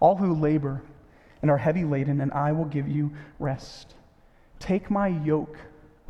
all 0.00 0.16
who 0.16 0.32
labor 0.32 0.82
and 1.42 1.50
are 1.50 1.58
heavy 1.58 1.84
laden, 1.84 2.22
and 2.22 2.32
I 2.32 2.52
will 2.52 2.64
give 2.64 2.88
you 2.88 3.12
rest. 3.38 3.94
Take 4.58 4.90
my 4.90 5.08
yoke 5.08 5.58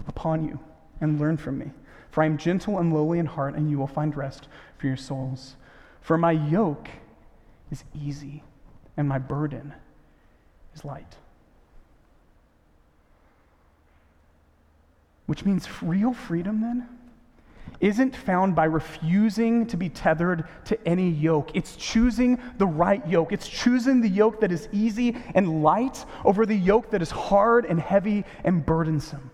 upon 0.07 0.45
you 0.47 0.61
and 1.01 1.19
learn 1.19 1.37
from 1.37 1.59
me. 1.59 1.73
For 2.13 2.23
I 2.23 2.27
am 2.27 2.39
gentle 2.39 2.79
and 2.79 2.95
lowly 2.95 3.19
in 3.19 3.27
heart, 3.27 3.57
and 3.57 3.69
you 3.69 3.77
will 3.77 3.89
find 3.89 4.17
rest 4.17 4.47
for 4.79 4.87
your 4.87 4.97
souls. 4.97 5.57
For 6.01 6.17
my 6.17 6.31
yoke 6.31 6.89
is 7.73 7.83
easy, 7.93 8.45
and 8.97 9.09
my 9.09 9.19
burden 9.19 9.75
is 10.77 10.85
light. 10.85 11.17
Which 15.33 15.47
means 15.47 15.67
real 15.83 16.13
freedom 16.13 16.61
then 16.61 16.87
isn't 17.81 18.15
found 18.15 18.55
by 18.55 18.67
refusing 18.67 19.67
to 19.69 19.79
be 19.79 19.89
tethered 19.89 20.47
to 20.67 20.87
any 20.87 21.09
yoke. 21.09 21.51
It's 21.55 21.75
choosing 21.75 22.39
the 22.59 22.67
right 22.67 23.09
yoke. 23.09 23.33
It's 23.33 23.49
choosing 23.49 24.03
the 24.03 24.11
yoke 24.11 24.43
that 24.43 24.53
is 24.53 24.69
easy 24.73 25.17
and 25.35 25.63
light 25.63 26.05
over 26.27 26.45
the 26.45 26.55
yoke 26.55 26.91
that 26.91 27.01
is 27.01 27.11
hard 27.11 27.65
and 27.65 27.81
heavy 27.81 28.27
and 28.45 28.67
burdensome. 28.67 29.31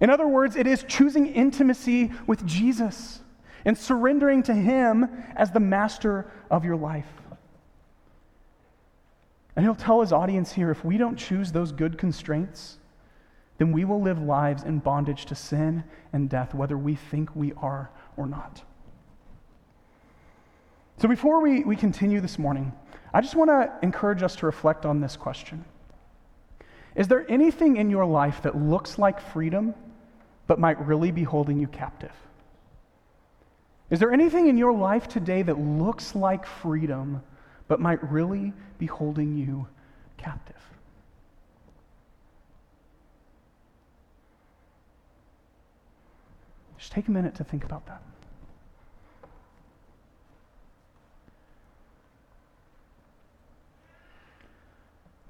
In 0.00 0.08
other 0.08 0.26
words, 0.26 0.56
it 0.56 0.66
is 0.66 0.86
choosing 0.88 1.26
intimacy 1.26 2.10
with 2.26 2.46
Jesus 2.46 3.20
and 3.66 3.76
surrendering 3.76 4.42
to 4.44 4.54
Him 4.54 5.22
as 5.36 5.50
the 5.50 5.60
master 5.60 6.32
of 6.50 6.64
your 6.64 6.76
life. 6.76 7.12
And 9.54 9.66
He'll 9.66 9.74
tell 9.74 10.00
His 10.00 10.14
audience 10.14 10.50
here 10.50 10.70
if 10.70 10.82
we 10.82 10.96
don't 10.96 11.16
choose 11.16 11.52
those 11.52 11.72
good 11.72 11.98
constraints, 11.98 12.78
then 13.58 13.72
we 13.72 13.84
will 13.84 14.00
live 14.00 14.20
lives 14.20 14.64
in 14.64 14.78
bondage 14.78 15.24
to 15.26 15.34
sin 15.34 15.84
and 16.12 16.28
death, 16.28 16.54
whether 16.54 16.76
we 16.76 16.94
think 16.94 17.34
we 17.34 17.52
are 17.54 17.90
or 18.16 18.26
not. 18.26 18.62
So, 20.98 21.08
before 21.08 21.42
we, 21.42 21.62
we 21.64 21.76
continue 21.76 22.20
this 22.20 22.38
morning, 22.38 22.72
I 23.12 23.20
just 23.20 23.34
want 23.34 23.50
to 23.50 23.72
encourage 23.82 24.22
us 24.22 24.36
to 24.36 24.46
reflect 24.46 24.84
on 24.84 25.00
this 25.00 25.16
question 25.16 25.64
Is 26.94 27.08
there 27.08 27.30
anything 27.30 27.76
in 27.76 27.90
your 27.90 28.04
life 28.04 28.42
that 28.42 28.56
looks 28.56 28.98
like 28.98 29.20
freedom, 29.20 29.74
but 30.46 30.58
might 30.58 30.84
really 30.86 31.10
be 31.10 31.22
holding 31.22 31.58
you 31.58 31.66
captive? 31.66 32.12
Is 33.88 34.00
there 34.00 34.12
anything 34.12 34.48
in 34.48 34.58
your 34.58 34.72
life 34.72 35.06
today 35.06 35.42
that 35.42 35.58
looks 35.58 36.14
like 36.14 36.44
freedom, 36.44 37.22
but 37.68 37.78
might 37.78 38.02
really 38.10 38.52
be 38.78 38.86
holding 38.86 39.36
you 39.36 39.68
captive? 40.16 40.56
Just 46.86 46.94
take 46.94 47.08
a 47.08 47.10
minute 47.10 47.34
to 47.34 47.42
think 47.42 47.64
about 47.64 47.84
that. 47.86 48.00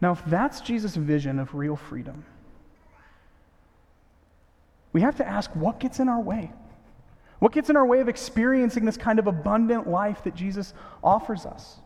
Now, 0.03 0.13
if 0.13 0.23
that's 0.27 0.61
Jesus' 0.61 0.97
vision 0.97 1.39
of 1.39 1.55
real 1.55 1.75
freedom, 1.75 2.27
we 4.93 5.01
have 5.01 5.17
to 5.17 5.27
ask 5.27 5.51
what 5.57 5.81
gets 5.81 5.99
in 5.99 6.11
our 6.11 6.21
way? 6.21 6.53
What 7.39 7.53
gets 7.53 7.71
in 7.71 7.77
our 7.79 7.87
way 7.87 8.01
of 8.01 8.09
experiencing 8.11 8.85
this 8.85 8.99
kind 8.99 9.19
of 9.19 9.27
abundant 9.27 9.89
life 9.89 10.25
that 10.25 10.35
Jesus 10.35 10.75
offers 11.03 11.47
us? 11.47 11.79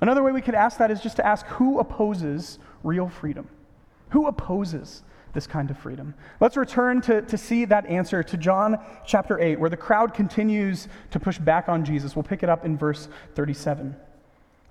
Another 0.00 0.24
way 0.24 0.32
we 0.32 0.42
could 0.42 0.56
ask 0.56 0.78
that 0.78 0.90
is 0.90 1.00
just 1.00 1.14
to 1.14 1.24
ask 1.24 1.46
who 1.46 1.78
opposes 1.78 2.58
real 2.82 3.08
freedom? 3.08 3.48
Who 4.08 4.26
opposes 4.26 5.04
this 5.32 5.46
kind 5.46 5.70
of 5.70 5.78
freedom? 5.78 6.14
Let's 6.40 6.56
return 6.56 7.00
to, 7.02 7.22
to 7.22 7.38
see 7.38 7.64
that 7.66 7.86
answer 7.86 8.22
to 8.22 8.36
John 8.36 8.78
chapter 9.06 9.38
8, 9.38 9.58
where 9.58 9.70
the 9.70 9.76
crowd 9.76 10.14
continues 10.14 10.88
to 11.10 11.20
push 11.20 11.38
back 11.38 11.68
on 11.68 11.84
Jesus. 11.84 12.16
We'll 12.16 12.22
pick 12.22 12.42
it 12.42 12.48
up 12.48 12.64
in 12.64 12.76
verse 12.76 13.08
37. 13.34 13.96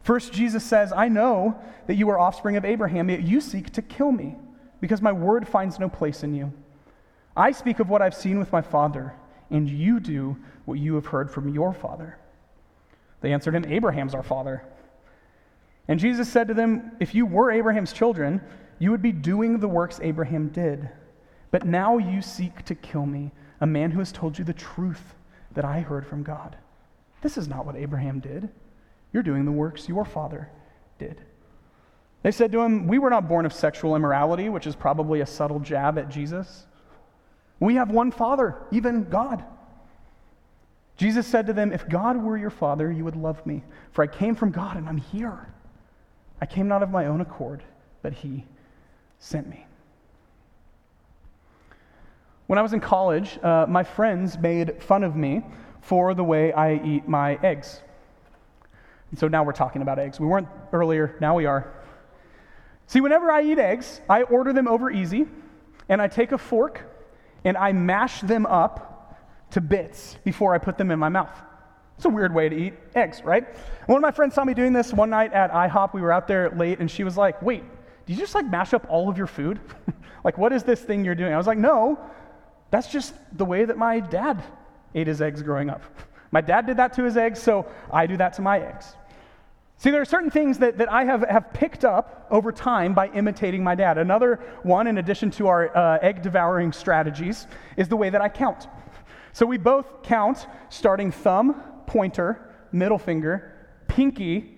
First, 0.04 0.34
Jesus 0.34 0.63
says, 0.63 0.93
I 0.93 1.08
know 1.08 1.60
that 1.88 1.95
you 1.95 2.10
are 2.10 2.19
offspring 2.19 2.56
of 2.56 2.65
Abraham, 2.65 3.10
yet 3.10 3.24
you 3.24 3.41
seek 3.41 3.72
to 3.72 3.82
kill 3.82 4.12
me, 4.12 4.36
because 4.82 5.02
my 5.02 5.12
word 5.12 5.48
finds 5.48 5.80
no 5.80 5.89
place 5.89 6.24
in 6.24 6.34
you. 6.34 6.54
I 7.36 7.52
speak 7.52 7.80
of 7.80 7.89
what 7.89 8.02
I've 8.02 8.15
seen 8.15 8.39
with 8.39 8.52
my 8.52 8.62
father 8.62 9.13
and 9.50 9.69
you 9.69 10.00
do 10.00 10.38
what 10.65 10.80
you 10.80 10.95
have 10.95 11.08
heard 11.08 11.32
from 11.32 11.50
your 11.50 11.74
father. 11.74 12.17
They 13.22 13.34
answered 13.34 13.56
him, 13.56 13.65
Abraham's 13.67 14.13
our 14.13 14.24
father. 14.24 14.63
And 15.88 16.00
Jesus 16.00 16.30
said 16.30 16.48
to 16.48 16.54
them, 16.54 16.91
If 17.00 17.15
you 17.15 17.26
were 17.26 17.52
Abraham's 17.52 17.91
children, 17.91 18.41
you 18.79 18.91
would 18.91 19.01
be 19.01 19.11
doing 19.11 19.59
the 19.59 19.67
works 19.67 19.99
Abraham 20.01 20.47
did. 20.47 20.89
But 21.51 21.65
now 21.65 21.97
you 21.97 22.21
seek 22.21 22.63
to 22.65 22.75
kill 22.75 23.05
me, 23.05 23.31
a 23.61 23.67
man 23.67 23.91
who 23.91 23.99
has 23.99 24.11
told 24.11 24.37
you 24.37 24.45
the 24.45 24.53
truth 24.53 25.15
that 25.53 25.65
I 25.65 25.81
heard 25.81 26.07
from 26.07 26.23
God. 26.23 26.55
This 27.21 27.37
is 27.37 27.47
not 27.47 27.65
what 27.65 27.75
Abraham 27.75 28.19
did. 28.19 28.49
You're 29.11 29.23
doing 29.23 29.45
the 29.45 29.51
works 29.51 29.89
your 29.89 30.05
father 30.05 30.49
did. 30.97 31.21
They 32.21 32.31
said 32.31 32.51
to 32.51 32.61
him, 32.61 32.87
We 32.87 32.99
were 32.99 33.09
not 33.09 33.27
born 33.27 33.45
of 33.45 33.53
sexual 33.53 33.95
immorality, 33.95 34.49
which 34.49 34.67
is 34.67 34.75
probably 34.75 35.21
a 35.21 35.25
subtle 35.25 35.59
jab 35.59 35.97
at 35.97 36.09
Jesus. 36.09 36.65
We 37.59 37.75
have 37.75 37.91
one 37.91 38.11
Father, 38.11 38.55
even 38.71 39.09
God. 39.09 39.43
Jesus 40.95 41.25
said 41.25 41.47
to 41.47 41.53
them, 41.53 41.71
If 41.71 41.87
God 41.89 42.17
were 42.17 42.37
your 42.37 42.49
Father, 42.49 42.91
you 42.91 43.03
would 43.05 43.15
love 43.15 43.45
me, 43.45 43.63
for 43.91 44.03
I 44.03 44.07
came 44.07 44.35
from 44.35 44.51
God 44.51 44.77
and 44.77 44.87
I'm 44.87 44.97
here. 44.97 45.47
I 46.41 46.45
came 46.45 46.67
not 46.67 46.83
of 46.83 46.89
my 46.89 47.07
own 47.07 47.21
accord, 47.21 47.63
but 48.01 48.13
He 48.13 48.45
sent 49.19 49.47
me. 49.47 49.65
When 52.47 52.58
I 52.58 52.63
was 52.63 52.73
in 52.73 52.79
college, 52.79 53.38
uh, 53.43 53.67
my 53.69 53.84
friends 53.84 54.38
made 54.38 54.82
fun 54.82 55.03
of 55.03 55.15
me 55.15 55.43
for 55.82 56.13
the 56.13 56.23
way 56.23 56.51
I 56.51 56.84
eat 56.84 57.08
my 57.08 57.38
eggs. 57.43 57.82
And 59.12 59.19
so 59.19 59.27
now 59.27 59.43
we're 59.43 59.51
talking 59.51 59.82
about 59.82 59.99
eggs. 59.99 60.19
We 60.19 60.27
weren't 60.27 60.47
earlier, 60.73 61.15
now 61.21 61.36
we 61.36 61.45
are. 61.45 61.71
See, 62.88 63.01
whenever 63.01 63.32
I 63.32 63.43
eat 63.43 63.60
eggs, 63.60 64.01
I 64.10 64.23
order 64.23 64.51
them 64.51 64.67
over 64.67 64.89
easy, 64.89 65.27
and 65.89 66.01
I 66.01 66.08
take 66.08 66.32
a 66.32 66.38
fork 66.38 66.86
and 67.43 67.55
I 67.55 67.71
mash 67.71 68.21
them 68.21 68.45
up 68.45 69.19
to 69.51 69.62
bits 69.62 70.17
before 70.23 70.53
I 70.53 70.58
put 70.58 70.77
them 70.77 70.91
in 70.91 70.99
my 70.99 71.10
mouth. 71.10 71.36
It's 71.97 72.05
a 72.05 72.10
weird 72.10 72.34
way 72.34 72.49
to 72.49 72.55
eat 72.55 72.73
eggs, 72.95 73.23
right? 73.23 73.45
One 73.86 73.97
of 73.97 74.01
my 74.01 74.12
friends 74.12 74.34
saw 74.34 74.43
me 74.43 74.53
doing 74.53 74.73
this 74.73 74.93
one 74.93 75.10
night 75.10 75.34
at 75.34 75.51
IHOP. 75.51 75.93
We 75.93 76.01
were 76.01 76.12
out 76.12 76.27
there 76.27 76.49
late, 76.51 76.79
and 76.79 76.89
she 76.89 77.03
was 77.03 77.17
like, 77.17 77.41
Wait, 77.41 77.63
did 78.10 78.15
you 78.15 78.24
just 78.24 78.34
like 78.34 78.50
mash 78.50 78.74
up 78.74 78.88
all 78.89 79.08
of 79.08 79.19
your 79.19 79.28
food? 79.28 79.60
like, 80.24 80.36
what 80.36 80.52
is 80.52 80.63
this 80.63 80.82
thing 80.82 81.06
you're 81.06 81.13
doing? 81.13 81.32
I 81.32 81.38
was 81.38 81.45
like, 81.45 81.60
No, 81.60 82.00
that's 82.72 82.88
just 82.88 83.13
the 83.38 83.45
way 83.45 83.65
that 83.65 83.78
my 83.78 84.00
dad 84.00 84.43
ate 84.95 85.06
his 85.06 85.22
eggs 85.22 85.43
growing 85.43 85.69
up. 85.69 85.84
My 86.32 86.41
dad 86.41 86.67
did 86.67 86.78
that 86.78 86.93
to 86.93 87.04
his 87.04 87.17
eggs, 87.17 87.41
so 87.41 87.67
I 87.91 88.06
do 88.06 88.15
that 88.17 88.34
to 88.34 88.43
my 88.43 88.60
eggs. 88.60 88.95
See, 89.78 89.89
there 89.89 90.00
are 90.00 90.06
certain 90.06 90.30
things 90.30 90.60
that, 90.60 90.78
that 90.78 90.91
I 90.91 91.04
have, 91.04 91.22
have 91.28 91.52
picked 91.54 91.84
up 91.84 92.28
over 92.30 92.52
time 92.52 92.93
by 92.93 93.08
imitating 93.08 93.63
my 93.63 93.74
dad. 93.74 93.98
Another 93.98 94.36
one, 94.62 94.86
in 94.86 95.00
addition 95.00 95.32
to 95.32 95.48
our 95.48 95.76
uh, 95.76 95.98
egg 96.04 96.22
devouring 96.22 96.72
strategies, 96.72 97.48
is 97.78 97.88
the 97.88 97.98
way 97.98 98.12
that 98.12 98.22
I 98.22 98.30
count. 98.30 98.67
So 99.34 99.43
we 99.48 99.58
both 99.58 100.04
count 100.04 100.45
starting 100.69 101.12
thumb, 101.12 101.63
pointer, 101.88 102.54
middle 102.72 103.00
finger, 103.00 103.52
pinky, 103.88 104.56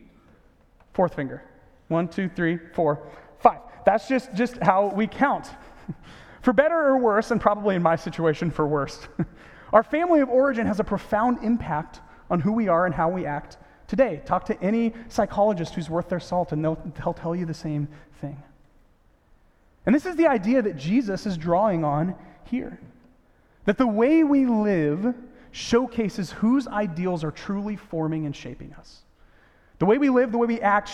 fourth 0.93 1.15
finger. 1.15 1.41
One, 1.87 2.09
two, 2.09 2.27
three, 2.27 2.57
four, 2.73 3.07
five. 3.41 3.59
That's 3.85 4.07
just, 4.07 4.33
just 4.33 4.57
how 4.57 4.87
we 4.87 5.07
count. 5.07 5.47
for 6.41 6.53
better 6.53 6.75
or 6.75 6.97
worse, 6.97 7.31
and 7.31 7.41
probably 7.41 7.75
in 7.75 7.81
my 7.81 7.95
situation 7.95 8.51
for 8.51 8.67
worse, 8.67 9.07
our 9.73 9.83
family 9.83 10.21
of 10.21 10.29
origin 10.29 10.67
has 10.67 10.79
a 10.79 10.83
profound 10.83 11.43
impact 11.43 11.99
on 12.29 12.39
who 12.39 12.51
we 12.53 12.67
are 12.67 12.85
and 12.85 12.95
how 12.95 13.09
we 13.09 13.25
act 13.25 13.57
today. 13.87 14.21
Talk 14.25 14.45
to 14.45 14.61
any 14.61 14.93
psychologist 15.09 15.75
who's 15.75 15.89
worth 15.89 16.09
their 16.09 16.19
salt, 16.19 16.51
and 16.51 16.63
they'll, 16.63 16.79
they'll 16.97 17.13
tell 17.13 17.35
you 17.35 17.45
the 17.45 17.53
same 17.53 17.87
thing. 18.21 18.41
And 19.85 19.95
this 19.95 20.05
is 20.05 20.15
the 20.15 20.27
idea 20.27 20.61
that 20.61 20.77
Jesus 20.77 21.25
is 21.25 21.37
drawing 21.37 21.83
on 21.83 22.15
here 22.45 22.79
that 23.65 23.77
the 23.77 23.87
way 23.87 24.23
we 24.23 24.45
live 24.45 25.13
showcases 25.51 26.31
whose 26.31 26.67
ideals 26.67 27.23
are 27.23 27.31
truly 27.31 27.75
forming 27.75 28.25
and 28.25 28.35
shaping 28.35 28.73
us. 28.73 29.01
The 29.79 29.85
way 29.85 29.97
we 29.97 30.09
live, 30.09 30.31
the 30.31 30.37
way 30.37 30.47
we 30.47 30.61
act, 30.61 30.91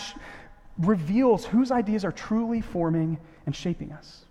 reveals 0.78 1.44
whose 1.44 1.70
ideas 1.70 2.04
are 2.04 2.12
truly 2.12 2.60
forming 2.60 3.18
and 3.46 3.54
shaping 3.54 3.92
us. 3.92 4.24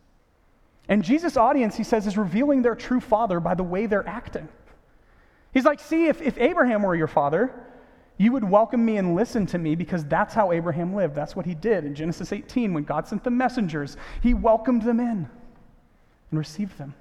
And 0.89 1.03
Jesus' 1.03 1.35
audience, 1.35 1.75
he 1.75 1.83
says, 1.83 2.07
is 2.07 2.17
revealing 2.17 2.61
their 2.61 2.75
true 2.75 3.01
father 3.01 3.39
by 3.39 3.55
the 3.55 3.63
way 3.63 3.85
they're 3.85 4.07
acting. 4.07 4.47
He's 5.53 5.65
like, 5.65 5.79
see, 5.79 6.07
if, 6.07 6.21
if 6.21 6.37
Abraham 6.37 6.83
were 6.83 6.95
your 6.95 7.07
father, 7.07 7.53
you 8.17 8.31
would 8.31 8.43
welcome 8.43 8.83
me 8.83 8.97
and 8.97 9.15
listen 9.15 9.45
to 9.47 9.57
me 9.57 9.75
because 9.75 10.05
that's 10.05 10.33
how 10.33 10.51
Abraham 10.51 10.95
lived. 10.95 11.13
That's 11.13 11.35
what 11.35 11.45
he 11.45 11.53
did. 11.53 11.83
In 11.83 11.93
Genesis 11.93 12.31
18, 12.31 12.73
when 12.73 12.83
God 12.83 13.07
sent 13.07 13.23
the 13.23 13.29
messengers, 13.29 13.97
he 14.23 14.33
welcomed 14.33 14.83
them 14.83 14.99
in 14.99 15.29
and 16.31 16.39
received 16.39 16.77
them. 16.77 16.95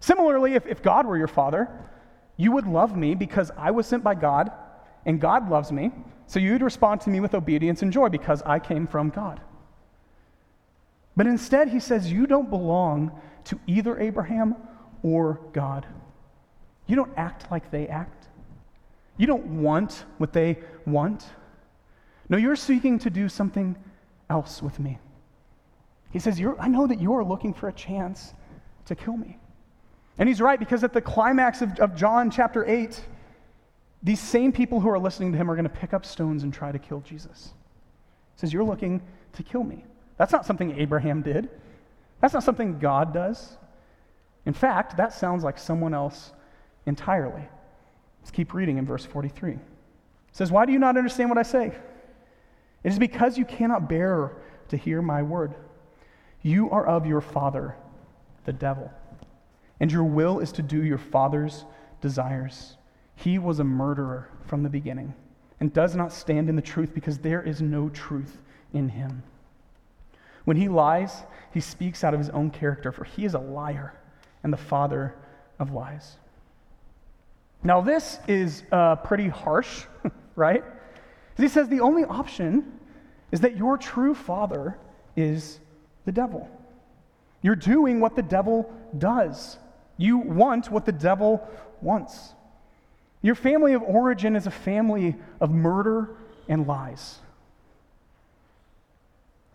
Similarly, 0.00 0.54
if, 0.54 0.66
if 0.66 0.82
God 0.82 1.06
were 1.06 1.16
your 1.16 1.28
father, 1.28 1.68
you 2.36 2.52
would 2.52 2.66
love 2.66 2.96
me 2.96 3.14
because 3.14 3.50
I 3.56 3.70
was 3.70 3.86
sent 3.86 4.04
by 4.04 4.14
God 4.14 4.50
and 5.06 5.20
God 5.20 5.48
loves 5.48 5.72
me. 5.72 5.90
So 6.26 6.38
you'd 6.38 6.62
respond 6.62 7.00
to 7.02 7.10
me 7.10 7.20
with 7.20 7.34
obedience 7.34 7.82
and 7.82 7.92
joy 7.92 8.08
because 8.08 8.42
I 8.42 8.58
came 8.58 8.86
from 8.86 9.10
God. 9.10 9.40
But 11.16 11.26
instead, 11.26 11.68
he 11.68 11.80
says, 11.80 12.10
You 12.10 12.26
don't 12.26 12.50
belong 12.50 13.12
to 13.44 13.60
either 13.66 13.98
Abraham 14.00 14.56
or 15.02 15.40
God. 15.52 15.86
You 16.86 16.96
don't 16.96 17.12
act 17.16 17.50
like 17.50 17.70
they 17.70 17.86
act. 17.88 18.28
You 19.16 19.26
don't 19.26 19.62
want 19.62 20.04
what 20.18 20.32
they 20.32 20.58
want. 20.86 21.24
No, 22.28 22.36
you're 22.36 22.56
seeking 22.56 22.98
to 23.00 23.10
do 23.10 23.28
something 23.28 23.76
else 24.28 24.62
with 24.62 24.80
me. 24.80 24.98
He 26.10 26.18
says, 26.18 26.40
I 26.58 26.68
know 26.68 26.86
that 26.86 27.00
you 27.00 27.14
are 27.14 27.24
looking 27.24 27.52
for 27.54 27.68
a 27.68 27.72
chance 27.72 28.34
to 28.86 28.94
kill 28.94 29.16
me. 29.16 29.38
And 30.18 30.28
he's 30.28 30.40
right 30.40 30.58
because 30.58 30.84
at 30.84 30.92
the 30.92 31.00
climax 31.00 31.60
of, 31.60 31.78
of 31.80 31.96
John 31.96 32.30
chapter 32.30 32.64
8, 32.64 33.00
these 34.04 34.20
same 34.20 34.52
people 34.52 34.80
who 34.80 34.90
are 34.90 34.98
listening 34.98 35.32
to 35.32 35.38
him 35.38 35.50
are 35.50 35.56
going 35.56 35.64
to 35.64 35.70
pick 35.70 35.94
up 35.94 36.04
stones 36.04 36.42
and 36.42 36.52
try 36.52 36.70
to 36.70 36.78
kill 36.78 37.00
Jesus. 37.00 37.54
He 38.34 38.40
says, 38.40 38.52
You're 38.52 38.62
looking 38.62 39.02
to 39.32 39.42
kill 39.42 39.64
me. 39.64 39.84
That's 40.18 40.30
not 40.30 40.46
something 40.46 40.78
Abraham 40.78 41.22
did. 41.22 41.48
That's 42.20 42.34
not 42.34 42.44
something 42.44 42.78
God 42.78 43.12
does. 43.14 43.56
In 44.44 44.52
fact, 44.52 44.98
that 44.98 45.14
sounds 45.14 45.42
like 45.42 45.58
someone 45.58 45.94
else 45.94 46.32
entirely. 46.84 47.42
Let's 48.20 48.30
keep 48.30 48.52
reading 48.52 48.76
in 48.76 48.84
verse 48.84 49.06
43. 49.06 49.52
It 49.52 49.58
says, 50.32 50.52
Why 50.52 50.66
do 50.66 50.72
you 50.72 50.78
not 50.78 50.98
understand 50.98 51.30
what 51.30 51.38
I 51.38 51.42
say? 51.42 51.72
It 52.82 52.92
is 52.92 52.98
because 52.98 53.38
you 53.38 53.46
cannot 53.46 53.88
bear 53.88 54.32
to 54.68 54.76
hear 54.76 55.00
my 55.00 55.22
word. 55.22 55.54
You 56.42 56.70
are 56.70 56.86
of 56.86 57.06
your 57.06 57.22
father, 57.22 57.74
the 58.44 58.52
devil, 58.52 58.92
and 59.80 59.90
your 59.90 60.04
will 60.04 60.40
is 60.40 60.52
to 60.52 60.62
do 60.62 60.84
your 60.84 60.98
father's 60.98 61.64
desires. 62.02 62.76
He 63.16 63.38
was 63.38 63.60
a 63.60 63.64
murderer 63.64 64.28
from 64.46 64.62
the 64.62 64.68
beginning 64.68 65.14
and 65.60 65.72
does 65.72 65.94
not 65.94 66.12
stand 66.12 66.48
in 66.48 66.56
the 66.56 66.62
truth 66.62 66.92
because 66.94 67.18
there 67.18 67.42
is 67.42 67.62
no 67.62 67.88
truth 67.88 68.40
in 68.72 68.88
him. 68.88 69.22
When 70.44 70.56
he 70.56 70.68
lies, 70.68 71.22
he 71.52 71.60
speaks 71.60 72.04
out 72.04 72.12
of 72.12 72.20
his 72.20 72.28
own 72.30 72.50
character, 72.50 72.92
for 72.92 73.04
he 73.04 73.24
is 73.24 73.34
a 73.34 73.38
liar 73.38 73.94
and 74.42 74.52
the 74.52 74.58
father 74.58 75.14
of 75.58 75.72
lies. 75.72 76.16
Now, 77.62 77.80
this 77.80 78.18
is 78.28 78.62
uh, 78.70 78.96
pretty 78.96 79.28
harsh, 79.28 79.84
right? 80.36 80.62
He 81.36 81.48
says 81.48 81.68
the 81.68 81.80
only 81.80 82.04
option 82.04 82.78
is 83.32 83.40
that 83.40 83.56
your 83.56 83.78
true 83.78 84.14
father 84.14 84.78
is 85.16 85.60
the 86.04 86.12
devil. 86.12 86.48
You're 87.40 87.56
doing 87.56 88.00
what 88.00 88.16
the 88.16 88.22
devil 88.22 88.70
does. 88.98 89.58
You 89.96 90.18
want 90.18 90.70
what 90.70 90.84
the 90.84 90.92
devil 90.92 91.46
wants. 91.80 92.33
Your 93.24 93.34
family 93.34 93.72
of 93.72 93.82
origin 93.82 94.36
is 94.36 94.46
a 94.46 94.50
family 94.50 95.16
of 95.40 95.50
murder 95.50 96.10
and 96.46 96.66
lies. 96.66 97.20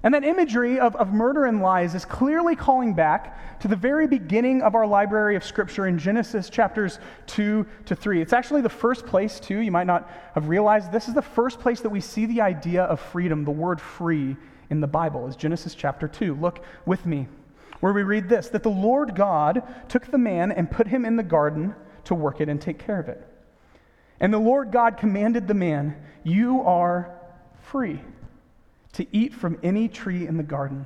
And 0.02 0.12
that 0.16 0.24
imagery 0.24 0.80
of, 0.80 0.96
of 0.96 1.14
murder 1.14 1.46
and 1.46 1.62
lies 1.62 1.94
is 1.94 2.04
clearly 2.04 2.56
calling 2.56 2.96
back 2.96 3.60
to 3.60 3.68
the 3.68 3.76
very 3.76 4.08
beginning 4.08 4.64
of 4.64 4.74
our 4.74 4.88
library 4.88 5.36
of 5.36 5.44
Scripture 5.44 5.86
in 5.86 6.00
Genesis 6.00 6.50
chapters 6.50 6.98
2 7.28 7.64
to 7.86 7.96
3. 7.96 8.24
It's 8.24 8.34
actually 8.34 8.62
the 8.62 8.70
first 8.70 9.06
place, 9.06 9.40
too, 9.40 9.60
you 9.60 9.72
might 9.72 9.86
not 9.86 10.10
have 10.34 10.50
realized, 10.50 10.92
this 10.92 11.08
is 11.08 11.14
the 11.14 11.22
first 11.22 11.60
place 11.60 11.80
that 11.82 11.92
we 11.92 12.02
see 12.02 12.26
the 12.26 12.42
idea 12.42 12.86
of 12.86 13.00
freedom, 13.00 13.46
the 13.46 13.52
word 13.52 13.80
free, 13.80 14.36
in 14.72 14.82
the 14.82 14.88
Bible, 14.88 15.28
is 15.28 15.36
Genesis 15.36 15.76
chapter 15.76 16.08
2. 16.08 16.34
Look 16.34 16.64
with 16.88 17.06
me, 17.06 17.28
where 17.82 17.94
we 17.94 18.02
read 18.02 18.30
this 18.30 18.50
that 18.50 18.64
the 18.64 18.70
Lord 18.70 19.14
God 19.14 19.62
took 19.90 20.08
the 20.08 20.18
man 20.18 20.52
and 20.52 20.72
put 20.72 20.88
him 20.88 21.06
in 21.06 21.18
the 21.18 21.24
garden 21.24 21.76
to 22.06 22.16
work 22.16 22.42
it 22.42 22.50
and 22.50 22.60
take 22.60 22.80
care 22.80 23.00
of 23.00 23.08
it. 23.08 23.29
And 24.20 24.34
the 24.34 24.40
Lord 24.40 24.72
God 24.72 24.98
commanded 24.98 25.48
the 25.48 25.54
man, 25.54 25.96
You 26.24 26.62
are 26.62 27.18
free 27.62 28.02
to 28.94 29.06
eat 29.16 29.34
from 29.34 29.58
any 29.64 29.88
tree 29.88 30.28
in 30.28 30.38
the 30.38 30.44
garden, 30.44 30.86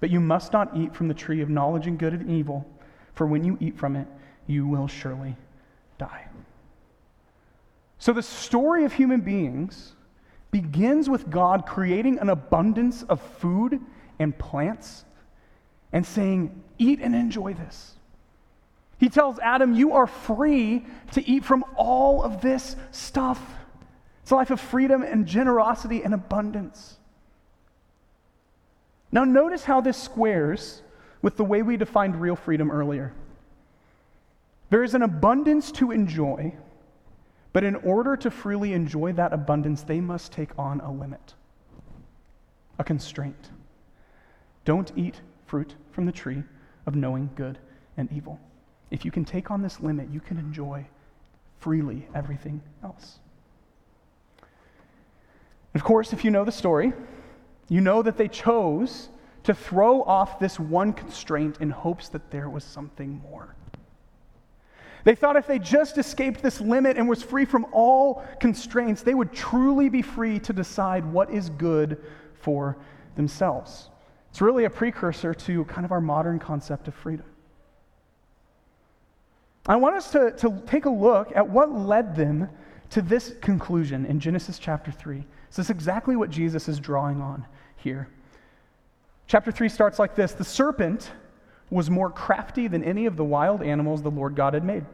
but 0.00 0.10
you 0.10 0.20
must 0.20 0.52
not 0.52 0.76
eat 0.76 0.94
from 0.94 1.08
the 1.08 1.14
tree 1.14 1.40
of 1.40 1.50
knowledge 1.50 1.86
and 1.86 1.98
good 1.98 2.12
and 2.12 2.30
evil, 2.30 2.66
for 3.14 3.26
when 3.26 3.44
you 3.44 3.58
eat 3.60 3.76
from 3.76 3.96
it, 3.96 4.06
you 4.46 4.66
will 4.66 4.86
surely 4.86 5.36
die. 5.98 6.26
So 7.98 8.12
the 8.12 8.22
story 8.22 8.84
of 8.84 8.92
human 8.92 9.20
beings 9.20 9.94
begins 10.50 11.08
with 11.08 11.28
God 11.28 11.66
creating 11.66 12.18
an 12.18 12.28
abundance 12.28 13.02
of 13.02 13.20
food 13.20 13.80
and 14.18 14.36
plants 14.38 15.04
and 15.92 16.06
saying, 16.06 16.62
Eat 16.78 17.00
and 17.00 17.14
enjoy 17.14 17.54
this. 17.54 17.95
He 18.98 19.08
tells 19.08 19.38
Adam, 19.38 19.74
You 19.74 19.92
are 19.92 20.06
free 20.06 20.86
to 21.12 21.28
eat 21.28 21.44
from 21.44 21.64
all 21.76 22.22
of 22.22 22.40
this 22.40 22.76
stuff. 22.90 23.40
It's 24.22 24.30
a 24.30 24.36
life 24.36 24.50
of 24.50 24.60
freedom 24.60 25.02
and 25.02 25.26
generosity 25.26 26.02
and 26.02 26.14
abundance. 26.14 26.96
Now, 29.12 29.24
notice 29.24 29.64
how 29.64 29.80
this 29.80 29.96
squares 29.96 30.82
with 31.22 31.36
the 31.36 31.44
way 31.44 31.62
we 31.62 31.76
defined 31.76 32.20
real 32.20 32.36
freedom 32.36 32.70
earlier. 32.70 33.12
There 34.70 34.82
is 34.82 34.94
an 34.94 35.02
abundance 35.02 35.70
to 35.72 35.92
enjoy, 35.92 36.54
but 37.52 37.62
in 37.64 37.76
order 37.76 38.16
to 38.16 38.30
freely 38.30 38.72
enjoy 38.72 39.12
that 39.12 39.32
abundance, 39.32 39.82
they 39.82 40.00
must 40.00 40.32
take 40.32 40.50
on 40.58 40.80
a 40.80 40.90
limit, 40.90 41.34
a 42.78 42.84
constraint. 42.84 43.50
Don't 44.64 44.90
eat 44.96 45.20
fruit 45.46 45.76
from 45.92 46.06
the 46.06 46.12
tree 46.12 46.42
of 46.84 46.96
knowing 46.96 47.30
good 47.36 47.58
and 47.96 48.10
evil. 48.12 48.40
If 48.90 49.04
you 49.04 49.10
can 49.10 49.24
take 49.24 49.50
on 49.50 49.62
this 49.62 49.80
limit, 49.80 50.08
you 50.10 50.20
can 50.20 50.38
enjoy 50.38 50.86
freely 51.58 52.06
everything 52.14 52.60
else. 52.82 53.18
of 55.74 55.84
course, 55.84 56.12
if 56.12 56.24
you 56.24 56.30
know 56.30 56.44
the 56.44 56.52
story, 56.52 56.92
you 57.68 57.80
know 57.80 58.02
that 58.02 58.16
they 58.16 58.28
chose 58.28 59.08
to 59.42 59.52
throw 59.54 60.02
off 60.02 60.38
this 60.38 60.58
one 60.58 60.92
constraint 60.92 61.58
in 61.60 61.70
hopes 61.70 62.08
that 62.08 62.30
there 62.30 62.48
was 62.48 62.64
something 62.64 63.20
more. 63.30 63.54
They 65.04 65.14
thought 65.14 65.36
if 65.36 65.46
they 65.46 65.60
just 65.60 65.98
escaped 65.98 66.42
this 66.42 66.60
limit 66.60 66.96
and 66.96 67.08
was 67.08 67.22
free 67.22 67.44
from 67.44 67.66
all 67.72 68.24
constraints, 68.40 69.02
they 69.02 69.14
would 69.14 69.32
truly 69.32 69.88
be 69.88 70.02
free 70.02 70.40
to 70.40 70.52
decide 70.52 71.04
what 71.04 71.30
is 71.30 71.50
good 71.50 72.02
for 72.40 72.76
themselves. 73.14 73.88
It's 74.30 74.40
really 74.40 74.64
a 74.64 74.70
precursor 74.70 75.32
to 75.32 75.64
kind 75.66 75.84
of 75.84 75.92
our 75.92 76.00
modern 76.00 76.38
concept 76.38 76.88
of 76.88 76.94
freedom. 76.94 77.26
I 79.68 79.76
want 79.76 79.96
us 79.96 80.10
to, 80.12 80.30
to 80.32 80.62
take 80.66 80.84
a 80.84 80.90
look 80.90 81.32
at 81.34 81.48
what 81.48 81.72
led 81.72 82.14
them 82.14 82.48
to 82.90 83.02
this 83.02 83.34
conclusion 83.40 84.06
in 84.06 84.20
Genesis 84.20 84.58
chapter 84.58 84.92
3. 84.92 85.24
This 85.48 85.58
is 85.58 85.70
exactly 85.70 86.16
what 86.16 86.30
Jesus 86.30 86.68
is 86.68 86.78
drawing 86.78 87.20
on 87.20 87.44
here. 87.76 88.08
Chapter 89.26 89.50
3 89.50 89.68
starts 89.68 89.98
like 89.98 90.14
this 90.14 90.32
The 90.32 90.44
serpent 90.44 91.10
was 91.70 91.90
more 91.90 92.10
crafty 92.10 92.68
than 92.68 92.84
any 92.84 93.06
of 93.06 93.16
the 93.16 93.24
wild 93.24 93.62
animals 93.62 94.02
the 94.02 94.10
Lord 94.10 94.36
God 94.36 94.54
had 94.54 94.64
made. 94.64 94.84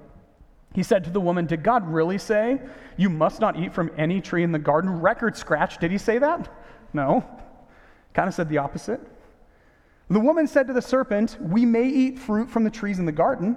He 0.75 0.83
said 0.83 1.05
to 1.05 1.11
the 1.11 1.21
woman, 1.21 1.47
Did 1.47 1.63
God 1.63 1.87
really 1.87 2.17
say, 2.17 2.61
You 2.97 3.11
must 3.11 3.41
not 3.41 3.59
eat 3.59 3.75
from 3.75 3.91
any 3.99 4.21
tree 4.21 4.43
in 4.43 4.53
the 4.53 4.59
garden? 4.59 5.01
Record 5.01 5.37
scratch. 5.37 5.79
Did 5.79 5.91
he 5.91 5.99
say 5.99 6.19
that? 6.19 6.51
No. 6.95 7.25
Kind 8.15 8.29
of 8.29 8.35
said 8.35 8.49
the 8.49 8.59
opposite. 8.59 9.01
The 10.09 10.21
woman 10.21 10.47
said 10.47 10.67
to 10.69 10.73
the 10.73 10.83
serpent, 10.83 11.37
We 11.41 11.67
may 11.67 11.89
eat 11.89 12.19
fruit 12.19 12.49
from 12.49 12.65
the 12.65 12.71
trees 12.71 12.99
in 12.99 13.05
the 13.05 13.13
garden, 13.13 13.57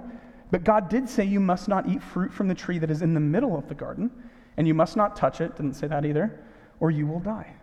but 0.50 0.64
God 0.64 0.88
did 0.88 1.08
say, 1.08 1.24
You 1.24 1.40
must 1.40 1.68
not 1.68 1.88
eat 1.88 2.02
fruit 2.02 2.32
from 2.32 2.48
the 2.48 2.54
tree 2.54 2.78
that 2.78 2.90
is 2.90 3.02
in 3.02 3.14
the 3.14 3.20
middle 3.20 3.56
of 3.56 3.68
the 3.68 3.74
garden, 3.74 4.10
and 4.56 4.66
you 4.66 4.74
must 4.74 4.96
not 4.96 5.16
touch 5.16 5.40
it. 5.40 5.56
Didn't 5.56 5.74
say 5.74 5.86
that 5.86 6.04
either, 6.04 6.38
or 6.80 6.90
you 6.90 7.06
will 7.06 7.20
die. 7.20 7.54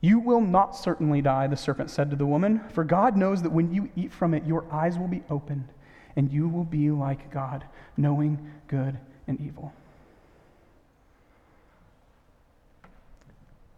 You 0.00 0.18
will 0.18 0.40
not 0.40 0.76
certainly 0.76 1.22
die, 1.22 1.46
the 1.46 1.56
serpent 1.56 1.90
said 1.90 2.10
to 2.10 2.16
the 2.16 2.26
woman, 2.26 2.60
for 2.70 2.84
God 2.84 3.16
knows 3.16 3.42
that 3.42 3.52
when 3.52 3.72
you 3.72 3.90
eat 3.96 4.12
from 4.12 4.34
it, 4.34 4.44
your 4.44 4.70
eyes 4.70 4.98
will 4.98 5.08
be 5.08 5.22
opened, 5.30 5.68
and 6.14 6.30
you 6.30 6.48
will 6.48 6.64
be 6.64 6.90
like 6.90 7.30
God, 7.30 7.64
knowing 7.96 8.50
good 8.68 8.98
and 9.26 9.40
evil. 9.40 9.72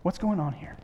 What's 0.02 0.18
going 0.18 0.40
on 0.40 0.52
here? 0.52 0.76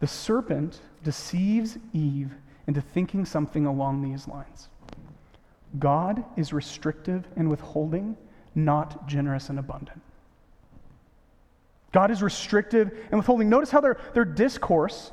The 0.00 0.06
serpent 0.06 0.80
deceives 1.02 1.78
Eve 1.92 2.32
into 2.66 2.80
thinking 2.80 3.24
something 3.24 3.66
along 3.66 4.02
these 4.02 4.28
lines 4.28 4.68
God 5.78 6.24
is 6.36 6.52
restrictive 6.52 7.26
and 7.36 7.50
withholding, 7.50 8.16
not 8.54 9.08
generous 9.08 9.48
and 9.48 9.58
abundant. 9.58 10.00
God 11.92 12.10
is 12.10 12.22
restrictive 12.22 12.92
and 13.10 13.18
withholding. 13.18 13.48
Notice 13.48 13.70
how 13.70 13.80
their, 13.80 13.98
their 14.14 14.24
discourse 14.24 15.12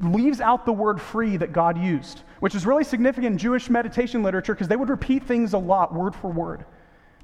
leaves 0.00 0.40
out 0.40 0.64
the 0.64 0.72
word 0.72 1.00
free 1.00 1.36
that 1.36 1.52
God 1.52 1.78
used, 1.78 2.22
which 2.40 2.54
is 2.54 2.66
really 2.66 2.84
significant 2.84 3.32
in 3.32 3.38
Jewish 3.38 3.68
meditation 3.68 4.22
literature 4.22 4.54
because 4.54 4.68
they 4.68 4.76
would 4.76 4.88
repeat 4.88 5.24
things 5.24 5.52
a 5.52 5.58
lot, 5.58 5.94
word 5.94 6.14
for 6.14 6.30
word. 6.30 6.64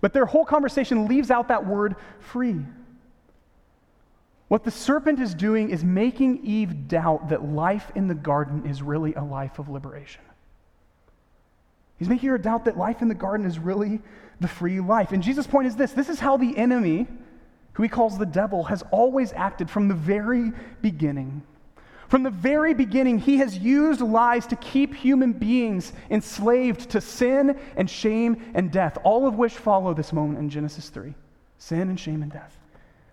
But 0.00 0.12
their 0.12 0.26
whole 0.26 0.44
conversation 0.44 1.06
leaves 1.06 1.30
out 1.30 1.48
that 1.48 1.66
word 1.66 1.96
free. 2.20 2.56
What 4.48 4.64
the 4.64 4.70
serpent 4.70 5.20
is 5.20 5.34
doing 5.34 5.70
is 5.70 5.84
making 5.84 6.44
Eve 6.44 6.88
doubt 6.88 7.28
that 7.28 7.44
life 7.44 7.92
in 7.94 8.08
the 8.08 8.14
garden 8.14 8.66
is 8.66 8.82
really 8.82 9.14
a 9.14 9.22
life 9.22 9.58
of 9.58 9.68
liberation. 9.68 10.22
He's 11.98 12.08
making 12.08 12.28
her 12.30 12.38
doubt 12.38 12.64
that 12.64 12.78
life 12.78 13.02
in 13.02 13.08
the 13.08 13.14
garden 13.14 13.46
is 13.46 13.58
really 13.58 14.00
the 14.40 14.48
free 14.48 14.80
life. 14.80 15.12
And 15.12 15.22
Jesus' 15.22 15.46
point 15.46 15.66
is 15.66 15.76
this 15.76 15.92
this 15.92 16.08
is 16.08 16.20
how 16.20 16.36
the 16.36 16.56
enemy 16.56 17.06
who 17.78 17.84
he 17.84 17.88
calls 17.88 18.18
the 18.18 18.26
devil, 18.26 18.64
has 18.64 18.82
always 18.90 19.32
acted 19.34 19.70
from 19.70 19.86
the 19.86 19.94
very 19.94 20.50
beginning. 20.82 21.40
From 22.08 22.24
the 22.24 22.30
very 22.30 22.74
beginning, 22.74 23.20
he 23.20 23.36
has 23.36 23.56
used 23.56 24.00
lies 24.00 24.48
to 24.48 24.56
keep 24.56 24.92
human 24.92 25.32
beings 25.32 25.92
enslaved 26.10 26.90
to 26.90 27.00
sin 27.00 27.56
and 27.76 27.88
shame 27.88 28.50
and 28.54 28.72
death, 28.72 28.98
all 29.04 29.28
of 29.28 29.36
which 29.36 29.52
follow 29.52 29.94
this 29.94 30.12
moment 30.12 30.40
in 30.40 30.50
Genesis 30.50 30.88
3 30.88 31.14
sin 31.58 31.88
and 31.88 32.00
shame 32.00 32.20
and 32.20 32.32
death. 32.32 32.57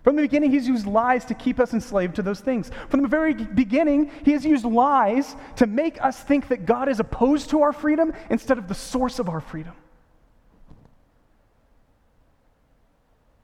From 0.06 0.14
the 0.14 0.22
beginning, 0.22 0.52
he's 0.52 0.68
used 0.68 0.86
lies 0.86 1.24
to 1.24 1.34
keep 1.34 1.58
us 1.58 1.74
enslaved 1.74 2.14
to 2.14 2.22
those 2.22 2.38
things. 2.38 2.70
From 2.90 3.02
the 3.02 3.08
very 3.08 3.34
beginning, 3.34 4.12
he 4.24 4.30
has 4.34 4.44
used 4.44 4.64
lies 4.64 5.34
to 5.56 5.66
make 5.66 6.00
us 6.00 6.22
think 6.22 6.46
that 6.46 6.64
God 6.64 6.88
is 6.88 7.00
opposed 7.00 7.50
to 7.50 7.62
our 7.62 7.72
freedom 7.72 8.12
instead 8.30 8.56
of 8.56 8.68
the 8.68 8.74
source 8.74 9.18
of 9.18 9.28
our 9.28 9.40
freedom. 9.40 9.72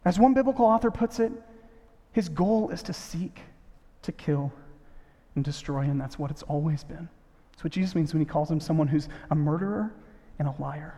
As 0.04 0.20
one 0.20 0.34
biblical 0.34 0.64
author 0.64 0.92
puts 0.92 1.18
it, 1.18 1.32
his 2.12 2.28
goal 2.28 2.70
is 2.70 2.84
to 2.84 2.92
seek, 2.92 3.40
to 4.02 4.12
kill, 4.12 4.52
and 5.34 5.44
destroy, 5.44 5.80
and 5.80 6.00
that's 6.00 6.16
what 6.16 6.30
it's 6.30 6.44
always 6.44 6.84
been. 6.84 7.08
That's 7.50 7.64
what 7.64 7.72
Jesus 7.72 7.96
means 7.96 8.14
when 8.14 8.20
he 8.20 8.26
calls 8.26 8.48
him 8.48 8.60
someone 8.60 8.86
who's 8.86 9.08
a 9.32 9.34
murderer 9.34 9.92
and 10.38 10.46
a 10.46 10.54
liar. 10.60 10.94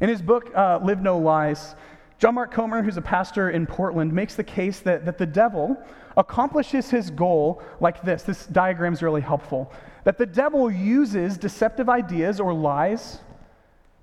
In 0.00 0.08
his 0.08 0.20
book, 0.20 0.50
uh, 0.56 0.80
Live 0.82 1.00
No 1.00 1.18
Lies, 1.18 1.76
John 2.18 2.34
Mark 2.34 2.50
Comer, 2.50 2.82
who's 2.82 2.96
a 2.96 3.02
pastor 3.02 3.50
in 3.50 3.66
Portland, 3.66 4.12
makes 4.12 4.34
the 4.34 4.44
case 4.44 4.80
that, 4.80 5.04
that 5.04 5.18
the 5.18 5.26
devil 5.26 5.76
accomplishes 6.16 6.88
his 6.88 7.10
goal 7.10 7.62
like 7.78 8.02
this. 8.02 8.22
This 8.22 8.46
diagram 8.46 8.94
is 8.94 9.02
really 9.02 9.20
helpful. 9.20 9.70
That 10.04 10.16
the 10.16 10.24
devil 10.24 10.70
uses 10.70 11.36
deceptive 11.36 11.90
ideas 11.90 12.40
or 12.40 12.54
lies 12.54 13.18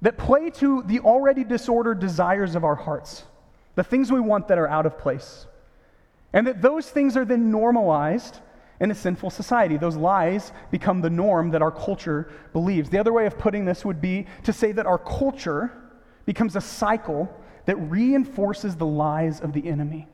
that 0.04 0.18
play 0.18 0.50
to 0.52 0.84
the 0.84 1.00
already 1.00 1.44
disordered 1.44 2.00
desires 2.00 2.56
of 2.56 2.64
our 2.64 2.76
hearts, 2.76 3.24
the 3.76 3.84
things 3.84 4.12
we 4.12 4.20
want 4.20 4.48
that 4.50 4.60
are 4.60 4.68
out 4.68 4.86
of 4.86 5.00
place. 5.00 5.48
And 6.34 6.46
that 6.46 6.62
those 6.62 6.90
things 6.90 7.18
are 7.18 7.26
then 7.26 7.50
normalized 7.50 8.40
in 8.80 8.92
a 8.92 8.96
sinful 8.96 9.30
society. 9.30 9.78
Those 9.78 9.96
lies 9.96 10.52
become 10.72 11.02
the 11.02 11.10
norm 11.10 11.52
that 11.52 11.62
our 11.62 11.72
culture 11.72 12.32
believes. 12.52 12.90
The 12.90 13.00
other 13.00 13.14
way 13.14 13.26
of 13.26 13.40
putting 13.40 13.66
this 13.66 13.86
would 13.86 14.02
be 14.02 14.28
to 14.44 14.54
say 14.54 14.72
that 14.74 14.86
our 14.86 14.98
culture 14.98 15.72
becomes 16.26 16.56
a 16.56 16.62
cycle 16.62 17.34
that 17.66 17.76
reinforces 17.76 18.76
the 18.76 18.86
lies 18.86 19.40
of 19.40 19.54
the 19.54 19.68
enemy, 19.68 20.08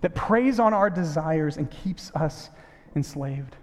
that 0.00 0.14
preys 0.14 0.58
on 0.58 0.72
our 0.74 0.90
desires 0.90 1.56
and 1.56 1.70
keeps 1.70 2.10
us 2.14 2.50
enslaved. 2.96 3.56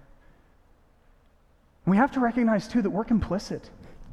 We 1.86 1.98
have 1.98 2.12
to 2.12 2.20
recognize, 2.20 2.68
too, 2.68 2.82
that 2.82 2.90
we're 2.90 3.06
complicit 3.06 3.64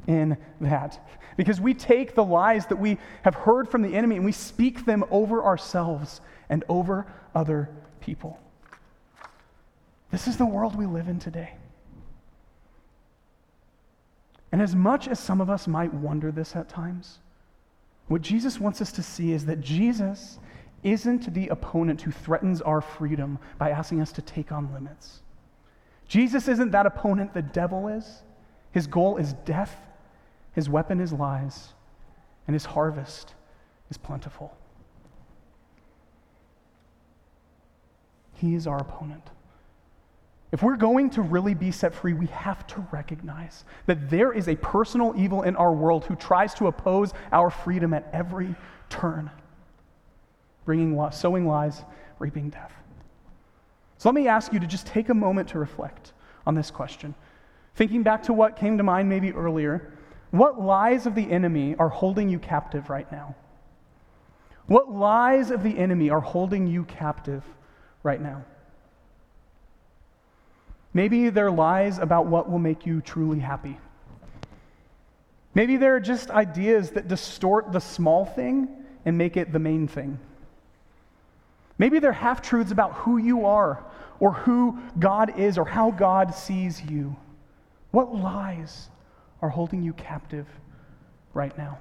in 0.07 0.37
that 0.61 1.01
because 1.37 1.61
we 1.61 1.75
take 1.75 2.15
the 2.15 2.25
lies 2.25 2.67
that 2.67 2.77
we 2.77 2.99
have 3.23 3.35
heard 3.35 3.69
from 3.69 3.83
the 3.83 3.95
enemy 3.95 4.17
and 4.17 4.25
we 4.25 4.33
speak 4.33 4.87
them 4.87 5.05
over 5.11 5.45
ourselves 5.45 6.21
and 6.49 6.65
over 6.69 7.07
other 7.35 7.69
people. 8.01 8.41
This 10.11 10.27
is 10.27 10.37
the 10.37 10.47
world 10.47 10.77
we 10.77 10.87
live 10.87 11.09
in 11.09 11.19
today. 11.19 11.55
And 14.53 14.63
as 14.63 14.75
much 14.75 15.09
as 15.09 15.19
some 15.19 15.41
of 15.41 15.51
us 15.51 15.67
might 15.67 15.93
wonder 15.93 16.31
this 16.31 16.57
at 16.57 16.69
times, 16.69 17.19
what 18.09 18.23
Jesus 18.23 18.61
wants 18.61 18.81
us 18.81 18.93
to 18.93 19.03
see 19.03 19.33
is 19.33 19.47
that 19.47 19.61
Jesus 19.61 20.39
isn't 20.83 21.35
the 21.35 21.49
opponent 21.49 22.03
who 22.03 22.13
threatens 22.13 22.61
our 22.63 22.81
freedom 22.81 23.39
by 23.59 23.71
asking 23.71 24.01
us 24.01 24.13
to 24.13 24.23
take 24.23 24.53
on 24.53 24.73
limits. 24.73 25.23
Jesus 26.07 26.47
isn't 26.47 26.71
that 26.71 26.87
opponent 26.87 27.35
the 27.35 27.43
devil 27.43 27.89
is. 27.89 28.23
His 28.71 28.87
goal 28.87 29.17
is 29.17 29.33
death, 29.45 29.75
his 30.53 30.69
weapon 30.69 31.01
is 31.01 31.13
lies, 31.13 31.73
and 32.47 32.55
his 32.55 32.65
harvest 32.65 33.35
is 33.91 33.97
plentiful. 33.97 34.57
He 38.35 38.55
is 38.55 38.67
our 38.67 38.79
opponent. 38.79 39.31
If 40.53 40.63
we're 40.63 40.77
going 40.77 41.11
to 41.11 41.23
really 41.23 41.55
be 41.55 41.73
set 41.73 41.95
free, 41.95 42.13
we 42.13 42.27
have 42.27 42.67
to 42.69 42.87
recognize 42.93 43.65
that 43.87 44.09
there 44.09 44.33
is 44.33 44.49
a 44.49 44.57
personal 44.57 45.13
evil 45.17 45.43
in 45.43 45.57
our 45.57 45.73
world 45.73 46.05
who 46.05 46.15
tries 46.15 46.55
to 46.55 46.69
oppose 46.69 47.13
our 47.33 47.51
freedom 47.51 47.93
at 47.93 48.09
every 48.13 48.55
turn, 48.89 49.31
bringing 50.65 50.97
sowing 51.11 51.47
lies, 51.47 51.83
reaping 52.19 52.51
death. 52.51 52.73
So 53.99 54.09
let 54.09 54.15
me 54.15 54.29
ask 54.29 54.53
you 54.53 54.61
to 54.61 54.67
just 54.67 54.87
take 54.87 55.09
a 55.09 55.15
moment 55.15 55.49
to 55.49 55.59
reflect 55.59 56.13
on 56.47 56.55
this 56.55 56.71
question. 56.71 57.15
Thinking 57.75 58.03
back 58.03 58.23
to 58.25 58.33
what 58.33 58.57
came 58.57 58.79
to 58.79 58.85
mind 58.85 59.09
maybe 59.09 59.33
earlier, 59.33 59.93
what 60.31 60.61
lies 60.61 61.07
of 61.07 61.15
the 61.15 61.31
enemy 61.31 61.75
are 61.79 61.89
holding 61.89 62.29
you 62.29 62.39
captive 62.39 62.89
right 62.89 63.11
now? 63.11 63.35
What 64.67 64.93
lies 64.93 65.51
of 65.51 65.63
the 65.63 65.77
enemy 65.79 66.11
are 66.11 66.21
holding 66.21 66.67
you 66.67 66.85
captive 66.85 67.45
right 68.03 68.21
now? 68.21 68.45
Maybe 70.97 71.29
they're 71.29 71.51
lies 71.51 71.99
about 71.99 72.25
what 72.25 72.51
will 72.51 72.59
make 72.59 72.87
you 72.87 73.03
truly 73.03 73.39
happy. 73.39 73.77
Maybe 75.55 75.77
they're 75.77 76.01
just 76.01 76.31
ideas 76.31 76.93
that 76.93 77.07
distort 77.07 77.71
the 77.71 77.83
small 77.83 78.25
thing 78.25 78.67
and 79.05 79.19
make 79.19 79.37
it 79.37 79.53
the 79.53 79.59
main 79.59 79.89
thing. 79.89 80.19
Maybe 81.77 81.99
they're 81.99 82.13
half 82.13 82.41
truths 82.41 82.71
about 82.71 82.95
who 82.95 83.19
you 83.19 83.45
are 83.45 83.85
or 84.21 84.33
who 84.33 84.79
God 84.99 85.39
is 85.39 85.59
or 85.59 85.67
how 85.67 85.91
God 85.91 86.35
sees 86.35 86.83
you. 86.83 87.15
What 87.91 88.15
lies 88.15 88.89
are 89.43 89.51
holding 89.51 89.83
you 89.83 89.93
captive 89.93 90.47
right 91.35 91.57
now? 91.59 91.79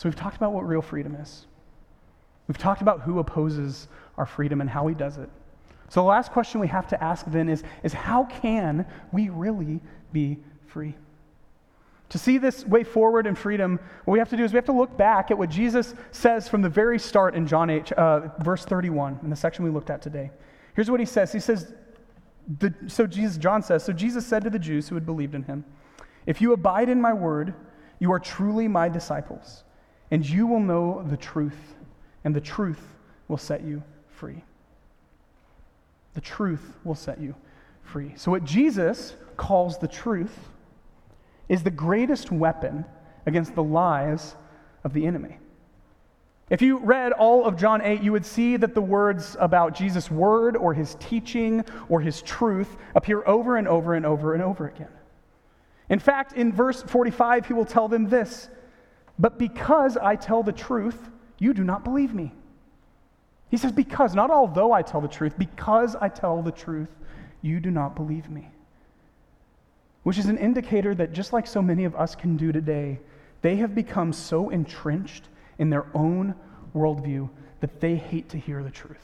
So, 0.00 0.08
we've 0.08 0.16
talked 0.16 0.38
about 0.38 0.54
what 0.54 0.66
real 0.66 0.80
freedom 0.80 1.14
is. 1.14 1.44
We've 2.48 2.56
talked 2.56 2.80
about 2.80 3.02
who 3.02 3.18
opposes 3.18 3.86
our 4.16 4.24
freedom 4.24 4.62
and 4.62 4.70
how 4.70 4.86
he 4.86 4.94
does 4.94 5.18
it. 5.18 5.28
So, 5.90 6.00
the 6.00 6.06
last 6.06 6.32
question 6.32 6.58
we 6.58 6.68
have 6.68 6.88
to 6.88 7.04
ask 7.04 7.26
then 7.26 7.50
is, 7.50 7.62
is 7.82 7.92
how 7.92 8.24
can 8.24 8.86
we 9.12 9.28
really 9.28 9.78
be 10.10 10.38
free? 10.68 10.94
To 12.08 12.18
see 12.18 12.38
this 12.38 12.64
way 12.64 12.82
forward 12.82 13.26
in 13.26 13.34
freedom, 13.34 13.78
what 14.06 14.14
we 14.14 14.18
have 14.20 14.30
to 14.30 14.38
do 14.38 14.42
is 14.42 14.54
we 14.54 14.56
have 14.56 14.64
to 14.64 14.72
look 14.72 14.96
back 14.96 15.30
at 15.30 15.36
what 15.36 15.50
Jesus 15.50 15.92
says 16.12 16.48
from 16.48 16.62
the 16.62 16.70
very 16.70 16.98
start 16.98 17.34
in 17.34 17.46
John 17.46 17.68
8, 17.68 17.92
uh, 17.92 18.20
verse 18.38 18.64
31, 18.64 19.20
in 19.22 19.28
the 19.28 19.36
section 19.36 19.66
we 19.66 19.70
looked 19.70 19.90
at 19.90 20.00
today. 20.00 20.30
Here's 20.74 20.90
what 20.90 21.00
he 21.00 21.04
says. 21.04 21.30
He 21.30 21.40
says, 21.40 21.74
the, 22.58 22.72
so 22.86 23.06
Jesus, 23.06 23.36
John 23.36 23.62
says, 23.62 23.84
so 23.84 23.92
Jesus 23.92 24.24
said 24.24 24.44
to 24.44 24.50
the 24.50 24.58
Jews 24.58 24.88
who 24.88 24.94
had 24.94 25.04
believed 25.04 25.34
in 25.34 25.42
him, 25.42 25.62
If 26.24 26.40
you 26.40 26.54
abide 26.54 26.88
in 26.88 27.02
my 27.02 27.12
word, 27.12 27.52
you 27.98 28.10
are 28.12 28.18
truly 28.18 28.66
my 28.66 28.88
disciples, 28.88 29.64
and 30.10 30.28
you 30.28 30.46
will 30.46 30.60
know 30.60 31.04
the 31.08 31.16
truth, 31.16 31.74
and 32.24 32.34
the 32.34 32.40
truth 32.40 32.82
will 33.28 33.38
set 33.38 33.62
you 33.62 33.82
free. 34.08 34.42
The 36.14 36.20
truth 36.20 36.76
will 36.84 36.94
set 36.94 37.20
you 37.20 37.34
free. 37.82 38.12
So, 38.16 38.30
what 38.30 38.44
Jesus 38.44 39.14
calls 39.36 39.78
the 39.78 39.88
truth 39.88 40.36
is 41.48 41.62
the 41.62 41.70
greatest 41.70 42.30
weapon 42.30 42.84
against 43.26 43.54
the 43.54 43.62
lies 43.62 44.34
of 44.84 44.92
the 44.92 45.06
enemy. 45.06 45.38
If 46.48 46.62
you 46.62 46.78
read 46.78 47.12
all 47.12 47.44
of 47.44 47.56
John 47.56 47.80
8, 47.80 48.02
you 48.02 48.10
would 48.10 48.26
see 48.26 48.56
that 48.56 48.74
the 48.74 48.80
words 48.80 49.36
about 49.38 49.74
Jesus' 49.74 50.10
word 50.10 50.56
or 50.56 50.74
his 50.74 50.96
teaching 50.98 51.64
or 51.88 52.00
his 52.00 52.22
truth 52.22 52.76
appear 52.96 53.22
over 53.24 53.56
and 53.56 53.68
over 53.68 53.94
and 53.94 54.04
over 54.04 54.34
and 54.34 54.42
over 54.42 54.66
again. 54.66 54.88
In 55.88 56.00
fact, 56.00 56.32
in 56.32 56.52
verse 56.52 56.82
45, 56.82 57.46
he 57.46 57.52
will 57.52 57.64
tell 57.64 57.86
them 57.86 58.08
this 58.08 58.48
But 59.20 59.38
because 59.38 59.96
I 59.96 60.16
tell 60.16 60.42
the 60.42 60.52
truth, 60.52 61.08
you 61.38 61.54
do 61.54 61.62
not 61.62 61.84
believe 61.84 62.12
me. 62.12 62.32
He 63.50 63.56
says, 63.56 63.70
Because, 63.70 64.14
not 64.16 64.32
although 64.32 64.72
I 64.72 64.82
tell 64.82 65.00
the 65.00 65.08
truth, 65.08 65.38
because 65.38 65.94
I 65.94 66.08
tell 66.08 66.42
the 66.42 66.50
truth, 66.50 66.90
you 67.42 67.60
do 67.60 67.70
not 67.70 67.94
believe 67.94 68.28
me 68.28 68.50
which 70.02 70.18
is 70.18 70.26
an 70.26 70.38
indicator 70.38 70.94
that 70.94 71.12
just 71.12 71.32
like 71.32 71.46
so 71.46 71.60
many 71.60 71.84
of 71.84 71.94
us 71.94 72.14
can 72.14 72.36
do 72.36 72.52
today, 72.52 72.98
they 73.42 73.56
have 73.56 73.74
become 73.74 74.12
so 74.12 74.50
entrenched 74.50 75.28
in 75.58 75.70
their 75.70 75.86
own 75.94 76.34
worldview 76.74 77.28
that 77.60 77.80
they 77.80 77.96
hate 77.96 78.28
to 78.30 78.38
hear 78.38 78.62
the 78.62 78.70
truth. 78.70 78.96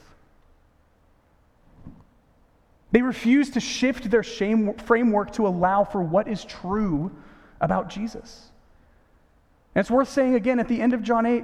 They 2.91 3.01
refuse 3.01 3.51
to 3.51 3.59
shift 3.59 4.09
their 4.09 4.23
framework 4.23 5.31
to 5.33 5.47
allow 5.47 5.83
for 5.83 6.01
what 6.01 6.27
is 6.27 6.43
true 6.45 7.11
about 7.59 7.89
Jesus. 7.89 8.49
And 9.77 9.83
it's 9.83 9.91
worth 9.91 10.09
saying 10.09 10.33
again 10.33 10.59
at 10.59 10.67
the 10.67 10.81
end 10.81 10.93
of 10.95 11.03
John 11.03 11.27
8 11.27 11.43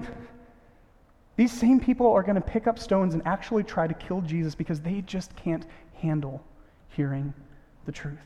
these 1.35 1.51
same 1.51 1.79
people 1.79 2.11
are 2.11 2.23
going 2.23 2.33
to 2.33 2.41
pick 2.41 2.65
up 2.65 2.79
stones 2.79 3.13
and 3.13 3.21
actually 3.27 3.61
try 3.61 3.85
to 3.85 3.93
kill 3.93 4.21
Jesus 4.21 4.55
because 4.55 4.81
they 4.81 5.01
just 5.01 5.35
can't 5.35 5.67
handle 5.93 6.43
hearing 6.89 7.31
the 7.85 7.91
truth. 7.91 8.17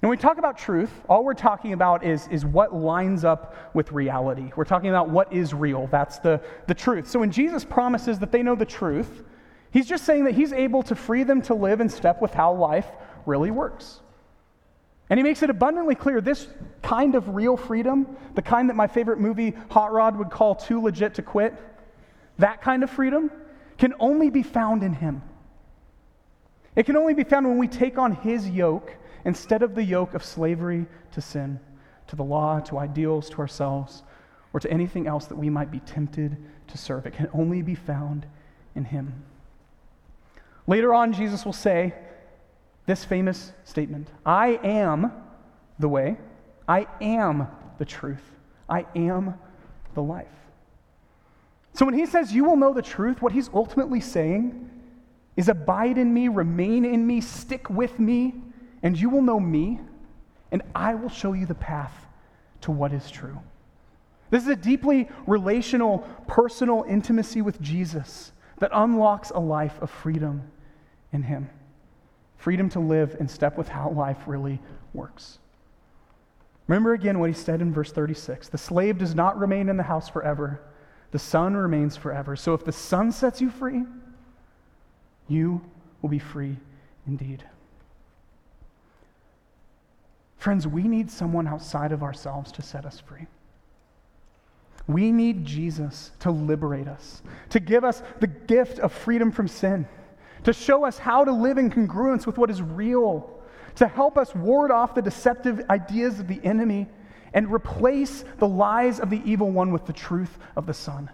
And 0.00 0.08
when 0.08 0.10
we 0.10 0.22
talk 0.22 0.38
about 0.38 0.56
truth, 0.56 0.92
all 1.08 1.24
we're 1.24 1.34
talking 1.34 1.72
about 1.72 2.04
is, 2.04 2.28
is 2.28 2.44
what 2.44 2.72
lines 2.72 3.24
up 3.24 3.74
with 3.74 3.90
reality. 3.90 4.52
We're 4.54 4.62
talking 4.62 4.90
about 4.90 5.08
what 5.08 5.32
is 5.32 5.52
real. 5.52 5.88
That's 5.88 6.20
the, 6.20 6.40
the 6.68 6.74
truth. 6.74 7.10
So 7.10 7.18
when 7.18 7.32
Jesus 7.32 7.64
promises 7.64 8.20
that 8.20 8.30
they 8.30 8.44
know 8.44 8.54
the 8.54 8.66
truth, 8.66 9.24
he's 9.72 9.88
just 9.88 10.04
saying 10.04 10.22
that 10.24 10.34
he's 10.34 10.52
able 10.52 10.84
to 10.84 10.94
free 10.94 11.24
them 11.24 11.42
to 11.42 11.54
live 11.54 11.80
in 11.80 11.88
step 11.88 12.22
with 12.22 12.34
how 12.34 12.52
life 12.52 12.86
really 13.26 13.50
works. 13.50 14.00
And 15.10 15.18
he 15.18 15.24
makes 15.24 15.42
it 15.42 15.50
abundantly 15.50 15.94
clear 15.94 16.20
this 16.20 16.48
kind 16.82 17.14
of 17.14 17.34
real 17.34 17.56
freedom, 17.56 18.16
the 18.34 18.42
kind 18.42 18.68
that 18.68 18.76
my 18.76 18.86
favorite 18.86 19.18
movie, 19.18 19.54
Hot 19.70 19.92
Rod, 19.92 20.16
would 20.16 20.30
call 20.30 20.54
too 20.54 20.82
legit 20.82 21.14
to 21.14 21.22
quit, 21.22 21.54
that 22.38 22.60
kind 22.60 22.82
of 22.82 22.90
freedom 22.90 23.30
can 23.78 23.94
only 24.00 24.30
be 24.30 24.42
found 24.42 24.82
in 24.82 24.92
him. 24.92 25.22
It 26.76 26.84
can 26.84 26.96
only 26.96 27.14
be 27.14 27.24
found 27.24 27.46
when 27.46 27.58
we 27.58 27.68
take 27.68 27.98
on 27.98 28.12
his 28.12 28.48
yoke 28.48 28.94
instead 29.24 29.62
of 29.62 29.74
the 29.74 29.82
yoke 29.82 30.14
of 30.14 30.24
slavery 30.24 30.86
to 31.12 31.20
sin, 31.20 31.58
to 32.06 32.16
the 32.16 32.22
law, 32.22 32.60
to 32.60 32.78
ideals, 32.78 33.30
to 33.30 33.38
ourselves, 33.38 34.02
or 34.52 34.60
to 34.60 34.70
anything 34.70 35.06
else 35.06 35.26
that 35.26 35.36
we 35.36 35.50
might 35.50 35.70
be 35.70 35.80
tempted 35.80 36.36
to 36.68 36.78
serve. 36.78 37.06
It 37.06 37.14
can 37.14 37.28
only 37.32 37.62
be 37.62 37.74
found 37.74 38.26
in 38.74 38.84
Him. 38.84 39.24
Later 40.66 40.94
on, 40.94 41.12
Jesus 41.12 41.44
will 41.44 41.52
say 41.52 41.94
this 42.88 43.04
famous 43.04 43.52
statement 43.64 44.08
I 44.24 44.58
am 44.64 45.12
the 45.78 45.88
way, 45.88 46.16
I 46.66 46.86
am 47.02 47.46
the 47.76 47.84
truth, 47.84 48.24
I 48.68 48.86
am 48.96 49.34
the 49.94 50.02
life. 50.02 50.26
So 51.74 51.84
when 51.84 51.94
he 51.94 52.06
says, 52.06 52.32
You 52.32 52.44
will 52.44 52.56
know 52.56 52.72
the 52.72 52.82
truth, 52.82 53.20
what 53.20 53.32
he's 53.32 53.50
ultimately 53.52 54.00
saying 54.00 54.70
is 55.36 55.50
abide 55.50 55.98
in 55.98 56.12
me, 56.12 56.28
remain 56.28 56.86
in 56.86 57.06
me, 57.06 57.20
stick 57.20 57.68
with 57.68 58.00
me, 58.00 58.34
and 58.82 58.98
you 58.98 59.10
will 59.10 59.22
know 59.22 59.38
me, 59.38 59.80
and 60.50 60.62
I 60.74 60.94
will 60.94 61.10
show 61.10 61.34
you 61.34 61.44
the 61.44 61.54
path 61.54 61.94
to 62.62 62.70
what 62.72 62.94
is 62.94 63.10
true. 63.10 63.38
This 64.30 64.44
is 64.44 64.48
a 64.48 64.56
deeply 64.56 65.10
relational, 65.26 65.98
personal 66.26 66.86
intimacy 66.88 67.42
with 67.42 67.60
Jesus 67.60 68.32
that 68.60 68.70
unlocks 68.72 69.30
a 69.30 69.40
life 69.40 69.78
of 69.82 69.90
freedom 69.90 70.50
in 71.12 71.22
Him. 71.22 71.50
Freedom 72.38 72.68
to 72.70 72.80
live 72.80 73.16
in 73.20 73.28
step 73.28 73.58
with 73.58 73.68
how 73.68 73.90
life 73.90 74.18
really 74.26 74.60
works. 74.94 75.38
Remember 76.68 76.92
again 76.92 77.18
what 77.18 77.30
he 77.30 77.34
said 77.34 77.60
in 77.60 77.72
verse 77.72 77.92
36 77.92 78.48
The 78.48 78.58
slave 78.58 78.98
does 78.98 79.14
not 79.14 79.38
remain 79.38 79.68
in 79.68 79.76
the 79.76 79.82
house 79.82 80.08
forever, 80.08 80.60
the 81.10 81.18
son 81.18 81.56
remains 81.56 81.96
forever. 81.96 82.36
So 82.36 82.54
if 82.54 82.64
the 82.64 82.72
son 82.72 83.12
sets 83.12 83.40
you 83.40 83.50
free, 83.50 83.84
you 85.26 85.60
will 86.00 86.08
be 86.08 86.18
free 86.18 86.56
indeed. 87.06 87.44
Friends, 90.36 90.66
we 90.66 90.84
need 90.84 91.10
someone 91.10 91.48
outside 91.48 91.90
of 91.90 92.02
ourselves 92.02 92.52
to 92.52 92.62
set 92.62 92.86
us 92.86 93.00
free. 93.00 93.26
We 94.86 95.12
need 95.12 95.44
Jesus 95.44 96.12
to 96.20 96.30
liberate 96.30 96.88
us, 96.88 97.22
to 97.50 97.60
give 97.60 97.84
us 97.84 98.02
the 98.20 98.26
gift 98.26 98.78
of 98.78 98.92
freedom 98.92 99.32
from 99.32 99.48
sin, 99.48 99.86
to 100.44 100.52
show 100.52 100.84
us 100.84 100.98
how 100.98 101.24
to 101.24 101.32
live 101.32 101.58
in 101.58 101.70
congruence 101.70 102.26
with 102.26 102.38
what 102.38 102.50
is 102.50 102.62
real, 102.62 103.38
to 103.76 103.86
help 103.86 104.18
us 104.18 104.34
ward 104.34 104.70
off 104.70 104.94
the 104.94 105.02
deceptive 105.02 105.62
ideas 105.70 106.20
of 106.20 106.28
the 106.28 106.40
enemy 106.44 106.86
and 107.32 107.52
replace 107.52 108.24
the 108.38 108.48
lies 108.48 109.00
of 109.00 109.10
the 109.10 109.20
evil 109.24 109.50
one 109.50 109.72
with 109.72 109.86
the 109.86 109.92
truth 109.92 110.38
of 110.56 110.66
the 110.66 110.74
Son. 110.74 111.10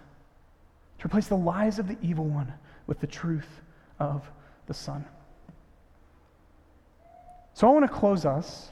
To 0.99 1.07
replace 1.07 1.27
the 1.27 1.37
lies 1.37 1.79
of 1.79 1.89
the 1.89 1.99
evil 2.01 2.25
one 2.25 2.53
with 2.87 3.01
the 3.01 3.07
truth 3.07 3.61
of 3.99 4.31
the 4.66 4.75
Son. 4.75 5.05
So 7.55 7.68
I 7.68 7.72
want 7.72 7.85
to 7.85 7.93
close 7.93 8.25
us 8.25 8.70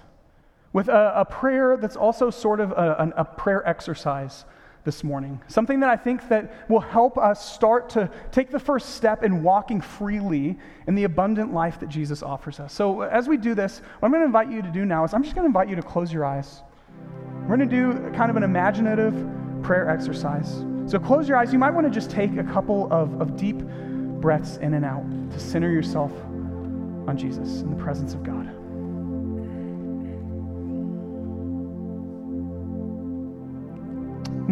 with 0.73 0.89
a, 0.89 1.13
a 1.17 1.25
prayer 1.25 1.77
that's 1.77 1.97
also 1.97 2.31
sort 2.31 2.61
of 2.61 2.73
a, 2.73 3.13
a 3.17 3.25
prayer 3.25 3.67
exercise 3.69 4.45
this 4.85 5.05
morning. 5.05 5.41
Something 5.49 5.81
that 5.81 5.91
I 5.91 5.97
think 5.97 6.29
that 6.29 6.69
will 6.69 6.81
help 6.81 7.17
us 7.17 7.53
start 7.53 7.91
to 7.91 8.11
take 8.31 8.51
the 8.51 8.59
first 8.59 8.91
step 8.91 9.23
in 9.23 9.43
walking 9.43 9.81
freely 9.81 10.59
in 10.87 10.95
the 10.95 11.05
abundant 11.05 11.53
life 11.53 11.79
that 11.81 11.89
Jesus 11.89 12.23
offers 12.23 12.59
us. 12.59 12.73
So 12.73 13.03
as 13.03 13.29
we 13.29 13.37
do 13.37 13.55
this, 13.55 13.79
what 13.99 14.07
I'm 14.07 14.13
going 14.13 14.23
to 14.23 14.27
invite 14.27 14.51
you 14.51 14.63
to 14.63 14.71
do 14.71 14.85
now 14.85 15.05
is 15.05 15.15
I'm 15.15 15.23
just 15.23 15.35
going 15.35 15.45
to 15.45 15.49
invite 15.49 15.69
you 15.69 15.77
to 15.77 15.83
close 15.83 16.13
your 16.13 16.25
eyes. 16.25 16.63
We're 17.43 17.57
going 17.57 17.61
to 17.61 17.67
do 17.67 18.11
kind 18.17 18.31
of 18.31 18.37
an 18.37 18.43
imaginative 18.43 19.15
prayer 19.63 19.89
exercise. 19.89 20.65
So 20.87 20.99
close 20.99 21.29
your 21.29 21.39
eyes. 21.39 21.53
You 21.53 21.59
might 21.59 21.73
want 21.73 21.87
to 21.87 21.91
just 21.91 22.11
take 22.11 22.37
a 22.37 22.45
couple 22.45 22.93
of, 22.93 23.21
of 23.21 23.37
deep 23.37 23.59
breaths 24.21 24.57
in 24.57 24.75
and 24.75 24.85
out 24.85 25.05
to 25.33 25.41
center 25.41 25.71
yourself 25.71 26.13
on 27.07 27.17
Jesus 27.17 27.61
in 27.61 27.71
the 27.71 27.83
presence 27.83 28.15
of 28.15 28.23
God. 28.23 28.62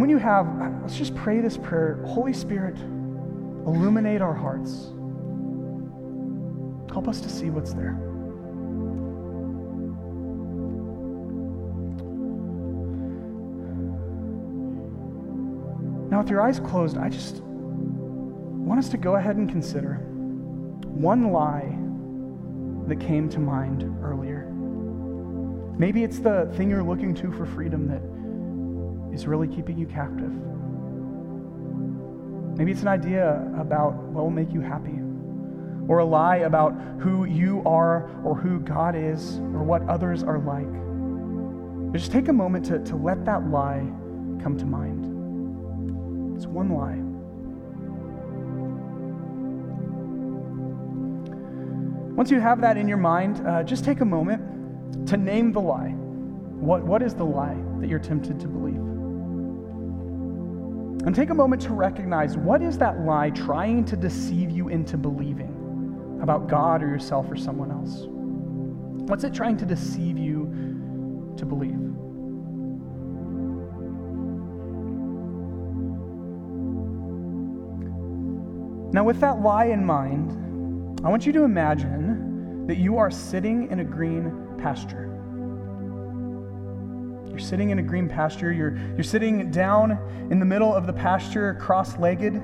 When 0.00 0.08
you 0.08 0.18
have, 0.18 0.46
let's 0.82 0.96
just 0.96 1.14
pray 1.14 1.40
this 1.40 1.58
prayer 1.58 2.02
Holy 2.06 2.32
Spirit, 2.32 2.78
illuminate 3.66 4.22
our 4.22 4.34
hearts. 4.34 4.92
Help 6.90 7.06
us 7.06 7.20
to 7.20 7.28
see 7.28 7.50
what's 7.50 7.74
there. 7.74 7.92
Now, 16.10 16.18
with 16.20 16.30
your 16.30 16.40
eyes 16.42 16.58
closed, 16.58 16.96
I 16.96 17.08
just 17.08 17.42
want 17.42 18.78
us 18.78 18.88
to 18.88 18.96
go 18.96 19.16
ahead 19.16 19.36
and 19.36 19.48
consider 19.48 19.94
one 19.94 21.30
lie 21.30 21.78
that 22.88 22.98
came 23.00 23.28
to 23.28 23.38
mind 23.38 23.84
earlier. 24.02 24.46
Maybe 25.78 26.02
it's 26.02 26.18
the 26.18 26.50
thing 26.56 26.68
you're 26.70 26.82
looking 26.82 27.14
to 27.14 27.30
for 27.32 27.46
freedom 27.46 27.86
that 27.88 28.02
is 29.12 29.26
really 29.26 29.48
keeping 29.48 29.78
you 29.78 29.86
captive. 29.86 30.32
Maybe 32.56 32.72
it's 32.72 32.82
an 32.82 32.88
idea 32.88 33.50
about 33.58 33.94
what 33.94 34.22
will 34.22 34.30
make 34.30 34.52
you 34.52 34.60
happy, 34.60 34.98
or 35.88 35.98
a 35.98 36.04
lie 36.04 36.38
about 36.38 36.74
who 37.00 37.24
you 37.24 37.62
are, 37.64 38.10
or 38.22 38.34
who 38.34 38.60
God 38.60 38.94
is, 38.94 39.38
or 39.38 39.62
what 39.62 39.82
others 39.88 40.22
are 40.22 40.38
like. 40.38 40.68
Just 41.92 42.12
take 42.12 42.28
a 42.28 42.32
moment 42.32 42.66
to, 42.66 42.78
to 42.84 42.96
let 42.96 43.24
that 43.24 43.48
lie 43.48 43.80
come 44.42 44.56
to 44.58 44.66
mind. 44.66 45.06
It's 46.36 46.46
one 46.46 46.70
lie. 46.70 46.98
Once 52.14 52.30
you 52.30 52.40
have 52.40 52.60
that 52.60 52.76
in 52.76 52.86
your 52.86 52.98
mind, 52.98 53.40
uh, 53.46 53.62
just 53.62 53.84
take 53.84 54.00
a 54.02 54.04
moment 54.04 55.08
to 55.08 55.16
name 55.16 55.52
the 55.52 55.60
lie. 55.60 55.94
What, 56.60 56.82
what 56.84 57.02
is 57.02 57.14
the 57.14 57.24
lie 57.24 57.56
that 57.78 57.88
you're 57.88 57.98
tempted 57.98 58.38
to 58.40 58.48
believe? 58.48 58.89
And 61.06 61.14
take 61.14 61.30
a 61.30 61.34
moment 61.34 61.62
to 61.62 61.72
recognize 61.72 62.36
what 62.36 62.60
is 62.60 62.76
that 62.78 63.00
lie 63.00 63.30
trying 63.30 63.84
to 63.86 63.96
deceive 63.96 64.50
you 64.50 64.68
into 64.68 64.98
believing 64.98 66.18
about 66.22 66.46
God 66.46 66.82
or 66.82 66.88
yourself 66.88 67.30
or 67.30 67.36
someone 67.36 67.70
else? 67.70 68.04
What's 69.08 69.24
it 69.24 69.32
trying 69.32 69.56
to 69.56 69.66
deceive 69.66 70.18
you 70.18 71.34
to 71.38 71.46
believe? 71.46 71.80
Now, 78.92 79.04
with 79.04 79.20
that 79.20 79.40
lie 79.40 79.66
in 79.66 79.84
mind, 79.84 81.00
I 81.04 81.08
want 81.08 81.24
you 81.24 81.32
to 81.32 81.44
imagine 81.44 82.66
that 82.66 82.76
you 82.76 82.98
are 82.98 83.10
sitting 83.10 83.70
in 83.70 83.80
a 83.80 83.84
green 83.84 84.54
pasture. 84.58 85.09
You're 87.30 87.38
sitting 87.38 87.70
in 87.70 87.78
a 87.78 87.82
green 87.82 88.08
pasture. 88.08 88.52
You're, 88.52 88.76
you're 88.94 89.04
sitting 89.04 89.50
down 89.50 89.92
in 90.30 90.38
the 90.38 90.44
middle 90.44 90.74
of 90.74 90.86
the 90.86 90.92
pasture, 90.92 91.54
cross 91.54 91.96
legged. 91.96 92.34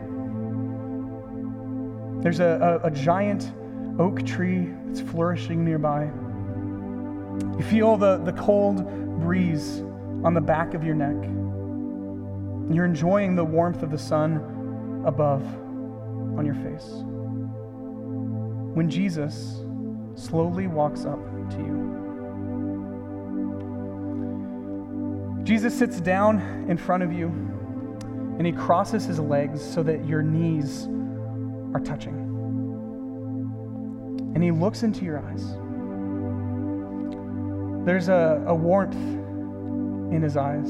There's 2.23 2.41
a, 2.41 2.81
a, 2.83 2.87
a 2.87 2.91
giant 2.91 3.53
oak 3.99 4.25
tree 4.25 4.73
that's 4.87 5.01
flourishing 5.01 5.65
nearby. 5.65 6.05
You 7.59 7.65
feel 7.65 7.97
the, 7.97 8.19
the 8.19 8.33
cold 8.33 8.87
breeze 9.21 9.81
on 10.25 10.35
the 10.35 10.41
back 10.41 10.75
of 10.75 10.85
your 10.85 10.95
neck. 10.95 11.17
You're 12.75 12.85
enjoying 12.85 13.37
the 13.37 13.45
warmth 13.45 13.83
of 13.83 13.91
the 13.91 13.99
sun 13.99 15.03
above 15.07 15.45
on 16.39 16.45
your 16.45 16.55
face. 16.55 16.87
When 18.75 18.91
Jesus 18.91 19.61
slowly 20.15 20.67
walks 20.67 21.05
up 21.05 21.21
to 21.51 21.57
you. 21.59 21.86
Jesus 25.47 25.79
sits 25.79 26.01
down 26.01 26.67
in 26.69 26.77
front 26.77 27.05
of 27.05 27.13
you 27.13 27.29
and 27.29 28.45
he 28.45 28.51
crosses 28.51 29.05
his 29.05 29.21
legs 29.21 29.63
so 29.63 29.81
that 29.85 30.05
your 30.05 30.21
knees 30.21 30.89
are 31.73 31.79
touching. 31.79 32.15
And 34.35 34.43
he 34.43 34.51
looks 34.51 34.83
into 34.83 35.05
your 35.05 35.21
eyes. 35.21 35.53
There's 37.87 38.09
a, 38.09 38.43
a 38.49 38.55
warmth 38.57 38.97
in 40.13 40.21
his 40.21 40.37
eyes 40.37 40.69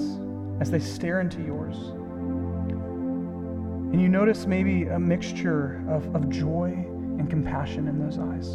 as 0.61 0.71
they 0.71 0.79
stare 0.79 1.23
into 1.23 1.41
yours. 1.41 1.77
And 3.93 3.99
you 3.99 4.11
notice 4.11 4.45
maybe 4.45 4.89
a 4.89 4.99
mixture 4.99 5.83
of, 5.89 6.15
of 6.15 6.29
joy 6.29 6.67
and 7.19 7.31
compassion 7.31 7.89
in 7.89 7.99
those 7.99 8.19
eyes. 8.19 8.51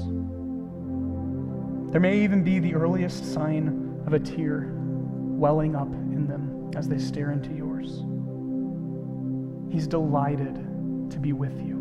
There 1.91 1.99
may 1.99 2.19
even 2.19 2.43
be 2.43 2.59
the 2.59 2.76
earliest 2.76 3.34
sign 3.34 4.03
of 4.05 4.13
a 4.13 4.19
tear 4.19 4.72
welling 5.41 5.75
up 5.75 5.91
in 5.91 6.27
them 6.27 6.71
as 6.77 6.87
they 6.87 6.99
stare 6.99 7.31
into 7.31 7.51
yours. 7.51 8.03
He's 9.73 9.87
delighted 9.87 10.53
to 11.09 11.17
be 11.17 11.33
with 11.33 11.59
you. 11.59 11.79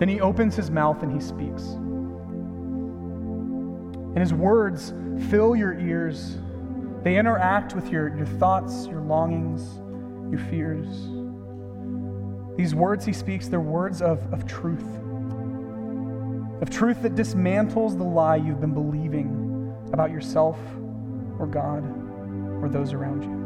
Then 0.00 0.08
he 0.08 0.20
opens 0.20 0.56
his 0.56 0.68
mouth 0.68 1.04
and 1.04 1.12
he 1.12 1.20
speaks. 1.20 1.62
And 4.14 4.18
his 4.18 4.34
words 4.34 4.92
fill 5.30 5.54
your 5.54 5.78
ears. 5.78 6.38
They 7.04 7.16
interact 7.16 7.76
with 7.76 7.88
your, 7.88 8.16
your 8.16 8.26
thoughts, 8.26 8.86
your 8.88 9.00
longings, 9.00 9.62
your 10.32 10.40
fears. 10.50 10.88
These 12.56 12.74
words 12.74 13.04
he 13.04 13.12
speaks, 13.12 13.46
they're 13.46 13.60
words 13.60 14.02
of, 14.02 14.18
of 14.32 14.44
truth, 14.44 14.98
of 16.60 16.68
truth 16.68 17.00
that 17.02 17.14
dismantles 17.14 17.96
the 17.96 18.02
lie 18.02 18.36
you've 18.36 18.60
been 18.60 18.74
believing 18.74 19.41
about 19.92 20.10
yourself 20.10 20.58
or 21.38 21.46
God 21.46 21.84
or 22.62 22.68
those 22.68 22.92
around 22.92 23.22
you? 23.22 23.42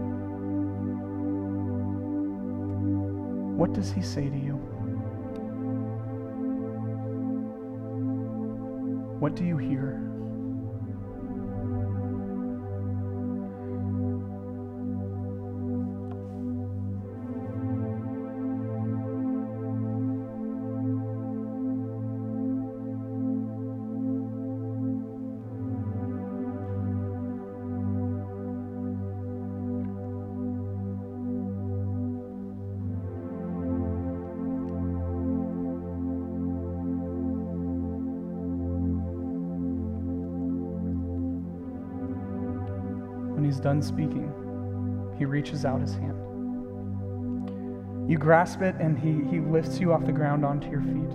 What 3.57 3.73
does 3.73 3.91
he 3.91 4.03
say 4.03 4.29
to 4.29 4.37
you? 4.37 4.55
What 9.19 9.35
do 9.35 9.45
you 9.45 9.57
hear? 9.57 10.16
He's 43.47 43.61
done 43.61 43.81
speaking, 43.81 44.31
he 45.19 45.25
reaches 45.25 45.65
out 45.65 45.81
his 45.81 45.95
hand. 45.95 46.13
You 48.11 48.19
grasp 48.19 48.61
it, 48.61 48.75
and 48.79 48.99
he, 48.99 49.25
he 49.31 49.41
lifts 49.41 49.81
you 49.81 49.93
off 49.93 50.05
the 50.05 50.13
ground 50.13 50.45
onto 50.45 50.69
your 50.69 50.83
feet. 50.83 51.13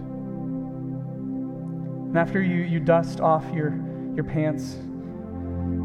And 2.07 2.17
after 2.17 2.41
you, 2.41 2.63
you 2.63 2.79
dust 2.79 3.19
off 3.19 3.45
your, 3.53 3.79
your 4.15 4.23
pants, 4.23 4.77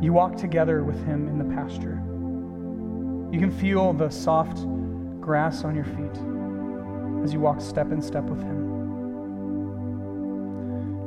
you 0.03 0.13
walk 0.13 0.37
together 0.37 0.83
with 0.83 1.05
him 1.05 1.29
in 1.29 1.39
the 1.39 1.45
pasture. 1.55 2.01
You 3.33 3.41
can 3.41 3.51
feel 3.51 3.93
the 3.93 4.09
soft 4.11 4.59
grass 5.21 5.65
on 5.65 5.75
your 5.75 5.85
feet 5.85 6.19
as 7.25 7.33
you 7.33 7.41
walk 7.41 7.61
step 7.61 7.93
in 7.93 8.01
step 8.01 8.25
with 8.25 8.41
him. 8.41 8.65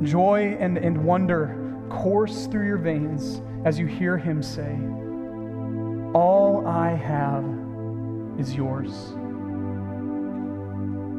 Joy 0.04 0.56
and, 0.60 0.78
and 0.78 1.04
wonder 1.04 1.56
course 1.90 2.46
through 2.46 2.66
your 2.66 2.78
veins 2.78 3.42
as 3.64 3.78
you 3.78 3.86
hear 3.86 4.16
him 4.16 4.42
say, 4.42 4.78
All 6.60 6.66
I 6.66 6.90
have 6.90 7.44
is 8.38 8.54
yours. 8.54 9.12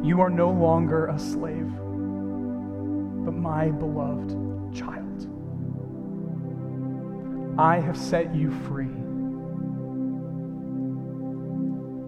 You 0.06 0.22
are 0.22 0.30
no 0.30 0.52
longer 0.52 1.08
a 1.08 1.18
slave, 1.18 1.68
but 3.26 3.34
my 3.34 3.72
beloved 3.72 4.30
child. 4.72 5.28
I 7.58 7.80
have 7.80 7.98
set 7.98 8.36
you 8.36 8.52
free. 8.68 8.86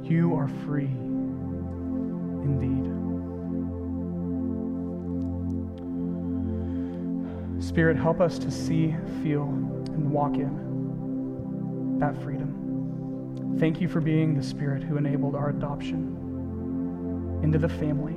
You 0.08 0.36
are 0.36 0.48
free 0.64 0.92
indeed. 2.44 2.86
Spirit, 7.64 7.98
help 7.98 8.22
us 8.22 8.38
to 8.38 8.52
see, 8.52 8.96
feel, 9.24 9.46
and 9.46 10.12
walk 10.12 10.36
in 10.36 11.98
that 11.98 12.16
freedom. 12.22 12.63
Thank 13.60 13.80
you 13.80 13.88
for 13.88 14.02
being 14.02 14.36
the 14.36 14.44
Spirit 14.44 14.84
who 14.84 14.98
enabled 14.98 15.36
our 15.36 15.50
adoption 15.50 16.20
into 17.44 17.60
the 17.60 17.70
family, 17.70 18.14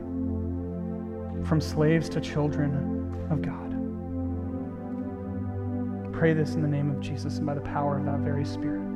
from 1.47 1.61
slaves 1.61 2.09
to 2.11 2.21
children 2.21 3.27
of 3.31 3.43
God. 3.43 3.73
Pray 6.13 6.33
this 6.33 6.55
in 6.55 6.63
the 6.63 6.69
name 6.69 6.91
of 6.91 7.01
Jesus 7.01 7.37
and 7.37 7.47
by 7.47 7.55
the 7.55 7.61
power 7.61 7.99
of 7.99 8.07
that 8.07 8.21
very 8.21 8.45
Spirit. 8.45 8.96